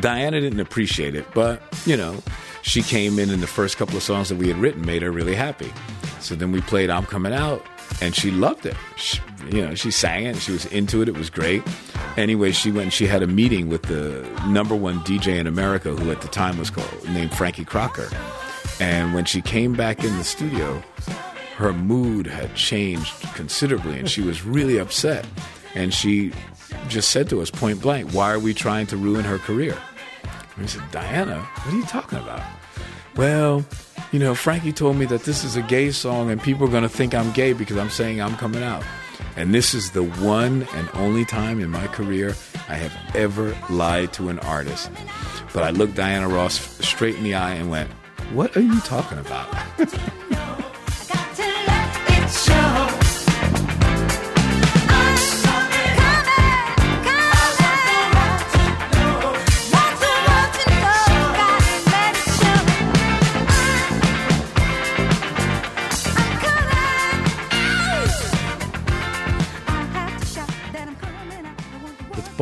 Diana 0.00 0.42
didn't 0.42 0.60
appreciate 0.60 1.14
it, 1.14 1.26
but 1.32 1.62
you 1.86 1.96
know, 1.96 2.22
she 2.60 2.82
came 2.82 3.18
in 3.18 3.30
and 3.30 3.42
the 3.42 3.46
first 3.46 3.78
couple 3.78 3.96
of 3.96 4.02
songs 4.02 4.28
that 4.28 4.36
we 4.36 4.48
had 4.48 4.58
written 4.58 4.84
made 4.84 5.00
her 5.00 5.10
really 5.10 5.34
happy. 5.34 5.72
So 6.20 6.34
then 6.34 6.52
we 6.52 6.60
played 6.60 6.90
"I'm 6.90 7.06
Coming 7.06 7.32
Out," 7.32 7.64
and 8.02 8.16
she 8.16 8.32
loved 8.32 8.66
it. 8.66 8.76
She, 8.96 9.20
you 9.48 9.64
know, 9.64 9.76
she 9.76 9.92
sang 9.92 10.26
it. 10.26 10.36
She 10.36 10.50
was 10.50 10.66
into 10.66 11.02
it. 11.02 11.08
It 11.08 11.16
was 11.16 11.30
great. 11.30 11.62
Anyway, 12.16 12.50
she 12.50 12.72
went. 12.72 12.92
She 12.92 13.06
had 13.06 13.22
a 13.22 13.28
meeting 13.28 13.68
with 13.68 13.82
the 13.82 14.28
number 14.48 14.74
one 14.74 14.98
DJ 15.00 15.38
in 15.38 15.46
America, 15.46 15.90
who 15.94 16.10
at 16.10 16.20
the 16.20 16.26
time 16.26 16.58
was 16.58 16.68
called 16.68 17.08
named 17.10 17.32
Frankie 17.32 17.64
Crocker. 17.64 18.08
And 18.80 19.14
when 19.14 19.24
she 19.24 19.40
came 19.40 19.74
back 19.74 20.02
in 20.02 20.18
the 20.18 20.24
studio, 20.24 20.82
her 21.54 21.72
mood 21.72 22.26
had 22.26 22.56
changed 22.56 23.14
considerably, 23.34 24.00
and 24.00 24.10
she 24.10 24.20
was 24.20 24.44
really 24.44 24.78
upset. 24.78 25.24
And 25.76 25.94
she 25.94 26.32
just 26.88 27.10
said 27.10 27.28
to 27.30 27.40
us 27.40 27.52
point 27.52 27.80
blank, 27.80 28.10
"Why 28.10 28.32
are 28.32 28.40
we 28.40 28.52
trying 28.52 28.88
to 28.88 28.96
ruin 28.96 29.24
her 29.24 29.38
career?" 29.38 29.78
And 30.56 30.62
we 30.62 30.66
said, 30.66 30.82
"Diana, 30.90 31.38
what 31.38 31.72
are 31.72 31.76
you 31.76 31.84
talking 31.84 32.18
about?" 32.18 32.42
Well, 33.14 33.64
you 34.12 34.18
know, 34.18 34.34
Frankie 34.34 34.72
told 34.72 34.96
me 34.96 35.06
that 35.06 35.24
this 35.24 35.42
is 35.42 35.56
a 35.56 35.62
gay 35.62 35.90
song 35.90 36.30
and 36.30 36.40
people 36.40 36.66
are 36.66 36.70
going 36.70 36.82
to 36.82 36.88
think 36.88 37.14
I'm 37.14 37.32
gay 37.32 37.54
because 37.54 37.78
I'm 37.78 37.88
saying 37.88 38.20
I'm 38.20 38.36
coming 38.36 38.62
out. 38.62 38.84
And 39.36 39.54
this 39.54 39.72
is 39.72 39.92
the 39.92 40.02
one 40.02 40.66
and 40.74 40.88
only 40.92 41.24
time 41.24 41.60
in 41.60 41.70
my 41.70 41.86
career 41.86 42.34
I 42.68 42.74
have 42.74 43.16
ever 43.16 43.56
lied 43.70 44.12
to 44.14 44.28
an 44.28 44.38
artist. 44.40 44.90
But 45.54 45.62
I 45.62 45.70
looked 45.70 45.94
Diana 45.94 46.28
Ross 46.28 46.60
straight 46.86 47.16
in 47.16 47.24
the 47.24 47.34
eye 47.34 47.54
and 47.54 47.70
went, 47.70 47.90
What 48.34 48.54
are 48.54 48.60
you 48.60 48.78
talking 48.80 49.18
about? 49.18 49.48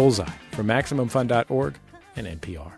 Bullseye 0.01 0.25
from 0.53 0.67
MaximumFun.org 0.67 1.75
and 2.17 2.27
NPR. 2.27 2.73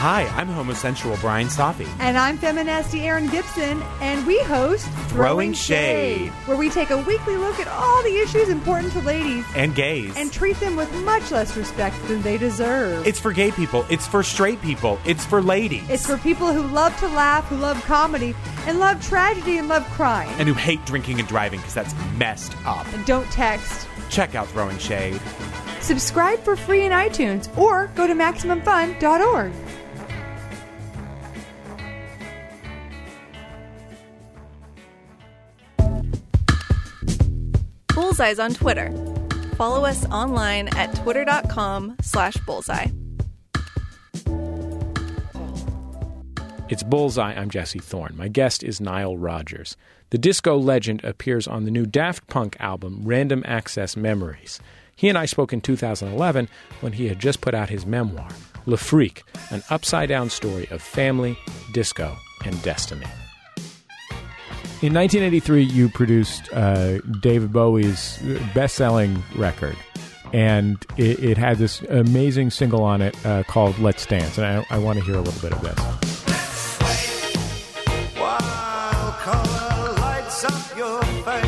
Hi, 0.00 0.26
I'm 0.36 0.46
homosexual 0.46 1.16
Bryan 1.16 1.48
Safi. 1.48 1.88
And 1.98 2.16
I'm 2.16 2.38
feminasty 2.38 3.00
Erin 3.00 3.26
Gibson, 3.30 3.82
and 4.00 4.24
we 4.28 4.38
host 4.44 4.86
Throwing 5.08 5.52
Shade. 5.52 6.28
where 6.46 6.56
we 6.56 6.70
take 6.70 6.90
a 6.90 6.98
weekly 6.98 7.36
look 7.36 7.58
at 7.58 7.66
all 7.66 8.00
the 8.04 8.16
issues 8.18 8.48
important 8.48 8.92
to 8.92 9.00
ladies 9.00 9.44
And 9.56 9.74
gays. 9.74 10.14
and 10.16 10.32
treat 10.32 10.58
them 10.60 10.76
with 10.76 10.92
much 11.04 11.32
less 11.32 11.56
respect 11.56 11.96
than 12.06 12.22
they 12.22 12.38
deserve. 12.38 13.08
It's 13.08 13.18
for 13.18 13.32
gay 13.32 13.50
people. 13.50 13.84
It's 13.90 14.06
for 14.06 14.22
straight 14.22 14.62
people. 14.62 15.00
It's 15.04 15.24
for 15.26 15.42
ladies. 15.42 15.82
It's 15.90 16.06
for 16.06 16.16
people 16.18 16.52
who 16.52 16.62
love 16.72 16.96
to 17.00 17.08
laugh, 17.08 17.48
who 17.48 17.56
love 17.56 17.82
comedy, 17.84 18.36
and 18.68 18.78
love 18.78 19.04
tragedy 19.04 19.58
and 19.58 19.66
love 19.66 19.84
crime. 19.90 20.28
and 20.38 20.46
who 20.46 20.54
hate 20.54 20.84
drinking 20.86 21.18
and 21.18 21.28
driving 21.28 21.58
because 21.58 21.74
that's 21.74 21.94
messed 22.16 22.54
up. 22.64 22.86
And 22.94 23.04
don't 23.04 23.28
text. 23.32 23.88
Check 24.10 24.36
out 24.36 24.46
Throwing 24.48 24.78
Shade. 24.78 25.20
Subscribe 25.80 26.38
for 26.44 26.54
free 26.54 26.84
in 26.84 26.92
iTunes 26.92 27.48
or 27.58 27.88
go 27.96 28.06
to 28.06 28.14
MaximumFun.org. 28.14 29.52
Bullseye's 37.98 38.38
on 38.38 38.54
Twitter. 38.54 38.92
Follow 39.56 39.84
us 39.84 40.06
online 40.06 40.68
at 40.76 40.94
twitter.com 40.94 41.96
slash 42.00 42.36
bullseye. 42.46 42.86
It's 46.68 46.84
Bullseye. 46.84 47.34
I'm 47.34 47.50
Jesse 47.50 47.80
Thorne. 47.80 48.16
My 48.16 48.28
guest 48.28 48.62
is 48.62 48.80
Nile 48.80 49.16
Rodgers. 49.16 49.76
The 50.10 50.18
disco 50.18 50.56
legend 50.56 51.02
appears 51.02 51.48
on 51.48 51.64
the 51.64 51.72
new 51.72 51.86
Daft 51.86 52.28
Punk 52.28 52.56
album, 52.60 53.02
Random 53.04 53.42
Access 53.44 53.96
Memories. 53.96 54.60
He 54.94 55.08
and 55.08 55.18
I 55.18 55.26
spoke 55.26 55.52
in 55.52 55.60
2011 55.60 56.48
when 56.80 56.92
he 56.92 57.08
had 57.08 57.18
just 57.18 57.40
put 57.40 57.52
out 57.52 57.68
his 57.68 57.84
memoir, 57.84 58.28
Le 58.66 58.76
Freak, 58.76 59.24
an 59.50 59.64
upside 59.70 60.08
down 60.08 60.30
story 60.30 60.68
of 60.70 60.80
family, 60.80 61.36
disco, 61.72 62.16
and 62.44 62.62
destiny. 62.62 63.06
In 64.80 64.94
1983, 64.94 65.64
you 65.64 65.88
produced 65.88 66.52
uh, 66.52 66.98
David 67.00 67.52
Bowie's 67.52 68.16
best-selling 68.54 69.24
record, 69.34 69.76
and 70.32 70.76
it, 70.96 71.18
it 71.18 71.36
had 71.36 71.58
this 71.58 71.82
amazing 71.82 72.50
single 72.50 72.84
on 72.84 73.02
it 73.02 73.16
uh, 73.26 73.42
called 73.42 73.76
"Let's 73.80 74.06
Dance," 74.06 74.38
and 74.38 74.46
I, 74.46 74.64
I 74.70 74.78
want 74.78 75.00
to 75.00 75.04
hear 75.04 75.16
a 75.16 75.20
little 75.20 75.42
bit 75.42 75.52
of 75.52 75.62
this. 75.62 75.78
While 78.16 79.12
color 79.14 79.94
lights 79.94 80.44
up 80.44 80.76
your 80.78 81.02
face. 81.24 81.47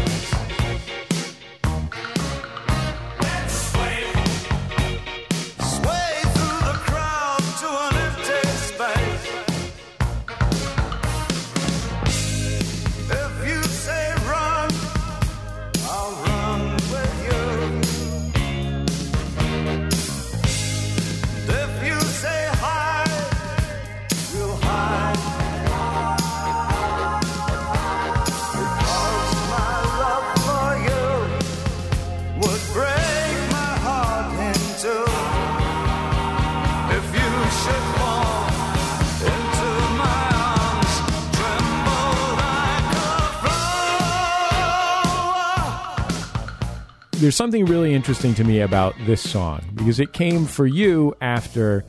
There's 47.21 47.37
something 47.37 47.67
really 47.67 47.93
interesting 47.93 48.35
to 48.35 48.45
me 48.45 48.61
about 48.61 48.95
this 49.05 49.21
song 49.21 49.63
because 49.75 50.01
it 50.01 50.15
came 50.15 50.47
for 50.47 50.67
you 50.67 51.15
after 51.21 51.85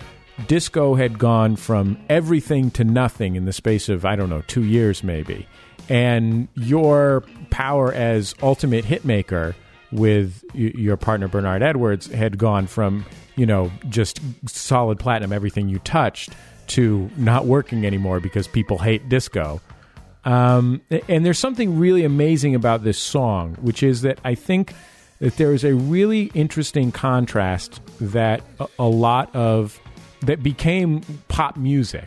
disco 0.48 0.94
had 0.94 1.18
gone 1.18 1.56
from 1.56 1.98
everything 2.10 2.70
to 2.70 2.84
nothing 2.84 3.38
in 3.38 3.46
the 3.46 3.54
space 3.54 3.88
of 3.88 4.04
I 4.04 4.18
don't 4.18 4.30
know 4.30 4.42
two 4.48 4.66
years 4.66 5.06
maybe, 5.06 5.48
and 5.88 6.50
your 6.56 7.24
power 7.50 7.94
as 7.94 8.36
ultimate 8.44 8.84
hitmaker 8.84 9.56
with 9.94 10.44
your 10.54 10.98
partner 10.98 11.30
Bernard 11.30 11.64
Edwards 11.64 12.08
had 12.08 12.38
gone 12.38 12.68
from 12.68 13.06
you 13.38 13.46
know 13.46 13.72
just 13.88 14.20
solid 14.50 15.00
platinum 15.00 15.32
everything 15.32 15.70
you 15.70 15.80
touched 15.80 16.32
to 16.68 17.10
not 17.16 17.46
working 17.46 17.86
anymore 17.86 18.20
because 18.20 18.50
people 18.50 18.78
hate 18.80 19.08
disco. 19.08 19.62
Um, 20.24 20.82
and 21.08 21.26
there's 21.26 21.40
something 21.40 21.80
really 21.80 22.04
amazing 22.04 22.54
about 22.54 22.84
this 22.84 23.00
song, 23.00 23.56
which 23.62 23.82
is 23.82 24.04
that 24.04 24.20
I 24.24 24.36
think 24.36 24.74
that 25.22 25.38
there 25.38 25.54
is 25.54 25.64
a 25.64 25.76
really 25.76 26.32
interesting 26.34 26.92
contrast 26.92 27.80
that 28.02 28.42
a, 28.60 28.68
a 28.80 28.88
lot 28.88 29.34
of 29.36 29.80
that 30.22 30.44
became 30.44 31.02
pop 31.30 31.56
music. 31.56 32.06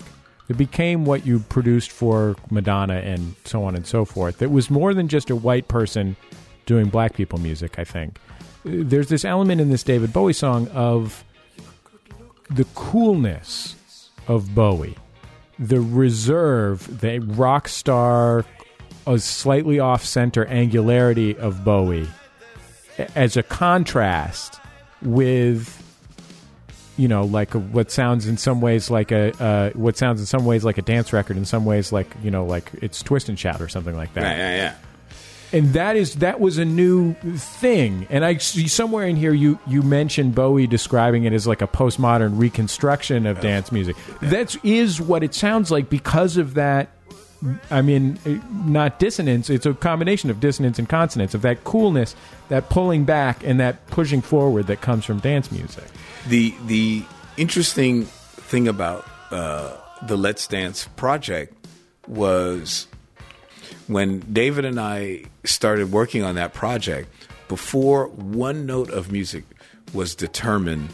It 0.49 0.59
became 0.59 1.05
what 1.05 1.25
you 1.25 1.39
produced 1.39 1.91
for 1.91 2.37
Madonna 2.51 2.97
and 2.97 3.35
so 3.45 3.65
on 3.65 3.75
and 3.75 3.87
so 3.87 4.05
forth. 4.05 4.39
That 4.39 4.51
was 4.51 4.69
more 4.69 4.93
than 4.93 5.09
just 5.09 5.31
a 5.31 5.37
white 5.37 5.69
person 5.69 6.17
doing 6.67 6.89
black 6.89 7.15
people 7.15 7.39
music, 7.39 7.79
I 7.79 7.85
think. 7.85 8.19
There's 8.65 9.09
this 9.09 9.25
element 9.25 9.61
in 9.61 9.71
this 9.71 9.83
David 9.85 10.13
Bowie 10.13 10.33
song 10.33 10.69
of 10.69 11.25
the 12.51 12.65
coolness 12.75 13.77
of 14.27 14.55
Bowie, 14.55 14.97
the 15.59 15.81
reserve, 15.81 17.01
the 17.01 17.21
rock 17.21 17.69
star, 17.69 18.45
a 19.07 19.19
slightly 19.19 19.79
off 19.79 20.05
center 20.05 20.47
angularity 20.47 21.37
of 21.37 21.65
Bowie 21.65 22.09
as 23.15 23.37
a 23.37 23.43
contrast 23.43 24.61
with 25.03 25.81
you 26.97 27.09
know 27.09 27.25
like 27.25 27.55
a, 27.55 27.59
what 27.59 27.91
sounds 27.91 28.27
in 28.27 28.37
some 28.37 28.61
ways 28.61 28.91
like 28.91 29.11
a 29.11 29.33
uh, 29.43 29.71
what 29.71 29.97
sounds 29.97 30.21
in 30.21 30.27
some 30.27 30.45
ways 30.45 30.65
like 30.65 30.79
a 30.79 30.83
dance 30.83 31.13
record 31.13 31.37
in 31.37 31.45
some 31.45 31.65
ways 31.65 31.93
like 31.93 32.07
you 32.23 32.31
know 32.31 32.45
like 32.45 32.71
it's 32.75 33.03
twist 33.03 33.29
and 33.29 33.39
shout 33.39 33.61
or 33.61 33.69
something 33.69 33.97
like 33.97 34.15
that. 34.15 34.23
Yeah, 34.23 34.51
yeah, 34.51 34.57
yeah. 34.57 35.59
and 35.59 35.73
that 35.73 35.97
is 35.97 36.17
that 36.17 36.41
was 36.41 36.59
a 36.59 36.65
new 36.65 37.15
thing. 37.15 38.07
And 38.11 38.25
i 38.25 38.37
see 38.37 38.69
somewhere 38.69 39.07
in 39.07 39.17
here 39.17 39.35
you 39.35 39.59
you 39.67 39.83
mentioned 39.83 40.35
bowie 40.35 40.67
describing 40.67 41.25
it 41.25 41.33
as 41.33 41.47
like 41.47 41.63
a 41.63 41.67
postmodern 41.67 42.39
reconstruction 42.39 43.27
of 43.27 43.41
dance 43.41 43.73
music. 43.73 43.97
That 44.23 44.57
is 44.65 45.01
what 45.01 45.23
it 45.23 45.35
sounds 45.35 45.71
like 45.71 45.91
because 45.91 46.37
of 46.37 46.55
that 46.55 46.94
i 47.71 47.83
mean 47.83 48.19
eh, 48.27 48.39
not 48.65 48.99
dissonance 48.99 49.51
it's 49.51 49.67
a 49.67 49.75
combination 49.75 50.31
of 50.31 50.41
dissonance 50.41 50.79
and 50.79 50.89
consonance 50.89 51.35
of 51.35 51.43
that 51.43 51.65
coolness 51.65 52.15
that 52.49 52.69
pulling 52.69 53.05
back 53.05 53.45
and 53.45 53.61
that 53.61 53.87
pushing 53.89 54.21
forward 54.21 54.67
that 54.67 54.81
comes 54.81 55.05
from 55.05 55.19
dance 55.19 55.51
music 55.53 55.85
The 56.27 56.55
the 56.67 57.05
interesting 57.37 58.05
thing 58.05 58.67
about 58.67 59.07
uh, 59.31 59.77
the 60.07 60.17
Let's 60.17 60.47
Dance 60.47 60.89
project 60.97 61.55
was 62.09 62.87
when 63.89 64.21
David 64.21 64.65
and 64.65 64.81
I 64.81 65.25
started 65.45 65.93
working 65.93 66.23
on 66.23 66.37
that 66.37 66.55
project. 66.55 67.13
Before 67.49 68.07
one 68.09 68.65
note 68.65 68.89
of 68.89 69.13
music 69.13 69.45
was 69.93 70.15
determined 70.15 70.89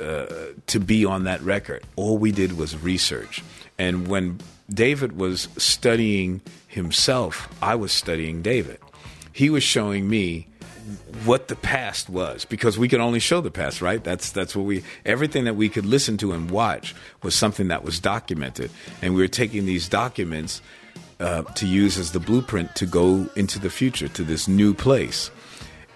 uh, 0.00 0.26
to 0.68 0.78
be 0.78 1.04
on 1.04 1.24
that 1.24 1.40
record, 1.42 1.82
all 1.96 2.18
we 2.18 2.30
did 2.30 2.56
was 2.56 2.76
research. 2.80 3.42
And 3.78 4.06
when 4.06 4.38
David 4.72 5.16
was 5.18 5.48
studying 5.56 6.40
himself, 6.66 7.48
I 7.62 7.74
was 7.74 7.92
studying 7.92 8.42
David. 8.42 8.78
He 9.32 9.50
was 9.50 9.62
showing 9.62 10.08
me 10.08 10.48
what 11.24 11.48
the 11.48 11.56
past 11.56 12.10
was 12.10 12.44
because 12.44 12.76
we 12.76 12.88
could 12.88 13.00
only 13.00 13.20
show 13.20 13.40
the 13.40 13.50
past 13.50 13.80
right? 13.80 14.02
That's 14.02 14.32
that's 14.32 14.56
what 14.56 14.64
we 14.64 14.82
everything 15.04 15.44
that 15.44 15.54
we 15.54 15.68
could 15.68 15.86
listen 15.86 16.16
to 16.18 16.32
and 16.32 16.50
watch 16.50 16.94
was 17.22 17.34
something 17.34 17.68
that 17.68 17.84
was 17.84 18.00
documented. 18.00 18.70
And 19.00 19.14
we 19.14 19.22
were 19.22 19.28
taking 19.28 19.64
these 19.64 19.88
documents 19.88 20.60
uh, 21.20 21.42
to 21.42 21.66
use 21.66 21.98
as 21.98 22.12
the 22.12 22.20
blueprint 22.20 22.74
to 22.76 22.86
go 22.86 23.28
into 23.36 23.58
the 23.58 23.70
future 23.70 24.08
to 24.08 24.24
this 24.24 24.48
new 24.48 24.74
place. 24.74 25.30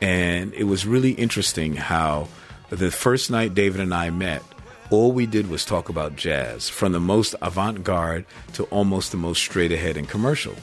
And 0.01 0.55
it 0.55 0.65
was 0.65 0.87
really 0.87 1.13
interesting 1.13 1.75
how 1.75 2.29
the 2.69 2.91
first 2.91 3.31
night 3.31 3.55
David 3.55 3.81
and 3.81 3.95
I 3.95 4.11
met 4.11 4.43
all 4.91 5.13
we 5.13 5.27
did 5.27 5.49
was 5.49 5.65
talk 5.65 5.89
about 5.89 6.17
jazz 6.17 6.69
from 6.69 6.93
the 6.93 7.01
most 7.01 7.35
avant-garde 7.43 8.25
to 8.55 8.65
almost 8.65 9.11
the 9.11 9.17
most 9.19 9.41
straight 9.41 9.73
ahead 9.73 9.97
and 9.97 10.09
commercial 10.09 10.55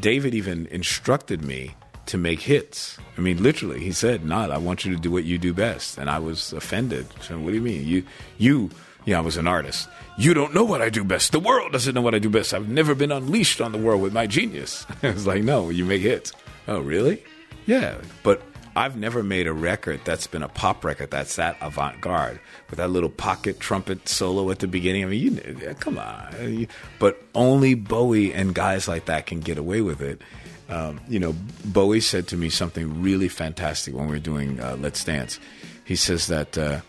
David 0.00 0.34
even 0.34 0.66
instructed 0.66 1.44
me 1.44 1.74
to 2.06 2.18
make 2.18 2.40
hits. 2.40 2.98
I 3.16 3.20
mean, 3.20 3.42
literally, 3.42 3.80
he 3.80 3.92
said, 3.92 4.24
"Not, 4.24 4.50
I 4.50 4.58
want 4.58 4.84
you 4.84 4.94
to 4.94 5.00
do 5.00 5.10
what 5.10 5.24
you 5.24 5.38
do 5.38 5.54
best." 5.54 5.98
And 5.98 6.10
I 6.10 6.18
was 6.18 6.52
offended. 6.52 7.06
So, 7.22 7.38
what 7.38 7.50
do 7.50 7.54
you 7.54 7.62
mean? 7.62 7.86
You, 7.86 8.04
you, 8.36 8.70
yeah, 9.04 9.18
I 9.18 9.20
was 9.20 9.36
an 9.36 9.46
artist. 9.46 9.88
You 10.18 10.34
don't 10.34 10.54
know 10.54 10.64
what 10.64 10.82
I 10.82 10.90
do 10.90 11.04
best. 11.04 11.32
The 11.32 11.40
world 11.40 11.72
doesn't 11.72 11.94
know 11.94 12.02
what 12.02 12.14
I 12.14 12.18
do 12.18 12.30
best. 12.30 12.52
I've 12.52 12.68
never 12.68 12.94
been 12.94 13.12
unleashed 13.12 13.60
on 13.60 13.72
the 13.72 13.78
world 13.78 14.02
with 14.02 14.12
my 14.12 14.26
genius. 14.26 14.86
I 15.02 15.10
was 15.10 15.26
like, 15.26 15.42
no, 15.42 15.70
you 15.70 15.84
make 15.84 16.02
hits. 16.02 16.32
Oh, 16.68 16.80
really? 16.80 17.22
Yeah, 17.66 17.96
but 18.22 18.42
I've 18.76 18.96
never 18.96 19.22
made 19.22 19.46
a 19.46 19.52
record 19.52 20.00
that's 20.04 20.26
been 20.26 20.42
a 20.42 20.48
pop 20.48 20.84
record 20.84 21.10
that's 21.10 21.36
that 21.36 21.56
avant 21.60 22.00
garde 22.00 22.40
with 22.70 22.78
that 22.78 22.90
little 22.90 23.08
pocket 23.08 23.60
trumpet 23.60 24.08
solo 24.08 24.50
at 24.50 24.58
the 24.58 24.66
beginning. 24.66 25.04
I 25.04 25.06
mean, 25.06 25.40
you, 25.60 25.74
come 25.78 25.98
on. 25.98 26.66
But 26.98 27.22
only 27.34 27.74
Bowie 27.74 28.34
and 28.34 28.54
guys 28.54 28.88
like 28.88 29.04
that 29.04 29.26
can 29.26 29.40
get 29.40 29.58
away 29.58 29.80
with 29.80 30.00
it. 30.00 30.20
Um, 30.68 31.00
you 31.08 31.20
know, 31.20 31.34
Bowie 31.64 32.00
said 32.00 32.26
to 32.28 32.36
me 32.36 32.48
something 32.48 33.02
really 33.02 33.28
fantastic 33.28 33.94
when 33.94 34.06
we 34.06 34.12
were 34.12 34.18
doing 34.18 34.58
uh, 34.60 34.76
Let's 34.80 35.04
Dance. 35.04 35.38
He 35.84 35.94
says 35.94 36.26
that 36.28 36.56
uh, 36.56 36.80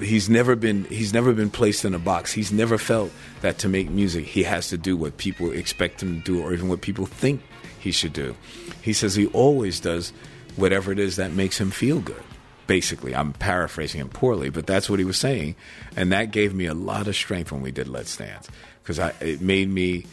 he's 0.00 0.28
never 0.28 0.54
been 0.54 0.84
he's 0.84 1.12
never 1.12 1.32
been 1.32 1.50
placed 1.50 1.84
in 1.84 1.94
a 1.94 1.98
box. 1.98 2.32
He's 2.32 2.52
never 2.52 2.78
felt 2.78 3.10
that 3.40 3.58
to 3.58 3.68
make 3.68 3.90
music 3.90 4.26
he 4.26 4.42
has 4.44 4.68
to 4.68 4.78
do 4.78 4.96
what 4.96 5.16
people 5.16 5.50
expect 5.50 6.02
him 6.02 6.20
to 6.20 6.24
do 6.24 6.42
or 6.42 6.52
even 6.52 6.68
what 6.68 6.82
people 6.82 7.06
think 7.06 7.42
he 7.80 7.90
should 7.90 8.12
do. 8.12 8.36
He 8.82 8.92
says 8.92 9.14
he 9.14 9.26
always 9.28 9.80
does 9.80 10.12
whatever 10.56 10.92
it 10.92 10.98
is 10.98 11.16
that 11.16 11.32
makes 11.32 11.60
him 11.60 11.70
feel 11.70 12.00
good. 12.00 12.22
Basically, 12.66 13.14
I'm 13.14 13.32
paraphrasing 13.32 14.00
him 14.00 14.08
poorly, 14.08 14.48
but 14.48 14.66
that's 14.66 14.88
what 14.88 14.98
he 14.98 15.04
was 15.04 15.18
saying, 15.18 15.56
and 15.96 16.12
that 16.12 16.30
gave 16.30 16.54
me 16.54 16.66
a 16.66 16.74
lot 16.74 17.08
of 17.08 17.16
strength 17.16 17.52
when 17.52 17.60
we 17.60 17.72
did 17.72 17.88
Let's 17.88 18.16
Dance 18.16 18.48
because 18.82 18.98
it 19.20 19.40
made 19.40 19.68
me 19.68 20.06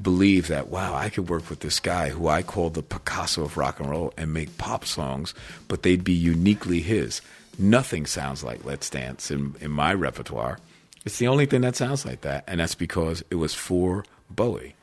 believe 0.00 0.48
that 0.48 0.68
wow, 0.68 0.94
I 0.94 1.10
could 1.10 1.28
work 1.28 1.48
with 1.50 1.60
this 1.60 1.80
guy 1.80 2.08
who 2.08 2.28
I 2.28 2.42
call 2.42 2.70
the 2.70 2.82
Picasso 2.82 3.44
of 3.44 3.56
rock 3.56 3.78
and 3.78 3.90
roll 3.90 4.12
and 4.16 4.32
make 4.32 4.58
pop 4.58 4.84
songs, 4.84 5.34
but 5.68 5.82
they'd 5.82 6.04
be 6.04 6.12
uniquely 6.12 6.80
his. 6.80 7.20
Nothing 7.58 8.06
sounds 8.06 8.42
like 8.42 8.64
Let's 8.64 8.88
Dance 8.88 9.30
in, 9.30 9.54
in 9.60 9.70
my 9.70 9.92
repertoire. 9.92 10.58
It's 11.04 11.18
the 11.18 11.28
only 11.28 11.46
thing 11.46 11.60
that 11.62 11.76
sounds 11.76 12.06
like 12.06 12.22
that, 12.22 12.44
and 12.46 12.60
that's 12.60 12.74
because 12.74 13.22
it 13.30 13.34
was 13.34 13.54
for 13.54 14.04
Bowie. 14.30 14.74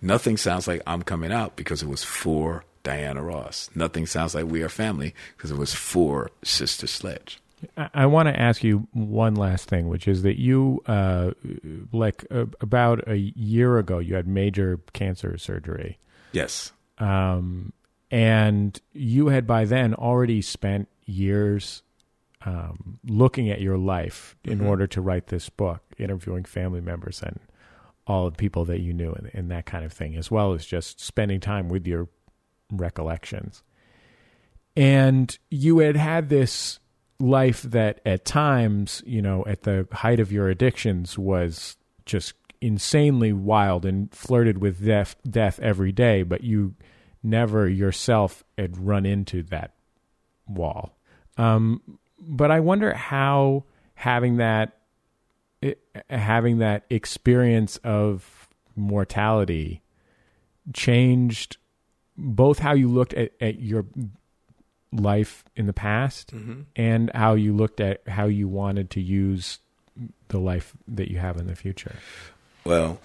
Nothing 0.00 0.36
sounds 0.36 0.68
like 0.68 0.82
I'm 0.86 1.02
coming 1.02 1.32
out 1.32 1.56
because 1.56 1.82
it 1.82 1.88
was 1.88 2.04
for 2.04 2.64
Diana 2.82 3.22
Ross. 3.22 3.70
Nothing 3.74 4.06
sounds 4.06 4.34
like 4.34 4.46
We 4.46 4.62
Are 4.62 4.68
Family 4.68 5.14
because 5.36 5.50
it 5.50 5.56
was 5.58 5.72
for 5.74 6.30
Sister 6.42 6.86
Sledge. 6.86 7.38
I, 7.76 7.88
I 7.94 8.06
want 8.06 8.28
to 8.28 8.38
ask 8.38 8.64
you 8.64 8.88
one 8.92 9.34
last 9.36 9.68
thing, 9.68 9.88
which 9.88 10.08
is 10.08 10.22
that 10.22 10.38
you, 10.38 10.82
uh, 10.86 11.32
like 11.92 12.24
uh, 12.30 12.46
about 12.60 13.06
a 13.08 13.16
year 13.16 13.78
ago, 13.78 13.98
you 13.98 14.14
had 14.16 14.26
major 14.26 14.80
cancer 14.92 15.38
surgery. 15.38 15.98
Yes. 16.32 16.72
Um, 16.98 17.72
and 18.10 18.78
you 18.92 19.28
had 19.28 19.46
by 19.46 19.64
then 19.64 19.94
already 19.94 20.42
spent 20.42 20.88
years 21.04 21.82
um, 22.44 22.98
looking 23.06 23.48
at 23.50 23.60
your 23.60 23.78
life 23.78 24.34
in 24.44 24.58
Mhm. 24.58 24.66
order 24.66 24.86
to 24.88 25.00
write 25.00 25.28
this 25.28 25.48
book, 25.48 25.80
interviewing 25.98 26.42
family 26.44 26.80
members 26.80 27.22
and 27.22 27.38
all 28.04 28.28
the 28.28 28.36
people 28.36 28.64
that 28.64 28.80
you 28.80 28.92
knew 28.92 29.12
and, 29.12 29.30
and 29.32 29.48
that 29.52 29.64
kind 29.64 29.84
of 29.84 29.92
thing, 29.92 30.16
as 30.16 30.28
well 30.28 30.52
as 30.52 30.66
just 30.66 30.98
spending 31.00 31.38
time 31.38 31.68
with 31.68 31.86
your 31.86 32.08
recollections. 32.72 33.62
And 34.76 35.36
you 35.50 35.78
had 35.78 35.96
had 35.96 36.28
this 36.28 36.80
life 37.20 37.62
that 37.62 38.00
at 38.04 38.24
times, 38.24 39.02
you 39.06 39.22
know, 39.22 39.44
at 39.46 39.62
the 39.62 39.86
height 39.92 40.18
of 40.18 40.32
your 40.32 40.48
addictions 40.48 41.16
was 41.18 41.76
just 42.04 42.34
insanely 42.60 43.32
wild 43.32 43.84
and 43.84 44.12
flirted 44.14 44.58
with 44.58 44.84
death, 44.84 45.16
death 45.28 45.60
every 45.60 45.92
day, 45.92 46.22
but 46.22 46.42
you 46.42 46.74
never 47.22 47.68
yourself 47.68 48.42
had 48.58 48.76
run 48.78 49.06
into 49.06 49.42
that 49.44 49.74
wall. 50.48 50.96
Um, 51.36 51.80
but 52.18 52.50
I 52.50 52.60
wonder 52.60 52.94
how 52.94 53.64
having 53.94 54.36
that 54.38 54.78
eh, 55.62 55.74
having 56.08 56.58
that 56.58 56.84
experience 56.90 57.76
of 57.78 58.48
mortality 58.76 59.82
changed 60.72 61.56
both 62.16 62.58
how 62.58 62.74
you 62.74 62.88
looked 62.88 63.14
at, 63.14 63.32
at 63.40 63.60
your 63.60 63.84
life 64.92 65.44
in 65.56 65.66
the 65.66 65.72
past 65.72 66.34
Mhm. 66.34 66.64
and 66.76 67.10
how 67.14 67.34
you 67.34 67.54
looked 67.54 67.80
at 67.80 68.06
how 68.08 68.26
you 68.26 68.46
wanted 68.48 68.90
to 68.90 69.00
use 69.00 69.58
the 70.28 70.38
life 70.38 70.74
that 70.86 71.10
you 71.10 71.18
have 71.18 71.36
in 71.38 71.46
the 71.46 71.56
future. 71.56 71.96
Well, 72.64 73.00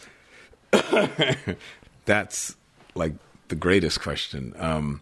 that's 2.06 2.56
like 2.96 3.14
the 3.48 3.56
greatest 3.56 4.02
question. 4.02 4.54
Um, 4.58 5.02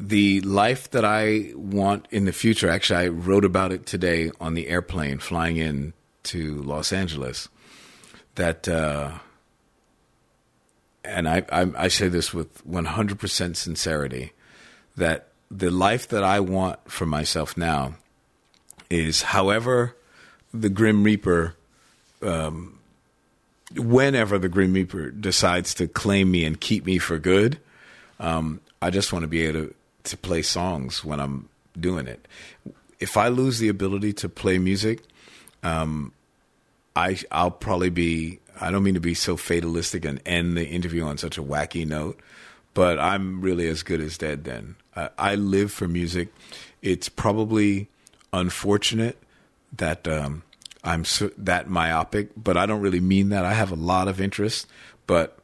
the 0.00 0.40
life 0.42 0.90
that 0.90 1.04
I 1.04 1.52
want 1.54 2.06
in 2.10 2.24
the 2.24 2.32
future, 2.32 2.68
actually, 2.68 3.04
I 3.04 3.08
wrote 3.08 3.44
about 3.44 3.72
it 3.72 3.84
today 3.86 4.30
on 4.40 4.54
the 4.54 4.68
airplane 4.68 5.18
flying 5.18 5.56
in 5.56 5.92
to 6.24 6.62
Los 6.62 6.92
Angeles. 6.92 7.48
That, 8.36 8.68
uh, 8.68 9.18
and 11.08 11.28
I, 11.28 11.44
I, 11.50 11.66
I 11.76 11.88
say 11.88 12.08
this 12.08 12.34
with 12.34 12.66
100% 12.68 13.56
sincerity, 13.56 14.32
that 14.96 15.28
the 15.50 15.70
life 15.70 16.08
that 16.08 16.22
I 16.22 16.40
want 16.40 16.90
for 16.90 17.06
myself 17.06 17.56
now 17.56 17.94
is 18.90 19.22
however 19.22 19.96
the 20.52 20.68
Grim 20.68 21.02
Reaper, 21.02 21.54
um, 22.22 22.78
whenever 23.74 24.38
the 24.38 24.48
Grim 24.48 24.72
Reaper 24.72 25.10
decides 25.10 25.74
to 25.74 25.88
claim 25.88 26.30
me 26.30 26.44
and 26.44 26.60
keep 26.60 26.84
me 26.84 26.98
for 26.98 27.18
good, 27.18 27.58
um, 28.20 28.60
I 28.82 28.90
just 28.90 29.12
want 29.12 29.22
to 29.22 29.28
be 29.28 29.46
able 29.46 29.66
to, 29.66 29.74
to 30.04 30.16
play 30.16 30.42
songs 30.42 31.04
when 31.04 31.20
I'm 31.20 31.48
doing 31.78 32.06
it. 32.06 32.26
If 33.00 33.16
I 33.16 33.28
lose 33.28 33.58
the 33.58 33.68
ability 33.68 34.12
to 34.14 34.28
play 34.28 34.58
music, 34.58 35.02
um, 35.62 36.12
I 36.96 37.18
I'll 37.30 37.50
probably 37.50 37.90
be. 37.90 38.40
I 38.60 38.70
don't 38.70 38.82
mean 38.82 38.94
to 38.94 39.00
be 39.00 39.14
so 39.14 39.36
fatalistic 39.36 40.04
and 40.04 40.20
end 40.26 40.56
the 40.56 40.66
interview 40.66 41.04
on 41.04 41.18
such 41.18 41.38
a 41.38 41.42
wacky 41.42 41.86
note, 41.86 42.20
but 42.74 42.98
I'm 42.98 43.40
really 43.40 43.66
as 43.68 43.82
good 43.82 44.00
as 44.00 44.18
dead. 44.18 44.44
Then 44.44 44.76
I, 44.94 45.10
I 45.18 45.34
live 45.34 45.72
for 45.72 45.88
music. 45.88 46.32
It's 46.82 47.08
probably 47.08 47.88
unfortunate 48.32 49.18
that 49.76 50.06
um, 50.08 50.42
I'm 50.84 51.04
so, 51.04 51.30
that 51.36 51.68
myopic, 51.68 52.30
but 52.36 52.56
I 52.56 52.66
don't 52.66 52.80
really 52.80 53.00
mean 53.00 53.30
that. 53.30 53.44
I 53.44 53.54
have 53.54 53.70
a 53.70 53.76
lot 53.76 54.08
of 54.08 54.20
interest, 54.20 54.66
but 55.06 55.38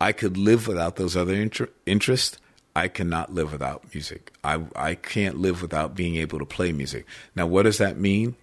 I 0.00 0.12
could 0.12 0.36
live 0.36 0.66
without 0.66 0.96
those 0.96 1.16
other 1.16 1.34
inter- 1.34 1.70
interests. 1.86 2.38
I 2.74 2.88
cannot 2.88 3.34
live 3.34 3.52
without 3.52 3.92
music. 3.92 4.32
I 4.44 4.62
I 4.76 4.94
can't 4.94 5.38
live 5.38 5.60
without 5.60 5.94
being 5.94 6.16
able 6.16 6.38
to 6.38 6.46
play 6.46 6.72
music. 6.72 7.04
Now, 7.34 7.46
what 7.46 7.64
does 7.64 7.78
that 7.78 7.98
mean? 7.98 8.36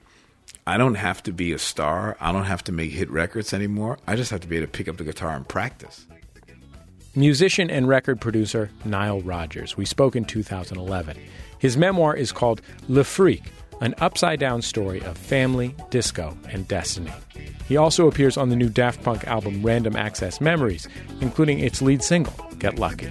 I 0.68 0.76
don't 0.76 0.96
have 0.96 1.24
to 1.24 1.32
be 1.32 1.54
a 1.54 1.58
star. 1.58 2.18
I 2.20 2.34
don't 2.34 2.44
have 2.44 2.62
to 2.66 2.74
make 2.74 2.92
hit 2.92 3.10
records 3.10 3.54
anymore. 3.54 3.98
I 4.06 4.18
just 4.18 4.32
have 4.32 4.42
to 4.42 4.50
be 4.50 4.58
able 4.58 4.68
to 4.68 4.72
pick 4.72 4.90
up 4.90 4.98
the 4.98 5.06
guitar 5.06 5.34
and 5.34 5.48
practice. 5.48 6.06
Musician 7.16 7.70
and 7.70 7.88
record 7.88 8.20
producer 8.20 8.70
Nile 8.84 9.22
Rodgers. 9.22 9.78
We 9.78 9.86
spoke 9.86 10.18
in 10.18 10.26
2011. 10.26 11.18
His 11.60 11.78
memoir 11.78 12.18
is 12.18 12.34
called 12.34 12.62
Le 12.90 13.06
Freak, 13.06 13.44
an 13.80 13.96
upside 14.00 14.42
down 14.42 14.62
story 14.62 15.02
of 15.04 15.18
family, 15.18 15.74
disco, 15.90 16.38
and 16.50 16.68
destiny. 16.68 17.14
He 17.70 17.78
also 17.78 18.10
appears 18.10 18.36
on 18.36 18.50
the 18.50 18.58
new 18.58 18.70
Daft 18.70 19.02
Punk 19.04 19.26
album 19.26 19.64
Random 19.64 19.96
Access 19.96 20.42
Memories, 20.42 20.90
including 21.22 21.60
its 21.60 21.82
lead 21.82 22.04
single, 22.04 22.36
Get 22.60 22.78
Lucky. 22.78 23.08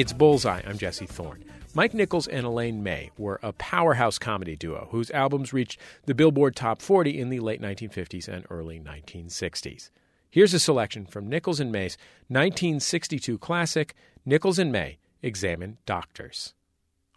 It's 0.00 0.14
Bullseye. 0.14 0.62
I'm 0.66 0.78
Jesse 0.78 1.04
Thorne. 1.04 1.44
Mike 1.74 1.92
Nichols 1.92 2.26
and 2.26 2.46
Elaine 2.46 2.82
May 2.82 3.10
were 3.18 3.38
a 3.42 3.52
powerhouse 3.52 4.18
comedy 4.18 4.56
duo 4.56 4.88
whose 4.90 5.10
albums 5.10 5.52
reached 5.52 5.78
the 6.06 6.14
Billboard 6.14 6.56
Top 6.56 6.80
40 6.80 7.20
in 7.20 7.28
the 7.28 7.40
late 7.40 7.60
1950s 7.60 8.26
and 8.26 8.46
early 8.48 8.80
1960s. 8.80 9.90
Here's 10.30 10.54
a 10.54 10.58
selection 10.58 11.04
from 11.04 11.28
Nichols 11.28 11.60
and 11.60 11.70
May's 11.70 11.98
1962 12.28 13.36
classic, 13.36 13.94
Nichols 14.24 14.58
and 14.58 14.72
May 14.72 14.96
Examine 15.20 15.76
Doctors. 15.84 16.54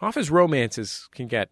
Office 0.02 0.30
romances 0.30 1.08
can 1.14 1.30
get, 1.30 1.52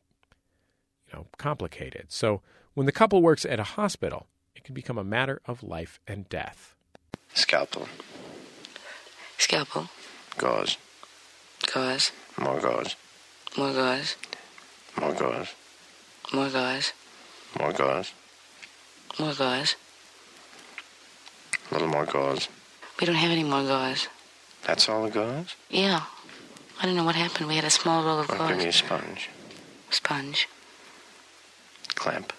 you 1.07 1.17
know, 1.17 1.27
complicated. 1.37 2.07
So 2.09 2.41
when 2.73 2.87
the 2.87 2.91
couple 2.91 3.21
works 3.21 3.45
at 3.45 3.57
a 3.57 3.63
hospital, 3.63 4.27
it 4.53 4.65
can 4.65 4.75
become 4.75 4.97
a 4.97 5.03
matter 5.05 5.41
of 5.45 5.63
life 5.63 5.97
and 6.05 6.27
death. 6.27 6.75
Scalpel. 7.33 7.87
Scalpel. 9.37 9.87
Gauze. 10.37 10.75
Gauze. 11.73 12.11
More 12.37 12.59
gauze. 12.59 12.95
More 13.57 13.71
gauze. 13.73 14.15
More 14.99 15.13
gauze. 15.13 15.53
More 16.33 16.49
gauze. 16.49 16.93
More 17.59 17.71
gauze. 17.73 18.13
More 19.19 19.33
gauze. 19.33 19.75
A 21.69 21.73
little 21.73 21.87
more 21.87 22.05
gauze. 22.05 22.49
We 22.99 23.05
don't 23.05 23.15
have 23.15 23.31
any 23.31 23.43
more 23.43 23.63
gauze. 23.63 24.07
That's 24.63 24.89
all 24.89 25.03
the 25.03 25.09
gauze? 25.09 25.55
Yeah. 25.69 26.01
I 26.81 26.85
don't 26.85 26.95
know 26.95 27.05
what 27.05 27.15
happened. 27.15 27.47
We 27.47 27.55
had 27.55 27.63
a 27.63 27.69
small 27.69 28.03
roll 28.03 28.19
of 28.19 28.29
Well, 28.29 28.47
give 28.49 28.57
me 28.57 28.65
a 28.67 28.73
sponge. 28.73 29.29
Sponge. 29.89 30.49
Clamp. 31.95 32.33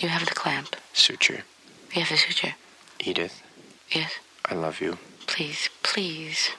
You 0.00 0.08
have 0.08 0.26
the 0.26 0.34
clamp. 0.34 0.76
Suture. 0.92 1.44
You 1.92 2.00
have 2.00 2.08
the 2.08 2.16
suture. 2.16 2.54
Edith. 3.00 3.42
Yes. 3.90 4.12
I 4.44 4.54
love 4.54 4.80
you. 4.80 4.98
Please, 5.26 5.70
please. 5.82 6.50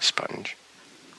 Sponge. 0.00 0.56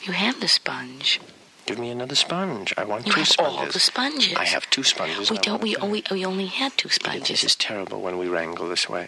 You 0.03 0.13
have 0.13 0.39
the 0.39 0.47
sponge. 0.47 1.19
Give 1.65 1.79
me 1.79 1.89
another 1.89 2.15
sponge. 2.15 2.73
I 2.77 2.83
want 2.83 3.05
You 3.07 3.13
two 3.13 3.19
have 3.19 3.27
sponges. 3.29 3.57
all 3.59 3.65
the 3.67 3.79
sponges. 3.79 4.33
I 4.35 4.45
have 4.45 4.69
two 4.69 4.83
sponges. 4.83 5.31
We 5.31 5.37
don't. 5.37 5.61
We. 5.61 5.77
We 6.11 6.25
only 6.25 6.47
had 6.47 6.77
two 6.77 6.89
sponges. 6.89 7.27
This 7.29 7.43
is 7.43 7.55
terrible 7.55 8.01
when 8.01 8.17
we 8.17 8.27
wrangle 8.27 8.67
this 8.67 8.89
way. 8.89 9.07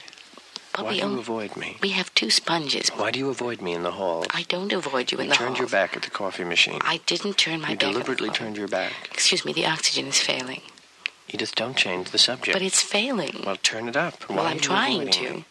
But 0.71 0.83
Why 0.85 0.89
we 0.91 0.95
do 0.95 0.99
you 0.99 1.05
only- 1.09 1.19
avoid 1.21 1.55
me? 1.57 1.77
We 1.81 1.89
have 1.89 2.13
two 2.15 2.29
sponges. 2.29 2.89
Why 2.89 3.11
do 3.11 3.19
you 3.19 3.29
avoid 3.29 3.61
me 3.61 3.73
in 3.73 3.83
the 3.83 3.91
hall? 3.91 4.25
I 4.31 4.43
don't 4.43 4.71
avoid 4.73 5.11
you 5.11 5.17
in 5.19 5.25
you 5.25 5.29
the 5.31 5.35
hall. 5.37 5.47
You 5.47 5.47
turned 5.55 5.59
your 5.59 5.67
back 5.69 5.95
at 5.97 6.03
the 6.03 6.09
coffee 6.09 6.43
machine. 6.45 6.79
I 6.81 6.97
didn't 7.05 7.37
turn 7.37 7.61
my 7.61 7.69
you 7.71 7.75
back. 7.75 7.79
the 7.79 7.91
deliberately 7.91 8.29
turned 8.29 8.57
your 8.57 8.67
back. 8.67 8.91
Excuse 9.11 9.43
me. 9.45 9.51
The 9.53 9.65
oxygen 9.65 10.07
is 10.07 10.19
failing. 10.19 10.61
Edith, 11.29 11.55
don't 11.55 11.75
change 11.77 12.11
the 12.11 12.17
subject. 12.17 12.53
But 12.55 12.61
it's 12.61 12.81
failing. 12.81 13.43
Well, 13.45 13.55
turn 13.57 13.87
it 13.89 13.95
up. 13.97 14.29
Well, 14.29 14.45
I'm 14.45 14.55
you 14.55 14.61
trying 14.61 15.09
to. 15.09 15.33
me? 15.33 15.45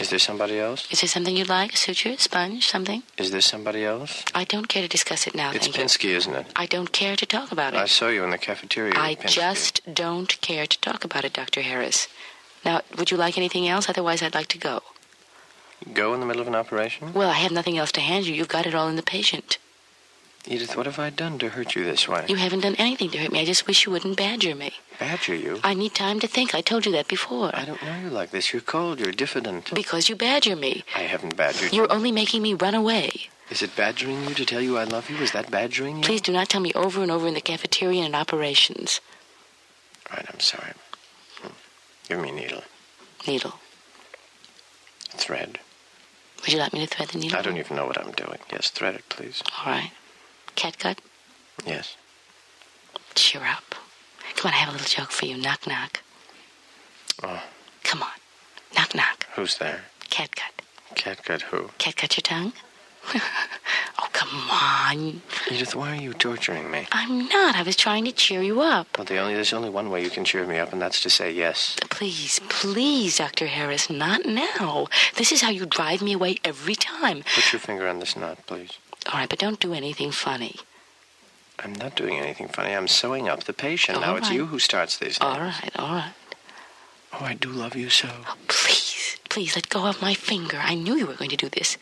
Is 0.00 0.10
there 0.10 0.18
somebody 0.18 0.58
else? 0.58 0.90
Is 0.90 1.00
there 1.00 1.08
something 1.08 1.36
you'd 1.36 1.48
like? 1.48 1.72
A 1.72 1.76
suture, 1.76 2.16
sponge, 2.18 2.66
something? 2.66 3.02
Is 3.16 3.30
there 3.30 3.40
somebody 3.40 3.84
else? 3.84 4.24
I 4.34 4.44
don't 4.44 4.68
care 4.68 4.82
to 4.82 4.88
discuss 4.88 5.26
it 5.26 5.34
now. 5.34 5.50
it's 5.52 5.66
thank 5.66 5.76
you. 5.76 5.84
Pinsky, 5.84 6.10
isn't 6.16 6.34
it? 6.34 6.46
I 6.54 6.66
don't 6.66 6.92
care 6.92 7.16
to 7.16 7.26
talk 7.26 7.50
about 7.50 7.74
it. 7.74 7.78
I 7.78 7.86
saw 7.86 8.08
you 8.08 8.22
in 8.24 8.30
the 8.30 8.38
cafeteria. 8.38 8.94
I 8.96 9.14
just 9.14 9.80
don't 9.92 10.38
care 10.40 10.66
to 10.66 10.80
talk 10.80 11.04
about 11.04 11.24
it, 11.24 11.32
Dr. 11.32 11.62
Harris. 11.62 12.08
Now, 12.64 12.82
would 12.98 13.10
you 13.10 13.16
like 13.16 13.38
anything 13.38 13.66
else? 13.68 13.88
Otherwise, 13.88 14.22
I'd 14.22 14.34
like 14.34 14.48
to 14.48 14.58
go. 14.58 14.82
Go 15.92 16.14
in 16.14 16.20
the 16.20 16.26
middle 16.26 16.42
of 16.42 16.48
an 16.48 16.54
operation? 16.54 17.12
Well, 17.12 17.30
I 17.30 17.34
have 17.34 17.52
nothing 17.52 17.78
else 17.78 17.92
to 17.92 18.00
hand 18.00 18.26
you. 18.26 18.34
You've 18.34 18.48
got 18.48 18.66
it 18.66 18.74
all 18.74 18.88
in 18.88 18.96
the 18.96 19.02
patient. 19.02 19.58
Edith, 20.48 20.76
what 20.76 20.86
have 20.86 20.98
I 20.98 21.10
done 21.10 21.38
to 21.40 21.48
hurt 21.50 21.74
you 21.74 21.82
this 21.82 22.06
way? 22.08 22.24
You 22.28 22.36
haven't 22.36 22.60
done 22.60 22.76
anything 22.78 23.10
to 23.10 23.18
hurt 23.18 23.32
me. 23.32 23.40
I 23.40 23.44
just 23.44 23.66
wish 23.66 23.84
you 23.84 23.92
wouldn't 23.92 24.16
badger 24.16 24.54
me. 24.54 24.72
Badger 24.98 25.34
you? 25.34 25.60
I 25.64 25.74
need 25.74 25.94
time 25.94 26.20
to 26.20 26.28
think. 26.28 26.54
I 26.54 26.60
told 26.60 26.86
you 26.86 26.92
that 26.92 27.08
before. 27.08 27.50
I 27.54 27.64
don't 27.64 27.82
know 27.82 27.98
you 27.98 28.10
like 28.10 28.30
this. 28.30 28.52
You're 28.52 28.62
cold. 28.62 29.00
You're 29.00 29.12
diffident. 29.12 29.74
Because 29.74 30.08
you 30.08 30.14
badger 30.14 30.54
me. 30.54 30.84
I 30.94 31.00
haven't 31.00 31.36
badgered 31.36 31.72
you. 31.72 31.78
You're 31.78 31.92
only 31.92 32.12
making 32.12 32.42
me 32.42 32.54
run 32.54 32.74
away. 32.74 33.10
Is 33.50 33.62
it 33.62 33.74
badgering 33.76 34.24
you 34.28 34.34
to 34.34 34.44
tell 34.44 34.60
you 34.60 34.78
I 34.78 34.84
love 34.84 35.10
you? 35.10 35.16
Is 35.16 35.32
that 35.32 35.50
badgering 35.50 35.98
you? 35.98 36.02
Please 36.02 36.20
do 36.20 36.32
not 36.32 36.48
tell 36.48 36.60
me 36.60 36.72
over 36.74 37.02
and 37.02 37.10
over 37.10 37.26
in 37.26 37.34
the 37.34 37.40
cafeteria 37.40 38.00
and 38.00 38.08
in 38.08 38.14
operations. 38.14 39.00
All 40.10 40.16
right, 40.16 40.26
I'm 40.32 40.40
sorry. 40.40 40.72
Hmm. 41.40 41.52
Give 42.08 42.20
me 42.20 42.30
a 42.30 42.32
needle. 42.32 42.62
Needle. 43.26 43.54
Thread. 45.10 45.58
Would 46.42 46.52
you 46.52 46.58
like 46.58 46.72
me 46.72 46.80
to 46.80 46.86
thread 46.86 47.08
the 47.08 47.18
needle? 47.18 47.38
I 47.38 47.42
don't 47.42 47.56
even 47.56 47.76
know 47.76 47.86
what 47.86 48.00
I'm 48.00 48.12
doing. 48.12 48.38
Yes, 48.52 48.70
thread 48.70 48.94
it, 48.94 49.08
please. 49.08 49.42
All 49.58 49.72
right. 49.72 49.90
Catgut? 50.56 50.98
Yes. 51.66 51.96
Cheer 53.14 53.42
up. 53.44 53.74
Come 54.36 54.48
on, 54.50 54.54
I 54.54 54.58
have 54.58 54.68
a 54.70 54.72
little 54.72 54.86
joke 54.86 55.10
for 55.10 55.26
you. 55.26 55.36
Knock, 55.36 55.66
knock. 55.66 56.00
Oh, 57.22 57.42
Come 57.84 58.02
on. 58.02 58.08
Knock, 58.74 58.94
knock. 58.94 59.26
who's 59.34 59.58
there? 59.58 59.82
Catgut. 60.10 60.52
Catgut 60.94 61.42
who? 61.42 61.70
Catgut 61.78 62.16
your 62.16 62.22
tongue? 62.22 62.52
oh, 63.14 64.08
come 64.12 64.50
on. 64.50 65.22
Edith, 65.50 65.74
why 65.76 65.92
are 65.96 66.00
you 66.00 66.12
torturing 66.12 66.70
me? 66.70 66.86
I'm 66.90 67.28
not. 67.28 67.54
I 67.54 67.62
was 67.62 67.76
trying 67.76 68.04
to 68.06 68.12
cheer 68.12 68.42
you 68.42 68.60
up. 68.60 68.98
Well, 68.98 69.04
the 69.04 69.18
only 69.18 69.34
there's 69.34 69.52
only 69.52 69.70
one 69.70 69.90
way 69.90 70.02
you 70.02 70.10
can 70.10 70.24
cheer 70.24 70.44
me 70.46 70.58
up, 70.58 70.72
and 70.72 70.82
that's 70.82 71.00
to 71.02 71.10
say 71.10 71.30
yes. 71.30 71.76
Please, 71.90 72.40
please, 72.48 73.18
Dr. 73.18 73.46
Harris, 73.46 73.88
not 73.88 74.26
now. 74.26 74.88
This 75.14 75.30
is 75.32 75.40
how 75.42 75.50
you 75.50 75.64
drive 75.66 76.02
me 76.02 76.12
away 76.14 76.36
every 76.44 76.74
time. 76.74 77.22
Put 77.34 77.52
your 77.52 77.60
finger 77.60 77.86
on 77.86 78.00
this 78.00 78.16
knot, 78.16 78.44
please. 78.46 78.72
All 79.12 79.18
right, 79.20 79.28
but 79.28 79.38
don't 79.38 79.60
do 79.60 79.72
anything 79.72 80.10
funny. 80.10 80.56
I'm 81.58 81.72
not 81.74 81.94
doing 81.96 82.18
anything 82.18 82.48
funny. 82.48 82.74
I'm 82.74 82.88
sewing 82.88 83.28
up 83.28 83.44
the 83.44 83.52
patient. 83.52 83.96
All 83.98 84.02
now 84.02 84.16
it's 84.16 84.30
you 84.30 84.46
who 84.46 84.58
starts 84.58 84.98
these. 84.98 85.18
All 85.20 85.34
things. 85.34 85.54
right, 85.62 85.70
all 85.78 85.94
right. 85.94 86.12
Oh, 87.14 87.24
I 87.24 87.34
do 87.34 87.48
love 87.48 87.74
you 87.74 87.88
so. 87.88 88.08
Oh, 88.10 88.34
please, 88.48 89.16
please 89.30 89.54
let 89.56 89.68
go 89.70 89.86
of 89.86 90.02
my 90.02 90.12
finger. 90.12 90.58
I 90.60 90.74
knew 90.74 90.96
you 90.96 91.06
were 91.06 91.14
going 91.14 91.30
to 91.30 91.36
do 91.36 91.48
this. 91.48 91.78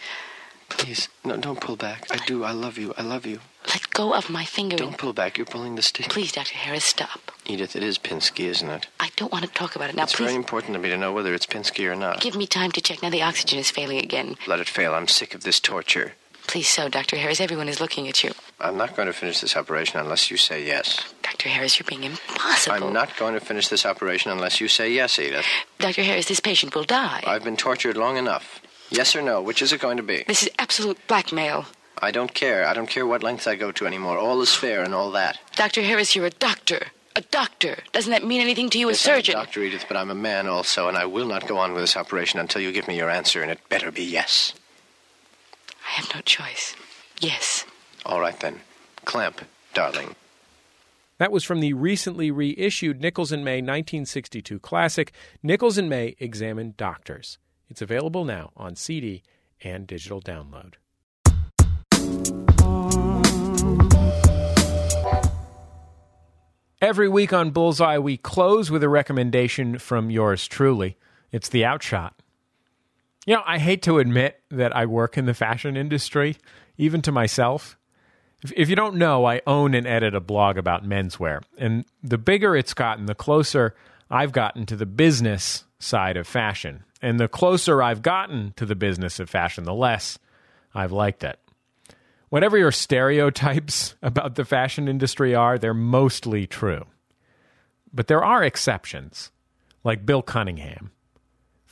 Please, 0.69 1.09
no, 1.25 1.37
don't 1.37 1.61
pull 1.61 1.77
back. 1.77 2.07
I 2.11 2.25
do. 2.25 2.45
I 2.45 2.53
love 2.53 2.79
you. 2.79 2.95
I 2.97 3.03
love 3.03 3.27
you. 3.27 3.41
Let 3.69 3.91
go 3.91 4.15
of 4.15 4.31
my 4.31 4.45
finger. 4.45 4.77
Don't 4.77 4.99
pull 4.99 5.13
back. 5.13 5.37
You're 5.37 5.47
pulling 5.47 5.75
the 5.75 5.83
stick. 5.83 6.09
Please, 6.09 6.33
Dr. 6.33 6.55
Harris, 6.55 6.85
stop. 6.85 7.33
Edith, 7.47 7.75
it 7.77 7.83
is 7.83 7.99
Pinsky, 7.99 8.45
isn't 8.45 8.69
it? 8.69 8.87
I 9.01 9.11
don't 9.17 9.33
want 9.33 9.45
to 9.45 9.51
talk 9.51 9.75
about 9.77 9.91
it 9.91 9.97
now. 9.97 10.05
it's 10.05 10.15
Please 10.15 10.27
very 10.27 10.37
important 10.37 10.75
to 10.75 10.79
me 10.81 10.89
to 10.89 10.97
know 10.97 11.13
whether 11.13 11.35
it's 11.35 11.47
Pinsky 11.47 11.91
or 11.91 11.97
not. 11.97 12.21
give 12.21 12.37
me 12.37 12.47
time 12.47 12.71
to 12.73 12.81
check. 12.81 13.03
Now 13.03 13.11
the 13.11 13.23
oxygen 13.23 13.59
is 13.59 13.71
failing 13.71 13.99
again. 13.99 14.37
Let 14.47 14.61
it 14.61 14.69
fail. 14.69 14.95
I'm 14.95 15.09
sick 15.09 15.35
of 15.35 15.43
this 15.43 15.61
torture. 15.61 16.13
Please, 16.47 16.69
so, 16.69 16.89
Dr. 16.89 17.17
Harris, 17.17 17.41
everyone 17.41 17.69
is 17.69 17.81
looking 17.81 18.09
at 18.09 18.23
you. 18.23 18.33
I'm 18.61 18.77
not 18.77 18.95
going 18.97 19.07
to 19.07 19.13
finish 19.13 19.41
this 19.41 19.57
operation 19.57 19.99
unless 19.99 20.31
you 20.31 20.37
say 20.37 20.65
yes. 20.65 21.13
Dr. 21.23 21.49
Harris, 21.49 21.79
you're 21.79 21.87
being 21.89 22.05
impossible. 22.05 22.87
I'm 22.87 22.93
not 22.93 23.17
going 23.17 23.35
to 23.35 23.41
finish 23.41 23.69
this 23.69 23.85
operation 23.85 24.31
unless 24.31 24.61
you 24.61 24.69
say 24.69 24.93
yes, 24.93 25.19
Edith. 25.19 25.47
Dr. 25.79 26.03
Harris, 26.03 26.27
this 26.27 26.41
patient 26.41 26.75
will 26.75 26.85
die. 26.85 27.23
I've 27.27 27.45
been 27.45 27.57
tortured 27.57 27.97
long 27.97 28.17
enough. 28.17 28.61
Yes 28.91 29.17
or 29.17 29.23
no? 29.23 29.43
Which 29.43 29.63
is 29.63 29.73
it 29.73 29.81
going 29.81 29.97
to 29.97 30.03
be? 30.03 30.25
This 30.27 30.43
is 30.43 30.51
absolute 30.59 30.99
blackmail. 31.09 31.67
I 32.01 32.11
don't 32.11 32.33
care. 32.35 32.67
I 32.67 32.75
don't 32.75 32.89
care 32.89 33.07
what 33.07 33.23
lengths 33.23 33.47
I 33.47 33.57
go 33.57 33.73
to 33.73 33.87
anymore. 33.87 34.19
All 34.19 34.41
is 34.43 34.55
fair 34.55 34.83
and 34.83 34.95
all 34.95 35.11
that. 35.13 35.39
Dr. 35.57 35.83
Harris, 35.83 36.15
you're 36.15 36.27
a 36.27 36.31
doctor. 36.31 36.87
A 37.17 37.21
doctor. 37.23 37.79
Doesn't 37.93 38.11
that 38.11 38.25
mean 38.25 38.41
anything 38.41 38.71
to 38.71 38.79
you, 38.79 38.89
a 38.89 38.93
Yes, 38.93 39.07
I'm 39.07 39.13
a 39.13 39.17
surgeon? 39.17 39.35
Doctor 39.35 39.63
Edith, 39.63 39.85
but 39.89 39.97
I'm 39.97 40.11
a 40.11 40.15
man 40.17 40.47
also, 40.49 40.89
and 40.89 40.97
I 40.97 41.07
will 41.07 41.27
not 41.27 41.47
go 41.47 41.59
on 41.59 41.73
with 41.73 41.83
this 41.83 41.97
operation 41.97 42.41
until 42.41 42.61
you 42.61 42.73
give 42.73 42.89
me 42.89 42.97
your 42.97 43.09
answer, 43.09 43.41
and 43.43 43.51
it 43.51 43.61
better 43.69 43.91
be 43.93 44.03
yes. 44.05 44.53
I 45.87 45.91
have 45.91 46.15
no 46.15 46.21
choice. 46.23 46.75
Yes. 47.21 47.65
All 48.07 48.21
right 48.21 48.39
then. 48.41 48.61
Clamp, 49.05 49.43
darling. 49.75 50.15
That 51.19 51.31
was 51.31 51.45
from 51.45 51.61
the 51.61 51.75
recently 51.75 52.31
reissued 52.31 53.01
Nichols 53.01 53.31
and 53.31 53.45
May 53.45 53.59
1962 53.59 54.59
classic, 54.59 55.13
Nichols 55.43 55.79
and 55.79 55.89
May 55.89 56.17
Examine 56.19 56.75
Doctors. 56.77 57.39
It's 57.69 57.83
available 57.83 58.25
now 58.25 58.51
on 58.57 58.75
CD 58.77 59.23
and 59.63 59.87
digital 59.87 60.21
download. 60.21 60.75
Every 66.81 67.09
week 67.09 67.33
on 67.33 67.51
Bullseye, 67.51 67.99
we 67.99 68.19
close 68.19 68.71
with 68.71 68.83
a 68.83 68.89
recommendation 68.89 69.79
from 69.79 70.11
yours 70.11 70.47
truly. 70.47 70.99
It's 71.33 71.49
the 71.49 71.65
outshot. 71.65 72.15
You 73.27 73.35
know, 73.35 73.43
I 73.47 73.59
hate 73.59 73.83
to 73.83 73.99
admit 73.99 74.41
that 74.51 74.77
I 74.77 74.87
work 74.87 75.17
in 75.17 75.27
the 75.27 75.35
fashion 75.35 75.77
industry, 75.77 76.37
even 76.77 77.01
to 77.03 77.13
myself. 77.13 77.79
If, 78.43 78.53
if 78.55 78.69
you 78.69 78.77
don't 78.77 78.97
know, 78.97 79.25
I 79.25 79.41
own 79.47 79.75
and 79.75 79.87
edit 79.87 80.15
a 80.15 80.21
blog 80.21 80.59
about 80.59 80.85
menswear. 80.85 81.43
And 81.57 81.85
the 82.03 82.19
bigger 82.19 82.55
it's 82.55 82.75
gotten, 82.75 83.07
the 83.07 83.15
closer 83.15 83.75
I've 84.11 84.33
gotten 84.33 84.67
to 84.67 84.77
the 84.77 84.87
business 84.87 85.65
side 85.79 86.17
of 86.17 86.27
fashion. 86.27 86.85
And 87.01 87.19
the 87.19 87.29
closer 87.29 87.83
I've 87.83 88.03
gotten 88.03 88.53
to 88.57 88.67
the 88.67 88.75
business 88.75 89.19
of 89.21 89.31
fashion, 89.31 89.65
the 89.65 89.75
less 89.75 90.19
I've 90.75 90.93
liked 90.93 91.25
it. 91.25 91.39
Whatever 92.29 92.59
your 92.59 92.73
stereotypes 92.73 93.95
about 94.03 94.35
the 94.35 94.45
fashion 94.45 94.89
industry 94.89 95.35
are, 95.35 95.59
they're 95.59 95.73
mostly 95.73 96.47
true. 96.47 96.85
But 97.93 98.09
there 98.09 98.25
are 98.25 98.43
exceptions, 98.43 99.31
like 99.85 100.05
Bill 100.05 100.23
Cunningham. 100.23 100.91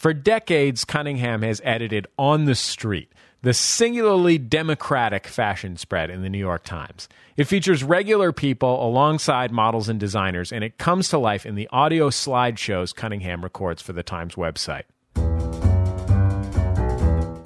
For 0.02 0.12
decades, 0.12 0.84
Cunningham 0.84 1.42
has 1.42 1.60
edited 1.62 2.08
On 2.18 2.44
the 2.44 2.56
Street, 2.56 3.12
the 3.42 3.54
singularly 3.54 4.36
democratic 4.36 5.28
fashion 5.28 5.76
spread 5.76 6.10
in 6.10 6.22
the 6.22 6.28
New 6.28 6.38
York 6.38 6.64
Times. 6.64 7.08
It 7.36 7.44
features 7.44 7.84
regular 7.84 8.32
people 8.32 8.84
alongside 8.84 9.52
models 9.52 9.88
and 9.88 10.00
designers, 10.00 10.50
and 10.50 10.64
it 10.64 10.76
comes 10.76 11.08
to 11.10 11.18
life 11.18 11.46
in 11.46 11.54
the 11.54 11.68
audio 11.70 12.10
slideshows 12.10 12.92
Cunningham 12.92 13.44
records 13.44 13.80
for 13.80 13.92
the 13.92 14.02
Times 14.02 14.34
website. 14.34 14.82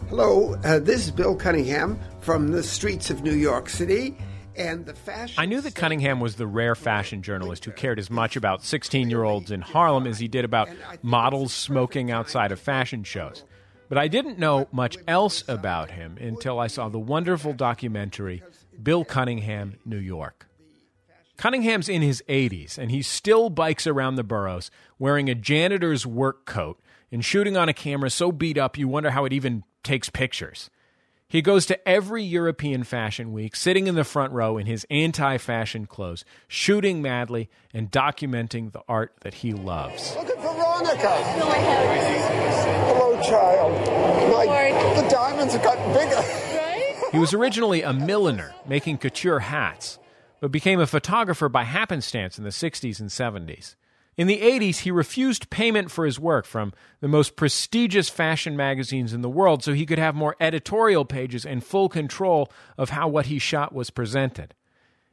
Hello, 0.09 0.55
uh, 0.65 0.79
this 0.79 1.05
is 1.05 1.11
Bill 1.11 1.37
Cunningham 1.37 2.01
from 2.21 2.53
the 2.53 2.63
streets 2.63 3.11
of 3.11 3.23
New 3.23 3.35
York 3.35 3.69
City. 3.69 4.17
And 4.57 4.87
the 4.87 4.95
fashion. 4.95 5.35
I 5.39 5.47
knew 5.47 5.61
that 5.61 5.75
Cunningham 5.75 6.21
was 6.21 6.37
the 6.37 6.47
rare 6.47 6.75
fashion 6.75 7.23
journalist 7.23 7.65
who 7.65 7.73
cared 7.73 7.99
as 7.99 8.11
much 8.11 8.37
about 8.37 8.65
16 8.65 9.11
year 9.11 9.25
olds 9.25 9.51
in 9.51 9.61
Harlem 9.61 10.07
as 10.07 10.19
he 10.19 10.29
did 10.29 10.45
about 10.45 10.69
models 11.03 11.53
smoking 11.53 12.11
outside 12.11 12.53
of 12.53 12.61
fashion 12.61 13.05
shows. 13.05 13.45
But 13.89 13.99
I 13.99 14.09
didn't 14.09 14.39
know 14.39 14.69
much 14.73 14.97
else 15.07 15.45
about 15.47 15.91
him 15.91 16.17
until 16.21 16.59
I 16.59 16.67
saw 16.67 16.89
the 16.89 16.99
wonderful 16.99 17.53
documentary 17.53 18.43
Bill 18.83 19.05
Cunningham, 19.05 19.77
New 19.85 19.99
York. 19.99 20.49
Cunningham's 21.37 21.89
in 21.89 22.03
his 22.03 22.23
80s, 22.29 22.79
and 22.79 22.91
he 22.91 23.03
still 23.03 23.51
bikes 23.51 23.87
around 23.87 24.17
the 24.17 24.25
boroughs 24.25 24.71
wearing 24.99 25.29
a 25.29 25.35
janitor's 25.35 26.07
work 26.07 26.47
coat 26.47 26.81
and 27.13 27.25
shooting 27.25 27.57
on 27.57 27.69
a 27.69 27.75
camera 27.75 28.11
so 28.11 28.33
beat 28.33 28.59
up 28.59 28.79
you 28.79 28.89
wonder 28.89 29.11
how 29.11 29.25
it 29.25 29.33
even 29.33 29.63
takes 29.83 30.09
pictures. 30.11 30.71
He 31.29 31.43
goes 31.43 31.67
to 31.67 31.89
every 31.89 32.23
European 32.23 32.85
fashion 32.85 33.33
week, 33.33 33.57
sitting 33.57 33.89
in 33.89 33.97
the 33.97 34.05
front 34.05 34.33
row 34.33 34.59
in 34.59 34.67
his 34.67 34.87
anti 34.91 35.39
fashion 35.39 35.87
clothes, 35.87 36.25
shooting 36.47 37.03
madly 37.03 37.51
and 37.75 37.91
documenting 37.91 38.71
the 38.71 38.83
art 38.89 39.13
that 39.23 39.35
he 39.35 39.53
loves. 39.53 40.15
Look 40.15 40.29
at 40.29 40.41
Veronica. 40.41 41.17
Hello, 42.87 43.21
child. 43.23 43.73
My, 44.31 44.47
the 45.03 45.09
diamonds 45.09 45.53
have 45.55 45.65
gotten 45.65 45.93
bigger. 45.93 46.23
He 47.11 47.19
was 47.19 47.35
originally 47.35 47.83
a 47.83 47.93
milliner 47.93 48.55
making 48.65 48.99
couture 48.99 49.41
hats, 49.41 49.99
but 50.41 50.53
became 50.53 50.79
a 50.79 50.87
photographer 50.87 51.49
by 51.49 51.65
happenstance 51.65 52.39
in 52.39 52.45
the 52.45 52.51
60s 52.51 53.01
and 53.01 53.11
70s. 53.11 53.75
In 54.17 54.29
the 54.29 54.41
80s, 54.41 54.79
he 54.79 54.91
refused 54.91 55.51
payment 55.51 55.91
for 55.91 56.07
his 56.07 56.19
work 56.19 56.47
from 56.47 56.73
the 57.01 57.09
most 57.09 57.37
prestigious 57.37 58.09
fashion 58.09 58.57
magazines 58.57 59.13
in 59.13 59.21
the 59.21 59.29
world 59.29 59.63
so 59.63 59.75
he 59.75 59.85
could 59.85 59.99
have 59.99 60.15
more 60.15 60.37
editorial 60.41 61.05
pages 61.05 61.45
and 61.45 61.63
full 61.63 61.91
control 61.91 62.51
of 62.79 62.91
how 62.91 63.09
what 63.09 63.27
he 63.27 63.39
shot 63.39 63.75
was 63.75 63.91
presented. 63.91 64.55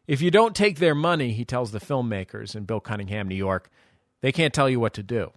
If 0.08 0.22
you 0.22 0.32
don't 0.32 0.56
take 0.56 0.80
their 0.80 0.96
money, 0.96 1.34
he 1.34 1.44
tells 1.44 1.72
the 1.72 1.80
filmmakers 1.80 2.56
in 2.56 2.64
Bill 2.64 2.80
Cunningham, 2.80 3.28
New 3.28 3.36
York, 3.36 3.70
they 4.22 4.32
can't 4.32 4.54
tell 4.54 4.70
you 4.70 4.80
what 4.80 4.94
to 4.94 5.04
do. 5.04 5.32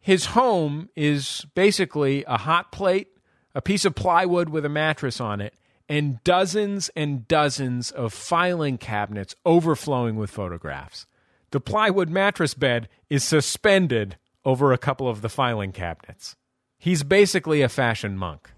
His 0.00 0.26
home 0.26 0.88
is 0.94 1.44
basically 1.54 2.24
a 2.24 2.38
hot 2.38 2.70
plate, 2.70 3.08
a 3.54 3.60
piece 3.60 3.84
of 3.84 3.96
plywood 3.96 4.48
with 4.48 4.64
a 4.64 4.70
mattress 4.70 5.20
on 5.20 5.40
it, 5.40 5.54
and 5.88 6.22
dozens 6.22 6.88
and 6.94 7.26
dozens 7.26 7.90
of 7.90 8.12
filing 8.12 8.78
cabinets 8.78 9.34
overflowing 9.44 10.14
with 10.14 10.30
photographs. 10.30 11.06
The 11.50 11.60
plywood 11.60 12.08
mattress 12.08 12.54
bed 12.54 12.88
is 13.08 13.24
suspended 13.24 14.16
over 14.44 14.72
a 14.72 14.78
couple 14.78 15.08
of 15.08 15.20
the 15.20 15.28
filing 15.28 15.72
cabinets. 15.72 16.36
He's 16.78 17.02
basically 17.02 17.60
a 17.60 17.68
fashion 17.68 18.16
monk. 18.16 18.50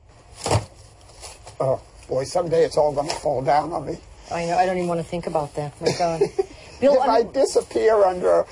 Oh, 1.58 1.80
boy, 2.08 2.24
someday 2.24 2.64
it's 2.64 2.76
all 2.76 2.92
going 2.92 3.08
to 3.08 3.14
fall 3.16 3.42
down 3.42 3.72
on 3.72 3.86
me. 3.86 3.98
I 4.30 4.46
know. 4.46 4.56
I 4.56 4.66
don't 4.66 4.76
even 4.76 4.88
want 4.88 5.00
to 5.00 5.06
think 5.06 5.26
about 5.26 5.54
that. 5.54 5.80
My 5.80 5.92
God. 5.98 6.20
Bill, 6.80 6.94
if 6.94 7.08
I, 7.08 7.22
disappear 7.22 8.02
under 8.02 8.44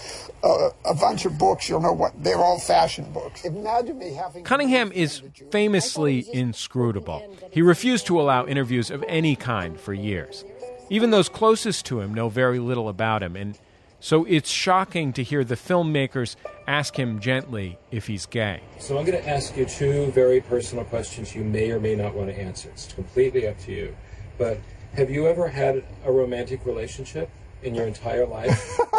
uh, 0.44 0.70
a 0.84 0.94
bunch 0.94 1.24
of 1.24 1.36
books, 1.36 1.68
you'll 1.68 1.80
know 1.80 1.92
what 1.92 2.12
they're 2.22 2.38
all 2.38 2.60
fashion 2.60 3.10
books. 3.12 3.44
Imagine 3.44 3.98
me 3.98 4.14
having. 4.14 4.44
Cunningham 4.44 4.92
is 4.92 5.22
famously 5.50 6.24
inscrutable. 6.32 7.36
He 7.50 7.60
refused 7.60 8.06
to 8.06 8.20
allow 8.20 8.46
interviews 8.46 8.88
of 8.90 9.04
any 9.08 9.34
kind 9.34 9.80
for 9.80 9.92
years. 9.92 10.44
Even 10.90 11.10
those 11.10 11.28
closest 11.28 11.86
to 11.86 12.00
him 12.00 12.14
know 12.14 12.28
very 12.28 12.60
little 12.60 12.88
about 12.88 13.20
him, 13.20 13.34
and 13.34 13.58
so 14.00 14.24
it's 14.24 14.50
shocking 14.50 15.12
to 15.12 15.22
hear 15.22 15.44
the 15.44 15.54
filmmakers 15.54 16.36
ask 16.66 16.96
him 16.98 17.20
gently 17.20 17.78
if 17.90 18.06
he's 18.06 18.26
gay. 18.26 18.60
So 18.78 18.98
I'm 18.98 19.04
going 19.04 19.22
to 19.22 19.28
ask 19.28 19.56
you 19.56 19.66
two 19.66 20.10
very 20.10 20.40
personal 20.40 20.84
questions 20.84 21.34
you 21.34 21.44
may 21.44 21.70
or 21.70 21.80
may 21.80 21.94
not 21.94 22.14
want 22.14 22.28
to 22.30 22.38
answer. 22.38 22.70
It's 22.70 22.92
completely 22.92 23.46
up 23.46 23.58
to 23.60 23.72
you. 23.72 23.96
But 24.38 24.58
have 24.94 25.10
you 25.10 25.26
ever 25.28 25.48
had 25.48 25.84
a 26.04 26.10
romantic 26.10 26.66
relationship 26.66 27.30
in 27.62 27.74
your 27.74 27.86
entire 27.86 28.26
life? 28.26 28.78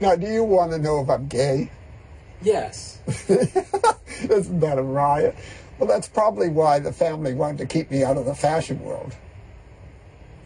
Now, 0.00 0.16
do 0.16 0.26
you 0.26 0.42
want 0.42 0.72
to 0.72 0.78
know 0.78 1.02
if 1.02 1.10
I'm 1.10 1.28
gay? 1.28 1.70
yes. 2.42 3.00
Isn't 3.28 4.60
that 4.60 4.78
a 4.78 4.82
riot? 4.82 5.36
Well, 5.78 5.88
that's 5.88 6.08
probably 6.08 6.48
why 6.48 6.78
the 6.78 6.92
family 6.92 7.34
wanted 7.34 7.58
to 7.58 7.66
keep 7.66 7.90
me 7.90 8.02
out 8.02 8.16
of 8.16 8.24
the 8.24 8.34
fashion 8.34 8.82
world. 8.82 9.14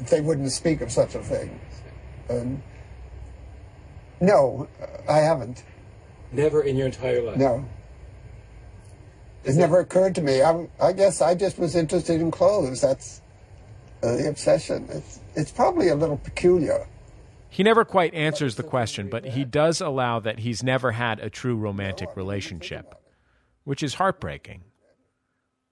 If 0.00 0.10
they 0.10 0.20
wouldn't 0.20 0.50
speak 0.50 0.80
of 0.80 0.90
such 0.90 1.14
a 1.14 1.20
thing. 1.20 1.60
And 2.28 2.62
no, 4.20 4.68
I 5.08 5.18
haven't. 5.18 5.64
Never 6.32 6.62
in 6.62 6.76
your 6.76 6.86
entire 6.86 7.22
life? 7.22 7.36
No. 7.36 7.64
It 9.44 9.54
never 9.56 9.80
occurred 9.80 10.14
to 10.14 10.22
me. 10.22 10.42
I, 10.42 10.68
I 10.80 10.92
guess 10.92 11.20
I 11.20 11.34
just 11.34 11.58
was 11.58 11.76
interested 11.76 12.20
in 12.20 12.30
clothes. 12.30 12.80
That's 12.80 13.20
uh, 14.02 14.16
the 14.16 14.28
obsession. 14.28 14.88
It's, 14.90 15.20
it's 15.34 15.50
probably 15.50 15.88
a 15.88 15.94
little 15.94 16.16
peculiar. 16.16 16.86
He 17.50 17.62
never 17.62 17.84
quite 17.84 18.14
answers 18.14 18.56
the 18.56 18.64
question, 18.64 19.08
but 19.08 19.24
he 19.24 19.44
does 19.44 19.80
allow 19.80 20.18
that 20.20 20.40
he's 20.40 20.62
never 20.64 20.92
had 20.92 21.20
a 21.20 21.30
true 21.30 21.54
romantic 21.54 22.16
relationship, 22.16 22.94
which 23.62 23.82
is 23.82 23.94
heartbreaking. 23.94 24.64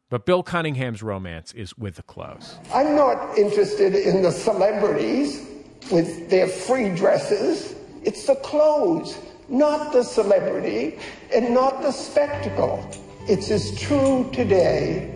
But 0.09 0.27
Bill 0.27 0.43
Cunningham's 0.43 1.03
romance 1.03 1.53
is 1.53 1.77
with 1.77 1.97
the 1.97 2.03
clothes. 2.03 2.57
I'm 2.73 2.95
not 2.95 3.37
interested 3.37 3.95
in 3.95 4.23
the 4.23 4.31
celebrities 4.31 5.49
with 5.91 6.31
their 6.31 6.49
free 6.49 6.95
dresses. 6.95 7.75
It's 8.05 8.27
the 8.27 8.37
clothes, 8.37 9.19
not 9.49 9.93
the 9.93 10.03
celebrity 10.03 10.99
and 11.35 11.55
not 11.55 11.83
the 11.83 11.93
spectacle. 11.93 12.85
It's 13.29 13.51
as 13.51 13.79
true 13.79 14.29
today 14.33 15.15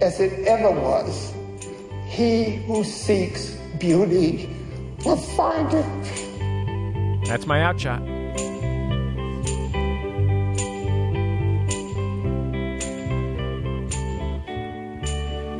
as 0.00 0.20
it 0.20 0.46
ever 0.46 0.70
was. 0.70 1.34
He 2.06 2.56
who 2.66 2.84
seeks 2.84 3.56
beauty 3.78 4.48
will 5.04 5.16
find 5.16 5.72
it. 5.72 7.26
That's 7.26 7.46
my 7.46 7.62
outshot. 7.62 8.02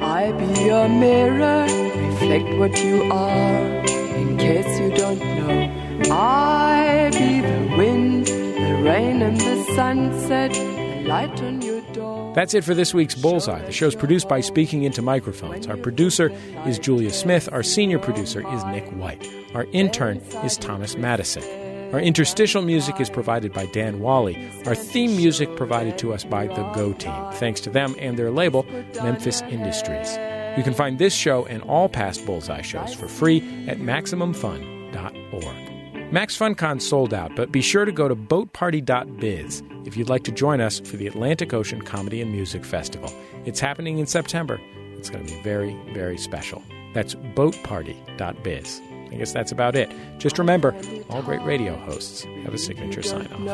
I 0.01 0.33
be 0.33 0.69
a 0.69 0.89
mirror, 0.89 1.67
reflect 2.09 2.49
what 2.59 2.83
you 2.83 3.11
are. 3.13 4.06
In 4.17 4.39
case 4.39 4.79
you 4.81 4.91
don't 4.95 5.19
know, 5.19 6.09
I 6.11 7.11
be 7.13 7.41
the 7.41 7.77
wind, 7.77 8.27
the 8.27 8.83
rain, 8.83 9.21
and 9.21 9.39
the 9.39 9.65
sunset, 9.75 10.53
the 10.53 11.05
light 11.07 11.43
on 11.43 11.61
your 11.61 11.83
door. 11.93 12.33
That's 12.35 12.55
it 12.55 12.65
for 12.65 12.75
this 12.75 12.95
week's 12.95 13.15
Bullseye. 13.15 13.65
The 13.65 13.73
show's 13.73 13.95
produced 13.95 14.29
by 14.29 14.41
Speaking 14.41 14.85
Into 14.85 15.03
Microphones. 15.03 15.67
Our 15.67 15.77
producer 15.77 16.31
is 16.67 16.79
Julia 16.79 17.11
Smith. 17.11 17.49
Our 17.53 17.63
senior 17.63 17.99
producer 17.99 18.47
is 18.55 18.65
Nick 18.65 18.87
White. 18.93 19.27
Our 19.55 19.65
intern 19.73 20.19
is 20.45 20.57
Thomas 20.57 20.97
Madison. 20.97 21.43
Our 21.93 22.01
interstitial 22.01 22.63
music 22.63 23.01
is 23.01 23.09
provided 23.09 23.53
by 23.53 23.67
Dan 23.67 24.01
Wally. 24.01 24.51
Our 24.67 24.75
theme 24.75 25.17
music 25.17 25.55
provided 25.57 25.99
to 25.99 26.13
us 26.13 26.25
by 26.25 26.47
the 26.47 26.63
Go 26.75 26.93
Team. 26.95 27.15
Thanks 27.35 27.61
to 27.61 27.71
them 27.71 27.95
and 27.99 28.19
their 28.19 28.31
label, 28.31 28.67
Memphis 29.03 29.43
Industries. 29.43 30.19
You 30.57 30.63
can 30.63 30.75
find 30.75 30.99
this 30.99 31.15
show 31.15 31.45
and 31.47 31.63
all 31.63 31.89
past 31.89 32.25
Bullseye 32.25 32.63
shows 32.63 32.95
for 32.95 33.09
free 33.09 33.39
at 33.69 33.79
MaximumFun.org. 33.79 36.13
Max 36.13 36.39
FunCon 36.39 36.81
sold 36.81 37.13
out, 37.13 37.35
but 37.35 37.51
be 37.51 37.61
sure 37.61 37.85
to 37.85 37.93
go 37.93 38.09
to 38.09 38.15
boatparty.biz 38.15 39.63
if 39.85 39.97
you'd 39.97 40.09
like 40.09 40.25
to 40.25 40.33
join 40.33 40.61
us 40.61 40.81
for 40.81 40.97
the 40.97 41.07
Atlantic 41.07 41.53
Ocean 41.53 41.83
Comedy 41.83 42.23
and 42.23 42.31
Music 42.31 42.65
Festival. 42.65 43.13
It's 43.45 43.61
happening 43.61 43.99
in 43.99 44.07
September. 44.07 44.61
It's 44.97 45.11
going 45.11 45.27
to 45.27 45.35
be 45.35 45.41
very, 45.43 45.77
very 45.93 46.17
special. 46.17 46.63
That's 46.95 47.15
boatparty.biz. 47.15 48.81
I 49.11 49.15
guess 49.17 49.33
that's 49.33 49.53
about 49.53 49.77
it. 49.77 49.91
Just 50.19 50.39
remember, 50.39 50.75
all 51.11 51.23
great 51.23 51.43
radio 51.43 51.77
hosts 51.77 52.25
have 52.45 52.55
a 52.55 52.59
signature 52.59 53.03
sign 53.03 53.27
off. 53.33 53.47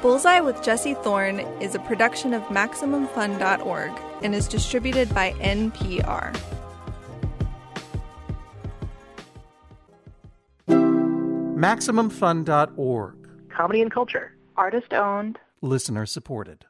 Bullseye 0.00 0.40
with 0.40 0.62
Jesse 0.62 0.94
Thorn 0.94 1.40
is 1.60 1.74
a 1.74 1.80
production 1.80 2.32
of 2.32 2.42
MaximumFun.org 2.44 3.90
and 4.22 4.34
is 4.34 4.46
distributed 4.46 5.12
by 5.14 5.32
NPR. 5.32 6.36
MaximumFun.org. 10.68 13.28
Comedy 13.48 13.82
and 13.82 13.90
culture. 13.90 14.36
Artist 14.56 14.94
owned. 14.94 15.40
Listener 15.60 16.06
supported. 16.06 16.66